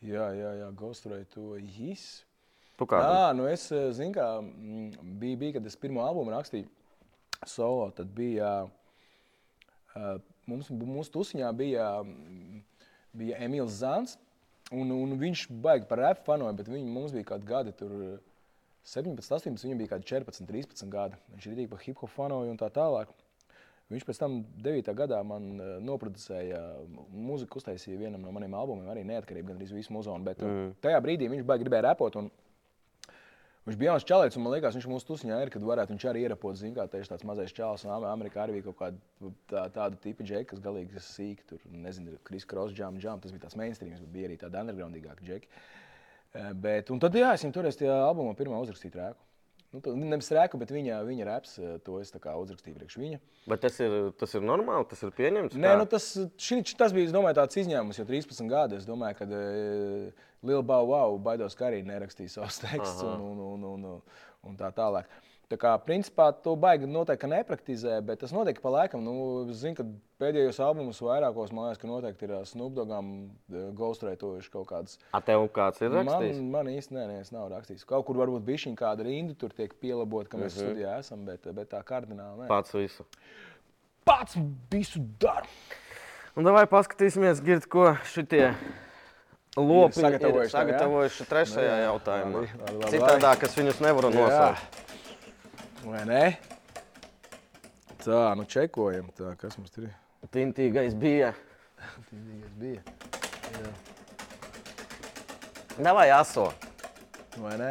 Jā, 0.04 0.26
jā, 0.36 0.50
jā, 0.60 0.66
Ghostwrite 0.76 1.30
to 1.32 1.54
jis. 1.56 2.24
Tu 2.76 2.84
kādam? 2.84 3.14
Jā, 3.14 3.28
nu 3.38 3.46
es 3.48 3.62
eh, 3.72 3.86
zinu, 3.96 4.12
kā 4.12 4.26
mm, 4.42 5.14
bija, 5.20 5.38
bija, 5.40 5.54
kad 5.56 5.68
es 5.70 5.76
pirmo 5.80 6.02
albumu 6.04 6.34
rakstīju 6.34 6.66
solo, 7.48 7.86
tad 7.94 8.10
bija, 8.16 8.50
uh, 9.94 10.16
mums, 10.50 10.68
mūsu 10.68 11.12
tusiņā 11.14 11.48
bija, 11.56 11.86
mm, 12.04 12.60
bija 13.20 13.40
Emīls 13.46 13.78
Zants, 13.80 14.18
un, 14.74 14.94
un 14.94 15.18
viņš 15.20 15.48
baigi 15.64 15.88
par 15.90 16.02
rap 16.02 16.22
fanoja, 16.26 16.54
bet 16.58 16.70
viņi, 16.70 16.86
mums 16.90 17.14
bija 17.14 17.28
kādi 17.32 17.48
gadi 17.48 17.74
tur 17.78 17.92
eh, 17.96 18.16
17, 18.84 19.24
18, 19.24 19.64
viņam 19.64 19.80
bija 19.80 19.92
kādi 19.94 20.08
14, 20.10 20.48
13 20.50 20.90
gadi. 20.92 21.20
Viņš 21.34 21.46
ir 21.48 21.60
tik 21.62 21.70
pa 21.72 21.80
hip 21.80 22.00
hop 22.02 22.12
fanoja 22.12 22.52
un 22.52 22.60
tā 22.60 22.68
tālāk. 22.74 23.12
Viņš 23.92 24.04
pēc 24.08 24.20
tam 24.20 24.38
9. 24.64 24.90
gadā 24.96 25.18
man 25.26 25.48
uh, 25.60 25.74
noproducēja 25.84 26.60
mūziku, 27.12 27.60
uztaisīja 27.60 28.00
vienam 28.00 28.22
no 28.24 28.32
maniem 28.32 28.56
albumiem, 28.56 28.88
arī 28.88 29.02
neatkarīgi 29.08 29.48
gan 29.50 29.58
arī 29.60 29.68
visu 29.76 29.92
muzonu. 29.92 30.24
Bet 30.24 30.40
mm. 30.40 30.70
tajā 30.84 31.00
brīdī 31.04 31.28
viņš 31.32 31.44
baigi 31.48 31.66
gribēja 31.66 31.90
repot. 31.90 32.16
Un, 32.20 32.30
Viņš 33.64 33.76
bija 33.80 33.94
jauns 33.94 34.04
čalis, 34.04 34.34
un 34.36 34.42
man 34.44 34.52
liekas, 34.52 34.74
viņš 34.76 34.86
mūsu 34.92 35.06
tusiņā 35.08 35.38
ir, 35.40 35.50
kad 35.54 35.62
varētu 35.64 35.94
viņš 35.94 36.04
arī 36.10 36.24
ierapot, 36.26 36.56
zina, 36.60 36.74
kā 36.76 36.84
tieši 36.92 37.14
tāds 37.14 37.24
mazais 37.24 37.54
čalis. 37.56 37.84
Un 37.86 37.94
Am- 37.94 38.04
Amerikā 38.10 38.42
arī 38.42 38.58
bija 38.58 38.66
kaut 38.66 38.76
kāda 38.82 39.30
tā, 39.48 39.62
tāda 39.72 39.96
tipa 40.04 40.26
džeka, 40.26 40.50
kas 40.50 40.60
galīgi 40.66 41.00
sīk, 41.00 41.40
tur, 41.48 41.62
nezinu, 41.72 42.18
Kris 42.28 42.44
Kross, 42.44 42.76
Jam, 42.76 42.98
Jam, 43.00 43.22
tas 43.24 43.32
bija 43.32 43.46
tāds 43.46 43.56
mainstreams, 43.56 44.02
bet 44.04 44.12
bija 44.12 44.28
arī 44.28 44.36
tāda 44.42 44.60
undergroundīgāka 44.66 45.24
džeka. 45.24 45.48
Eh, 46.34 46.52
Bet, 46.52 46.90
un 46.92 47.00
tad, 47.00 47.16
jā, 47.16 47.32
es 47.32 47.40
viņam 47.46 47.56
toreiz 47.56 47.80
tajā 47.80 47.96
albumā 48.04 48.36
pirmā 48.36 48.60
uzrakstīju 48.66 48.92
trēku. 48.98 49.24
Nu, 49.74 49.80
tā- 49.82 49.92
nevis 49.98 50.28
rēku, 50.30 50.58
bet 50.60 50.70
viņa, 50.70 51.00
viņa 51.02 51.24
raps, 51.26 51.56
eh, 51.58 51.78
to 51.82 51.98
es 51.98 52.12
uzrakstīju 52.14 52.76
priekš 52.78 52.96
viņa. 53.00 53.18
Bet 53.50 53.60
tas 53.60 53.80
ir, 53.80 54.12
tas 54.12 54.34
ir 54.34 54.44
normāli, 54.46 54.86
tas 54.88 55.02
ir 55.02 55.10
pieņemts. 55.10 55.56
Nē, 55.58 55.72
kā? 55.72 55.78
nu 55.80 55.86
tas, 55.90 56.06
šī, 56.38 56.62
tas 56.78 56.92
bija 56.92 57.10
domāju, 57.10 57.34
tāds 57.40 57.58
izņēmums, 57.58 57.98
jo 57.98 58.04
13 58.04 58.48
gadi. 58.48 58.76
Es 58.76 58.86
domāju, 58.86 59.18
ka 59.18 59.24
uh, 59.24 60.12
Liela 60.46 60.62
Bau 60.62 60.86
Wow 60.86 61.18
baidos, 61.18 61.56
ka 61.58 61.72
arī 61.72 61.82
nerakstīja 61.82 62.30
savus 62.36 62.60
tekstus 62.62 63.02
un, 63.02 63.20
un, 63.32 63.40
un, 63.40 63.64
un, 63.72 63.84
un, 63.96 64.02
un 64.44 64.56
tā 64.56 64.70
tālāk. 64.70 65.10
Tā 65.52 65.58
kā, 65.60 65.74
principā, 65.84 66.30
to 66.44 66.54
baigi 66.56 66.88
noteikti 66.88 67.28
nepraktizē, 67.28 67.98
bet 68.06 68.22
tas 68.22 68.32
notiek 68.32 68.56
pa 68.64 68.70
laikam. 68.72 69.02
Nu, 69.04 69.14
es 69.52 69.60
zinu, 69.60 69.76
ka 69.76 69.84
pēdējos 70.22 70.60
albumus 70.64 71.02
vairākos, 71.04 71.52
man 71.52 71.68
liekas, 71.68 71.80
ka 71.82 71.90
noteikti 71.90 72.24
ir 72.24 72.32
ā, 72.38 72.40
Snoopdogam 72.48 73.10
ghostwritojuši 73.76 74.52
kaut 74.54 74.70
kādas. 74.70 74.96
A 75.12 75.20
tev 75.24 75.44
kāds 75.54 75.84
ir 75.84 75.92
Man, 75.92 76.08
rakstījis? 76.08 76.40
man 76.56 76.70
īsti 76.72 76.96
nē, 76.96 77.04
nē, 77.10 77.18
es 77.26 77.32
nav 77.34 77.50
rakstījis. 77.52 77.84
Kaut 77.90 78.06
kur 78.08 78.22
varbūt 78.22 78.48
šī 78.64 78.72
kāda 78.78 79.04
rinda, 79.04 79.36
tur 79.36 79.52
tiek 79.52 79.74
pielabota, 79.80 80.32
ka 80.32 80.40
mēs 80.40 80.56
uh 80.56 80.62
-huh. 80.62 80.70
studijā 80.70 80.98
esam, 81.04 81.26
bet, 81.28 81.44
bet 81.52 81.70
tā 81.74 81.82
kardināli 81.84 82.44
nē. 82.44 82.48
Pats 82.48 82.72
visu. 82.74 83.04
Pats 84.04 84.38
visu 84.72 85.04
daru! 85.20 85.48
Un 86.34 86.44
vai 86.44 86.64
paskatīsimies, 86.66 87.42
gird, 87.44 87.66
ko 87.70 87.92
šitie 88.10 88.48
lopi 89.56 90.00
ir 90.00 90.06
sagatavojuši 90.06 90.48
jā? 90.48 90.56
sagatavojuši 90.56 91.26
trešajā 91.30 91.68
Nu 91.68 91.76
jā, 91.76 91.84
jautājumā. 91.84 92.42
Citādā, 92.90 93.36
kas 93.38 93.54
viņus 93.58 93.80
nevaru 93.84 94.10
nosaukt. 94.10 94.83
Vai 95.84 96.04
ne? 96.08 96.22
Tā, 98.00 98.20
nu 98.38 98.44
čekojam, 98.48 99.10
tā, 99.16 99.34
kas 99.40 99.58
mums 99.60 99.72
tur 99.74 99.84
ir. 99.88 99.92
Tintīgais 100.32 100.96
bija. 100.96 101.34
Tīdīgais 102.08 102.54
bija. 102.60 102.80
Davai 105.76 106.08
aso. 106.16 106.46
Vai 107.36 107.58
ne? 107.60 107.70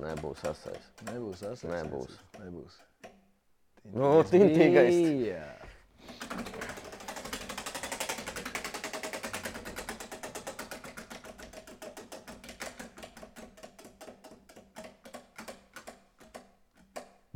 Nebūs 0.00 0.42
asais. 0.50 0.90
Nebūs 1.10 1.44
asins. 1.52 1.70
Nebūs. 1.70 2.18
Nebūs. 2.40 2.78
Nu, 3.94 4.12
tintīgais. 4.30 4.96
Bija. 4.98 5.44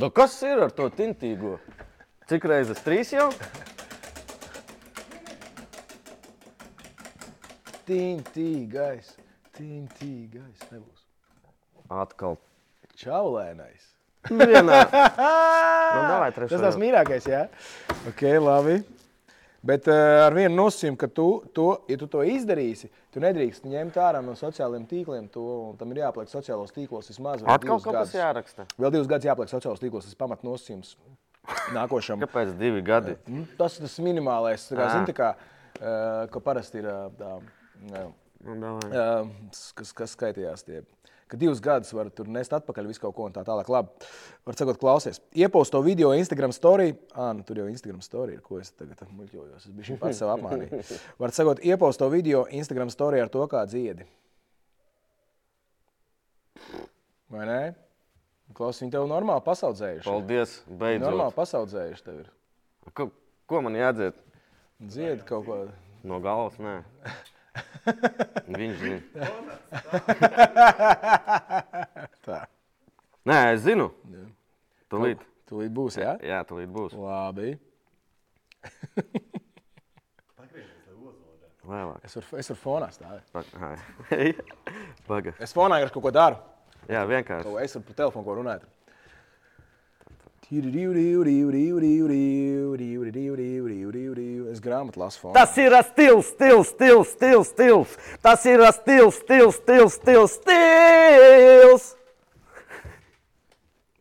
Nu, 0.04 0.10
kas 0.12 0.34
ir 0.44 0.60
ar 0.60 0.72
to 0.76 0.84
tintīgo? 0.92 1.54
Cik 2.28 2.42
reizes 2.50 2.82
trīs 2.84 3.08
jau? 3.14 3.30
Tintīgais. 7.88 9.14
Tintīgais. 9.56 10.66
Nebūs. 10.68 11.06
Atkal. 11.88 12.36
Čaulēnais. 13.00 13.88
Vienā. 14.28 14.82
Nu, 15.94 16.02
davai, 16.10 16.28
Tas 16.34 16.76
jau. 16.76 16.82
mīļākais, 16.84 17.30
jā. 17.30 17.40
Ok, 18.10 18.26
labi. 18.44 18.80
Bet 19.64 19.86
uh, 19.88 19.96
ar 20.26 20.34
vienu 20.36 20.58
nosacījumu, 20.58 20.98
ka 21.00 21.08
tu 21.08 21.26
to, 21.56 21.66
ja 21.88 21.96
tu 22.00 22.04
to 22.12 22.20
izdarīsi, 22.28 22.90
tu 23.14 23.22
nedrīkst 23.24 23.64
ņemt 23.64 23.94
ārā 23.96 24.20
no 24.24 24.34
sociālajiem 24.36 24.84
tīkliem. 24.90 25.30
To, 25.32 25.44
tam 25.80 25.94
ir 25.94 26.02
jāpaliek 26.02 26.28
sociālos 26.28 26.74
tīklos 26.74 27.08
vismaz 27.08 27.40
Atkal 27.46 27.78
kaut 27.78 27.86
kas 27.86 27.94
gadus. 27.96 28.16
jāraksta. 28.18 28.66
Vēl 28.76 28.92
divus 28.98 29.08
gadus 29.08 29.30
jāpaliek 29.30 29.52
sociālos 29.54 29.80
tīklos, 29.80 30.04
tas 30.10 30.18
pamat 30.20 30.44
nosacījums 30.44 30.92
nākošam. 31.76 32.20
Kāpēc 32.26 32.52
divi 32.60 32.84
gadi? 32.84 33.16
Nu, 33.30 33.46
Tas 33.56 33.78
ir 33.78 33.86
tas 33.86 33.96
minimālais, 34.04 34.68
kā, 34.68 34.84
Ā. 34.84 34.90
zini, 34.98 35.16
kā, 35.16 35.30
uh, 35.80 36.26
ka 36.34 36.44
parasti 36.44 36.82
ir 36.82 36.90
uh, 36.90 37.06
tā, 37.16 37.32
uh, 37.88 38.12
uh, 38.44 39.32
kas, 39.80 39.94
kas 39.96 40.12
skaitījās 40.18 40.66
tie. 40.68 40.82
Ka 41.30 41.38
divus 41.40 41.60
gadus 41.64 41.92
var 41.96 42.10
tur 42.12 42.28
nest 42.28 42.52
atpakaļ 42.52 42.88
visu 42.90 43.00
kaut 43.00 43.14
ko 43.16 43.28
un 43.28 43.32
tā 43.32 43.42
tālāk. 43.46 43.70
Labi, 43.72 44.08
var 44.44 44.58
sakot, 44.58 44.78
klausies. 44.80 45.22
Iepauz 45.32 45.72
to 45.72 45.80
video 45.84 46.12
Instagram 46.12 46.52
story. 46.52 46.92
Ah, 47.16 47.32
nu 47.36 47.46
tur 47.48 47.62
jau 47.62 47.68
Instagram 47.70 48.02
story 48.04 48.36
ir, 48.36 48.42
ko 48.44 48.60
es 48.60 48.74
tagad 48.76 49.00
muļķojos. 49.08 49.64
Es 49.64 49.72
biju 49.72 49.96
pats 50.02 50.20
sev 50.20 50.34
apmānīju. 50.34 50.82
Var 51.24 51.34
sakot, 51.34 51.64
iepauz 51.64 51.98
to 52.00 52.10
video 52.12 52.44
Instagram 52.52 52.92
story 52.92 53.24
ar 53.24 53.32
to, 53.32 53.46
kā 53.48 53.64
dziedi. 53.70 54.04
Vai 57.32 57.48
ne? 57.48 57.60
Klausies, 58.54 58.84
viņi 58.84 58.92
tev 58.94 59.08
normāli 59.10 59.42
pasaudzējuši. 59.48 60.06
Paldies, 60.06 60.58
beidzot. 60.68 61.08
Normāli 61.08 61.34
pasaudzējuši 61.40 62.04
tev 62.06 62.20
ir. 62.20 62.32
Ko, 62.92 63.08
ko 63.50 63.64
man 63.64 63.80
jādzird? 63.80 64.20
Dziedi 64.84 65.24
kaut 65.26 65.48
ko. 65.48 65.62
No 66.04 66.20
galvas? 66.22 66.60
Nē. 66.60 66.82
Viņš 68.54 68.74
zina. 68.80 69.00
Tā. 72.26 72.38
Nē, 73.28 73.38
es 73.54 73.60
zinu. 73.66 73.86
Tūlīt. 74.92 75.20
Tūlīt 75.48 75.72
būs, 75.76 75.94
jā? 76.00 76.12
Jā, 76.24 76.38
tūlīt 76.48 76.70
būs. 76.72 76.92
Labi. 76.96 77.50
Vēlāk. 81.64 82.00
Es 82.04 82.12
varu, 82.18 82.26
es 82.42 82.50
varu 82.52 82.60
fonā 82.60 82.88
stāvēt. 82.92 83.24
Pag- 83.32 83.48
Paga. 85.08 85.32
Es 85.40 85.54
fonā 85.56 85.78
vienkārši 85.80 85.94
kaut 85.96 86.04
ko 86.04 86.12
daru. 86.12 86.36
Jā, 86.92 87.00
vienkārši. 87.08 87.54
Es 87.64 87.72
varu 87.78 87.86
pa 87.88 87.92
telefonu 88.02 88.24
ko 88.26 88.32
runāt. 88.40 88.62
Es 94.52 94.60
grāmatu 94.62 95.00
lasu 95.00 95.20
fonā. 95.22 95.34
Tas 95.38 95.56
ir 95.58 95.72
stils, 95.88 96.26
stils, 96.34 96.68
stils, 96.74 97.08
stils, 97.16 97.48
stils. 97.54 97.94
Tas 98.22 98.44
ir 98.46 98.60
stils, 98.76 99.14
stils, 99.22 99.54
stils, 99.62 99.92
stils, 99.98 100.30
stils. 100.40 101.82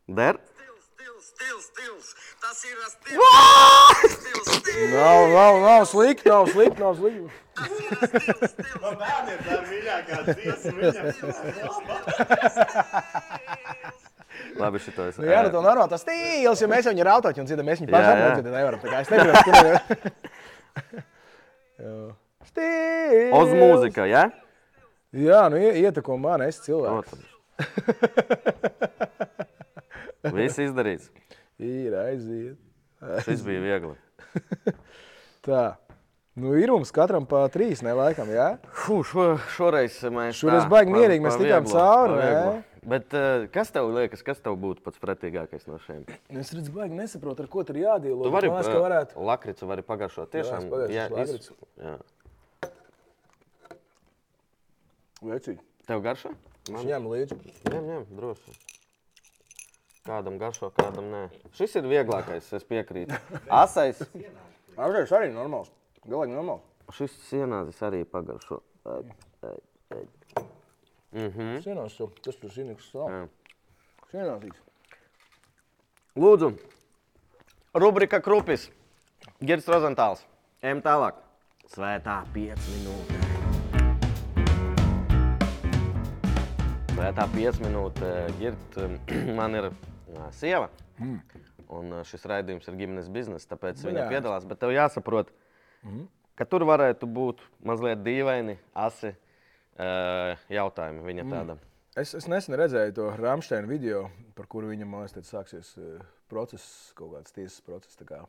Der? 0.08 0.36
Nav, 4.94 5.30
nav, 5.32 5.54
nav 5.64 5.86
slikti, 5.88 6.30
nav 6.30 6.48
slikti, 6.52 6.82
nav 6.82 6.96
slikti. 7.00 7.30
Man 8.82 8.96
bērniem 9.00 9.40
tā 9.46 9.52
ir 9.56 9.64
mīļākā 9.72 10.18
dziesma. 10.28 10.74
Labi, 14.64 14.80
šito 14.84 15.08
es. 15.10 15.18
Nu, 15.20 15.28
jā, 15.28 15.42
nu, 15.46 15.52
to 15.54 15.62
normāli 15.66 15.92
tas 15.92 16.04
stils, 16.06 16.64
ja 16.64 16.68
mēs 16.72 16.88
viņu 16.90 17.04
rautot 17.08 17.40
un 17.42 17.50
dzirdam, 17.50 17.68
mēs 17.68 17.82
viņu 17.84 17.92
pašam 17.94 18.18
jā. 18.18 18.24
nodzirdam, 18.30 18.54
nevaram. 18.58 18.80
Tā 18.80 18.88
kā 18.90 18.98
es 19.04 19.10
Jā. 21.84 21.94
Stils. 22.48 23.34
Oz 23.36 23.50
mūzika, 23.58 24.06
jā? 24.08 24.24
Jā, 25.14 25.42
nu 25.52 25.60
ie- 25.60 25.76
ieteko 25.84 26.16
man, 26.18 26.42
es 26.48 26.58
cilvēks. 26.64 27.14
Viss 30.34 30.62
izdarīts. 30.64 31.10
Ir 31.62 31.94
aiziet. 31.98 32.58
Šis 33.26 33.44
bija 33.46 33.62
viegli. 33.64 33.96
Tā. 35.46 35.64
Nu, 36.34 36.56
ir 36.58 36.72
mums 36.74 36.90
katram 36.96 37.28
pa 37.30 37.44
trīs, 37.54 37.84
ne 37.86 37.94
laikam, 37.94 38.32
jā? 38.34 38.56
Fū, 38.74 39.04
šo, 39.06 39.26
šoreiz 39.54 40.00
mēs. 40.10 40.40
Šoreiz 40.40 40.66
baigi 40.72 40.96
mierīgi, 40.96 41.22
mēs 41.22 41.38
tikām 41.38 41.68
cauri. 41.70 42.64
Bet 42.90 43.14
eh, 43.16 43.46
kas 43.54 43.72
tev 43.72 43.88
liekas, 43.96 44.24
kas 44.28 44.42
tev 44.44 44.58
būtu 44.60 44.84
pats 44.84 45.00
pretīgākais 45.00 45.68
no 45.70 45.78
šiem? 45.86 46.02
Es 46.30 46.52
redzu, 46.56 46.74
baigi 46.76 46.98
nesaprotu, 46.98 47.46
ar 47.46 47.52
ko 47.52 47.64
tur 47.68 47.80
jādīlo. 47.80 48.26
Tu 48.26 48.34
vari 48.34 48.50
Man 48.52 48.60
liekas, 48.60 48.72
ka 48.74 48.82
varētu. 48.84 49.16
eh, 49.16 49.28
lakricu 49.30 49.70
vari 49.70 49.86
pagaršot. 49.88 50.32
Tiešām, 50.34 50.68
jā, 50.92 51.06
lakricu. 51.14 51.56
jā. 51.80 51.96
Vecīt. 55.24 55.62
Tev 55.88 56.04
garšo? 56.04 56.34
Viņš 56.68 56.86
ņem 56.88 57.08
līdzi. 57.12 57.38
Ņem, 57.72 57.88
ņem, 57.92 58.04
droši. 58.20 58.56
Kādam 60.04 60.36
garšo, 60.40 60.68
kādam 60.76 61.08
nē. 61.14 61.22
Šis 61.56 61.78
ir 61.80 61.88
vieglākais, 61.88 62.50
es 62.58 62.66
piekrītu. 62.68 63.16
Asais. 63.64 64.02
Apgājis 64.76 65.14
arī 65.16 65.30
normāls. 65.32 65.72
Galīgi 66.04 66.36
normāls. 66.36 66.66
Šis 66.92 67.16
sienāzis 67.30 67.80
arī 67.88 68.04
pagaršo. 68.08 68.60
Ai, 68.92 69.00
ai, 69.48 69.56
ai. 69.96 70.04
Sienās 71.14 71.94
jau, 72.00 72.08
tas 72.26 72.38
tur 72.42 72.50
zini, 72.50 72.74
kas 72.74 72.88
stāv. 72.90 73.12
Jā. 73.14 73.26
Sienātīgs. 74.10 74.58
Lūdzu, 76.18 76.50
rubrika 77.78 78.18
Krupis. 78.22 78.66
Girds 79.38 79.68
Rozentāls. 79.70 80.24
Ejam 80.66 80.82
tālāk. 80.82 81.20
Svētā 81.70 82.16
5 82.34 82.66
minūte. 82.74 83.20
Svētā 86.96 87.28
5 87.36 87.62
minūte. 87.68 88.12
Gird, 88.42 88.78
man 89.40 89.60
ir 89.60 89.70
sieva. 90.34 90.72
Un 91.74 91.94
ā, 91.94 92.02
šis 92.10 92.26
raidījums 92.30 92.66
ir 92.70 92.80
ģimenes 92.82 93.10
biznesa, 93.14 93.52
tāpēc 93.54 93.86
viņa 93.86 94.00
Bļāts. 94.02 94.14
piedalās. 94.16 94.50
Bet 94.50 94.62
tev 94.66 94.74
jāsaprot, 94.74 95.30
ka 96.38 96.50
tur 96.50 96.66
varētu 96.70 97.06
būt 97.06 97.42
mazliet 97.66 98.02
dīvaini, 98.06 98.58
asi 98.74 99.14
ā, 99.78 100.36
jautājumi. 100.54 101.04
Viņa 101.10 101.28
tāda. 101.30 101.58
Es, 102.00 102.16
es 102.18 102.26
nesen 102.26 102.58
redzēju 102.58 102.96
to 102.98 103.10
Rāmsteina 103.20 103.70
video, 103.70 104.08
par 104.38 104.48
kuru 104.50 104.72
viņam, 104.72 104.90
man 104.90 105.06
liekas, 105.06 105.30
sāksies 105.30 105.76
process, 106.32 106.90
kaut 106.98 107.14
kāds 107.14 107.36
tiesas 107.36 107.62
process. 107.62 108.00
tā 108.00 108.08
kā. 108.10 108.24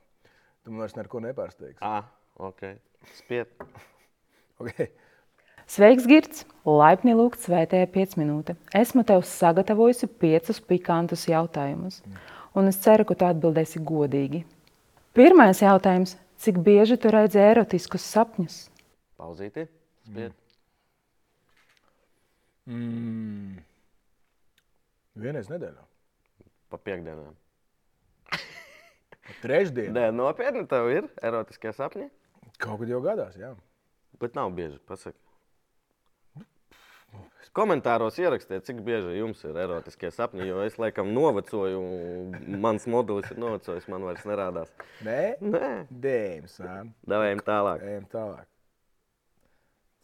Tu 0.65 0.73
man 0.73 0.85
vairs 0.85 0.97
neko 0.97 1.21
nepārsteigsi. 1.25 1.81
Ah, 1.85 2.07
ok. 2.37 2.77
Spiet. 3.21 3.53
Okay. 4.63 4.87
Sveiks, 5.67 6.05
Girts! 6.07 6.45
Laipni 6.63 7.11
lūgts 7.19 7.49
svētajā 7.49 7.89
5 7.91 8.13
minūte. 8.21 8.55
Esmu 8.79 9.03
tev 9.09 9.25
sagatavojusi 9.27 10.07
piecus 10.23 10.61
pikantus 10.63 11.25
jautājumus, 11.27 11.99
un 12.55 12.71
es 12.71 12.79
ceru, 12.85 13.03
ka 13.09 13.17
tu 13.19 13.27
atbildēsi 13.27 13.83
godīgi. 13.83 14.45
Pirmais 15.11 15.59
jautājums- 15.59 16.15
cik 16.45 16.63
bieži 16.63 17.01
tu 17.03 17.11
redzi 17.11 17.43
erotiskus 17.43 18.07
sapņus? 18.15 18.61
Pauzīti. 19.19 19.67
Spiet. 20.07 20.31
Mm. 20.31 20.44
Vienreiz 25.15 25.51
nedēļā. 25.53 25.83
Pa 26.73 26.79
piekdienām. 26.81 27.35
Trešdien. 29.43 29.93
Nē, 29.97 30.09
nopietni 30.13 30.65
tev 30.69 30.89
ir 30.93 31.07
erotiskie 31.25 31.73
sapņi, 31.77 32.11
Kaut 32.61 32.79
kad 32.81 32.89
jau 32.93 33.01
gadās, 33.03 33.35
jā. 33.41 33.51
bet 34.21 34.37
nav 34.37 34.53
bieži. 34.55 34.79
Pasaki. 34.89 35.19
Komentāros 37.55 38.17
ierakstiet, 38.19 38.65
cik 38.67 38.81
bieži 38.83 39.15
jums 39.19 39.41
ir 39.47 39.55
erotiskie 39.63 40.11
sapņi, 40.11 40.47
jo 40.49 40.63
es 40.67 40.75
laikam 40.83 41.13
novecoju, 41.15 41.81
mans 42.59 42.87
modelis 42.91 43.31
ir 43.31 43.39
novecojis, 43.39 43.87
man 43.93 44.03
vairs 44.09 44.25
nerādās. 44.27 44.73
Nē, 45.07 45.37
Nē, 45.41 45.71
dēms. 45.91 46.57
devējam 47.07 47.43
tālāk. 47.47 47.85
Ejam 47.87 48.09
tālāk. 48.11 48.49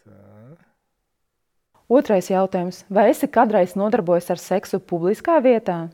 Tā. 0.04 0.20
Otrais 1.90 2.28
jautājums- 2.30 2.84
vai 2.96 3.08
esi 3.10 3.26
kādreiz 3.26 3.74
nodarbojies 3.76 4.30
ar 4.30 4.38
seksu 4.38 4.78
publiskā 4.78 5.40
vietā? 5.42 5.90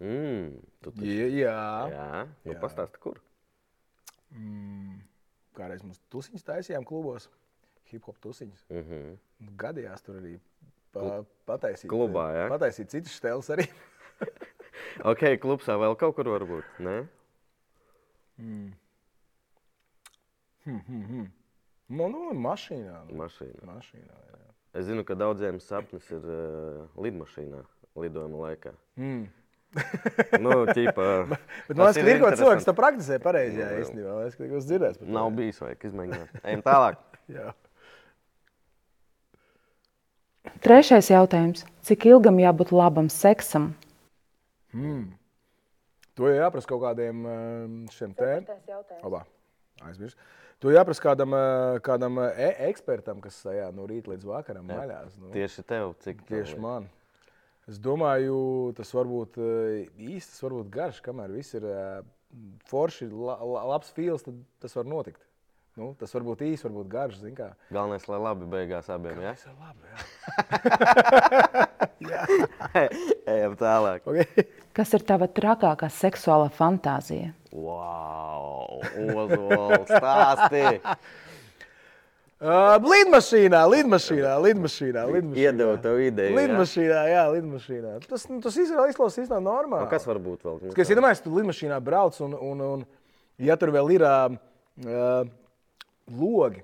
Mm, 0.00 0.58
tu 0.82 0.90
taču- 0.90 1.06
Jā, 1.06 1.28
jā. 1.30 1.90
Jā, 1.92 2.26
nu 2.44 2.52
Jā. 2.52 2.60
pastāsti, 2.60 2.98
kur. 3.00 3.20
Kādreiz 5.56 5.82
mums 5.82 6.00
tusiņas 6.10 6.42
taisījām 6.44 6.84
klubos, 6.84 7.28
hip 7.84 8.02
hop 8.04 8.18
tusiņas. 8.20 8.64
Mm 8.68 8.82
-hmm. 8.82 9.16
Gadījās 9.56 10.02
tur 10.02 10.16
arī 10.20 10.38
pa, 10.92 11.24
pataisīt. 11.46 11.88
Klubā, 11.90 12.26
jā? 12.34 12.48
Pataisīt 12.50 12.88
citas 12.90 13.20
stēles 13.20 13.48
arī. 13.50 13.68
Ok, 15.04 15.20
klubsā 15.40 15.76
vēl 15.76 15.96
kaut 15.96 16.14
kur 16.16 16.28
var 16.28 16.40
būt. 16.40 16.64
Nē? 16.80 17.06
Nu, 21.88 22.08
nu, 22.08 22.32
mašīnā. 22.34 23.04
nu, 23.08 23.16
Mašīnā. 23.22 23.62
Mašīnā, 23.64 24.16
jā. 24.30 24.45
Es 24.76 24.84
zinu, 24.90 25.06
ka 25.08 25.16
daudziem 25.16 25.56
sapnis 25.62 26.04
ir 26.12 26.24
uh, 26.28 26.84
lidmašīnā 27.00 27.62
lidojuma 27.96 28.48
laikā. 28.50 28.76
Mm. 29.00 29.26
Nu, 30.40 30.62
ķipa, 30.70 31.06
Bet 31.68 31.76
man 31.76 31.88
liekas, 31.88 31.98
ka 31.98 32.08
ir 32.08 32.20
kaut 32.22 32.38
cilvēks, 32.40 32.62
kas 32.62 32.68
to 32.68 32.74
praktizē 32.76 33.18
pareizi. 33.20 33.60
Jā, 33.60 33.70
īstenībā. 33.82 34.12
Man 34.14 34.24
liekas, 34.24 34.38
ka 34.38 34.48
par 35.00 35.08
to. 35.08 35.16
Nav 35.16 35.30
bijis, 35.36 35.60
vajag 35.64 35.86
izmēģināt. 35.90 36.38
Ejam 36.48 36.64
tālāk. 36.64 37.00
Jā. 37.32 37.50
Trešais 40.64 41.10
jautājums- 41.10 41.66
cik 41.88 42.06
ilgam 42.12 42.38
jābūt 42.40 42.72
labam 42.72 43.10
seksam? 43.12 43.72
To 46.16 46.30
jau 46.30 46.36
jāprasa 46.38 46.70
kaut 46.70 46.84
kādiem 46.84 47.26
um, 47.28 47.80
šiem 47.92 48.14
tēmām. 48.16 49.18
Aizmirst. 49.84 50.16
To 50.64 50.72
jāprasa 50.72 51.02
kādam, 51.04 51.34
uh, 51.36 51.76
kādam 51.84 52.16
uh, 52.22 52.30
e 52.32 52.48
ekspertam, 52.70 53.20
kas 53.24 53.42
jā, 53.44 53.68
no 53.76 53.84
rīta 53.88 54.12
līdz 54.14 54.24
vakaram 54.28 54.64
maļās. 54.70 55.18
Nu, 55.20 55.28
Tieši 55.34 55.64
tev, 55.68 55.92
cik 56.04 56.22
tieši 56.30 56.56
man. 56.62 56.88
Es 57.68 57.80
domāju, 57.82 58.72
tas 58.78 58.92
var 58.96 59.10
būt 59.10 59.36
uh, 59.42 59.84
īsti, 60.00 60.32
tas 60.32 60.42
var 60.46 60.56
būt 60.56 60.72
garš, 60.72 61.02
kamēr 61.04 61.34
viss 61.36 61.56
ir 61.58 61.66
forši, 62.70 63.10
la, 63.12 63.36
la, 63.42 63.64
labs 63.74 63.92
fils, 63.96 64.24
tad 64.24 64.40
tas 64.64 64.76
var 64.78 64.88
notikt. 64.88 65.22
Nu, 65.76 65.90
tas 66.00 66.14
var 66.16 66.24
būt 66.24 66.46
īsi, 66.46 66.64
varbūt 66.64 66.88
garš. 66.88 67.20
Galvenais, 67.68 68.08
lai 68.08 68.20
labi 68.24 68.48
beigās 68.48 68.88
abiem. 68.92 69.20
Ja? 69.20 69.36
Labi. 69.60 69.84
Jā. 69.92 71.64
Ejam 73.36 73.56
tālāk. 73.58 74.06
Okay. 74.06 74.46
Kas 74.76 74.92
ir 74.96 75.04
tava 75.08 75.28
trakākā 75.32 75.88
seksuālā 75.92 76.50
fantāzija? 76.52 77.32
Wow! 77.56 78.82
Ozols, 79.16 79.88
stāstī! 79.88 80.64
Uh, 82.36 82.76
lidmašīnā, 82.92 83.62
lidmašīnā, 83.72 84.34
lidmašīnā. 84.44 85.06
lidmašīnā. 85.14 85.40
Iedevu 85.40 85.78
tev 85.80 86.02
ideju. 86.04 86.34
ja? 86.34 86.42
Lidmašīnā, 86.42 87.00
jā, 87.08 87.24
lidmašīnā. 87.32 87.94
Tas, 88.04 88.28
nu, 88.28 88.42
tas 88.44 88.60
izklausās 88.60 89.22
īstenībā 89.22 89.40
normāli. 89.40 89.86
Nu, 89.86 89.92
Kas 89.92 90.04
var 90.08 90.20
būt 90.20 90.44
vēl? 90.44 90.60
Es 90.76 90.92
iedomājos, 90.92 91.24
tu 91.24 91.32
lidmašīnā 91.32 91.80
brauc 91.84 92.20
un, 92.26 92.36
un, 92.36 92.64
un 92.66 92.86
ja 93.40 93.56
tur 93.60 93.72
vēl 93.74 93.94
ir 93.96 94.04
uh, 94.04 94.36
uh, 94.84 95.22
logi, 96.12 96.60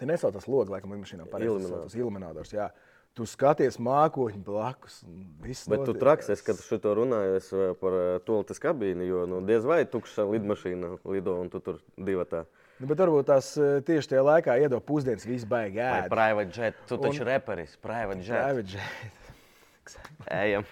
tad 0.00 0.10
nesauc 0.10 0.34
tas 0.34 0.50
logi, 0.50 0.74
laikam, 0.74 0.96
lidmašīnā. 0.96 1.30
pareizi 1.30 1.70
tas 1.70 1.86
Tas 1.86 2.00
iluminators, 2.02 2.56
jā. 2.58 2.72
Tu 3.12 3.26
skaties 3.28 3.76
mākoņi 3.76 4.38
blakus. 4.40 5.02
un 5.04 5.26
viss 5.44 5.68
Bet 5.68 5.82
tu 5.84 5.92
notiek. 5.92 6.00
traks, 6.00 6.30
es, 6.32 6.40
kad 6.40 6.56
šo 6.56 6.78
runāju 6.96 7.36
es, 7.36 7.52
eh, 7.52 7.74
par 7.76 7.92
toltes 8.24 8.58
kabīni, 8.58 9.04
jo 9.04 9.26
nu, 9.28 9.42
diez 9.44 9.64
vai 9.68 9.84
tukša 9.84 10.24
lidmašīna 10.30 10.98
lido 11.04 11.36
un 11.40 11.50
tu 11.52 11.60
tur 11.60 11.82
divatā. 11.98 12.46
Nu, 12.80 12.88
bet 12.88 12.98
varbūt 12.98 13.28
tās 13.28 13.52
uh, 13.60 13.78
tieši 13.84 14.14
tajā 14.14 14.22
laikā 14.26 14.56
iedod 14.64 14.82
pusdienas, 14.82 15.26
viss 15.28 15.44
Vai 15.46 15.68
ēst. 16.02 16.08
private 16.10 16.56
jet, 16.56 16.74
tu 16.88 16.96
taču 16.98 17.22
reperis, 17.28 17.76
private 17.76 18.24
jet. 18.24 18.42
Private 18.42 18.68
jet. 18.74 18.82
Ejam. 20.42 20.64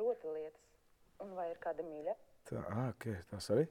Rotaļlietas. 0.00 0.60
Un 1.22 1.34
vai 1.38 1.50
ir 1.52 1.56
kāda 1.62 1.84
mīļa? 1.86 2.16
Tā, 2.50 2.64
okay, 2.90 3.16
tas 3.30 3.48
arī. 3.54 3.64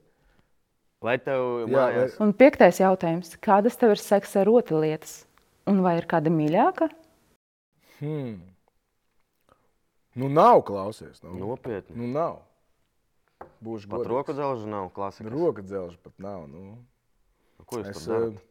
Vai 1.03 1.15
tev 1.21 1.63
Jā, 1.63 1.69
mājās? 1.75 2.17
Un 2.23 2.33
piektais 2.35 2.81
jautājums. 2.81 3.35
Kādas 3.43 3.77
tev 3.79 3.93
ir 3.93 4.01
seksa 4.01 4.41
rotaļlietas? 4.47 5.28
Un 5.69 5.81
vai 5.85 5.93
ir 5.99 6.05
kāda 6.09 6.29
mīļāka? 6.33 6.87
Hmm. 7.99 8.39
Nu, 10.17 10.25
nav 10.33 10.63
klausies. 10.67 11.17
Nu, 11.23 11.29
Nopietni. 11.37 11.95
nu 11.99 12.07
nav. 12.11 12.35
Būšu 13.63 13.87
Pat 13.91 14.07
roku 14.07 14.33
dzelžu 14.35 14.67
nav 14.71 14.89
klasika. 14.95 15.29
Roka 15.31 15.61
dzelža 15.63 15.97
pat 16.03 16.13
nav. 16.19 16.47
Nu. 16.49 16.77
Ko 17.69 17.77
jūs 17.79 17.87
Es, 17.91 18.03
tur 18.03 18.11
darat? 18.15 18.35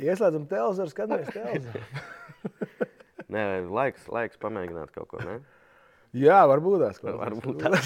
Ieslēdzam 0.00 0.44
televizoru, 0.50 0.90
skatāmies 0.92 1.30
televizoru. 1.34 1.82
Nē, 3.34 3.42
laiks, 3.70 4.02
laiks 4.10 4.36
pamēģināt 4.42 4.90
kaut 4.94 5.08
ko. 5.12 5.16
Ne? 5.22 5.34
Jā, 6.16 6.40
varbūt 6.50 6.80
tās 6.82 6.98
kaut 6.98 7.14
Varbūt 7.20 7.56
tā. 7.62 7.70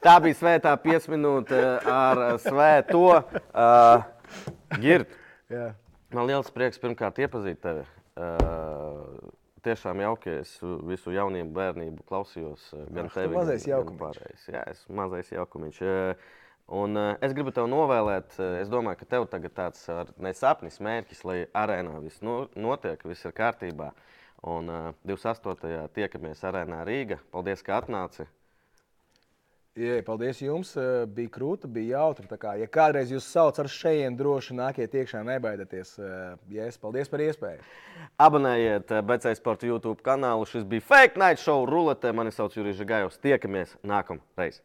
Tā 0.00 0.14
bija 0.24 0.36
svētā 0.38 0.72
piesminūte 0.80 1.58
ar 1.92 2.20
svēto 2.40 3.02
uh, 3.20 4.04
girtu. 4.80 5.18
Jā. 5.52 5.66
Man 6.14 6.26
liels 6.30 6.48
prieks 6.54 6.80
pirmkārt 6.80 7.20
iepazīt 7.20 7.60
tevi. 7.62 7.82
Uh, 8.16 9.28
tiešām 9.66 10.00
jauki, 10.00 10.38
es 10.40 10.54
visu 10.88 11.12
jaunību, 11.12 11.52
bērnību 11.56 12.06
klausījos. 12.08 12.70
Gan 12.88 13.10
Ach, 13.10 13.16
tevi, 13.18 13.36
mazais 13.36 13.66
gan- 13.68 13.92
pārējais. 14.00 14.48
Jā, 14.48 14.64
es 14.72 14.82
mazais 14.88 15.32
jaukumiņš. 15.36 15.82
Un 16.80 16.96
es 17.20 17.32
gribu 17.34 17.50
tev 17.52 17.66
novēlēt, 17.68 18.36
es 18.62 18.68
domāju, 18.70 19.00
ka 19.02 19.08
tev 19.16 19.24
tagad 19.28 19.52
tāds 19.56 19.84
ar- 19.92 20.12
ne 20.22 20.32
sapnis, 20.38 20.78
mērķis, 20.80 21.24
lai 21.26 21.38
arēnā 21.52 22.00
viss 22.00 22.22
no, 22.22 22.44
notiek, 22.56 23.02
viss 23.04 23.26
ir 23.26 23.34
kārtībā. 23.36 23.90
Un 24.48 24.70
uh, 24.72 24.92
28. 25.04 25.90
tiekamies 25.92 26.40
arēnā 26.48 26.80
Rīga. 26.88 27.18
Paldies, 27.34 27.60
ka 27.66 27.82
atnāci. 27.82 28.24
Jā, 29.78 30.00
paldies 30.02 30.40
jums. 30.42 30.72
eh, 30.76 31.06
Bija 31.06 31.30
krūta, 31.30 31.68
bija 31.70 31.98
jautri. 32.00 32.26
Kā, 32.26 32.56
ja 32.58 32.66
kādreiz 32.66 33.10
jūs 33.14 33.22
sauc 33.30 33.58
ar 33.62 33.66
šejiem, 33.70 34.16
droši 34.18 34.56
nākiet 34.58 34.90
iekšā, 34.98 35.22
nebaidieties. 35.24 35.98
eh, 35.98 36.36
Yes, 36.50 36.76
paldies 36.76 37.08
par 37.08 37.20
iespēju. 37.20 37.60
Abonējiet 38.18 38.90
BC 39.06 39.34
Sports 39.36 39.64
YouTube 39.64 40.02
kanālu. 40.02 40.44
Šis 40.46 40.64
bija 40.64 40.82
Fake 40.82 41.16
Night 41.16 41.38
Show 41.38 41.64
rulete. 41.66 42.12
Mani 42.12 42.30
sauc 42.30 42.52
Jurijs 42.52 42.80
Gājovs. 42.82 43.20
Tiekamies 43.22 43.76
nākamreiz. 43.84 44.60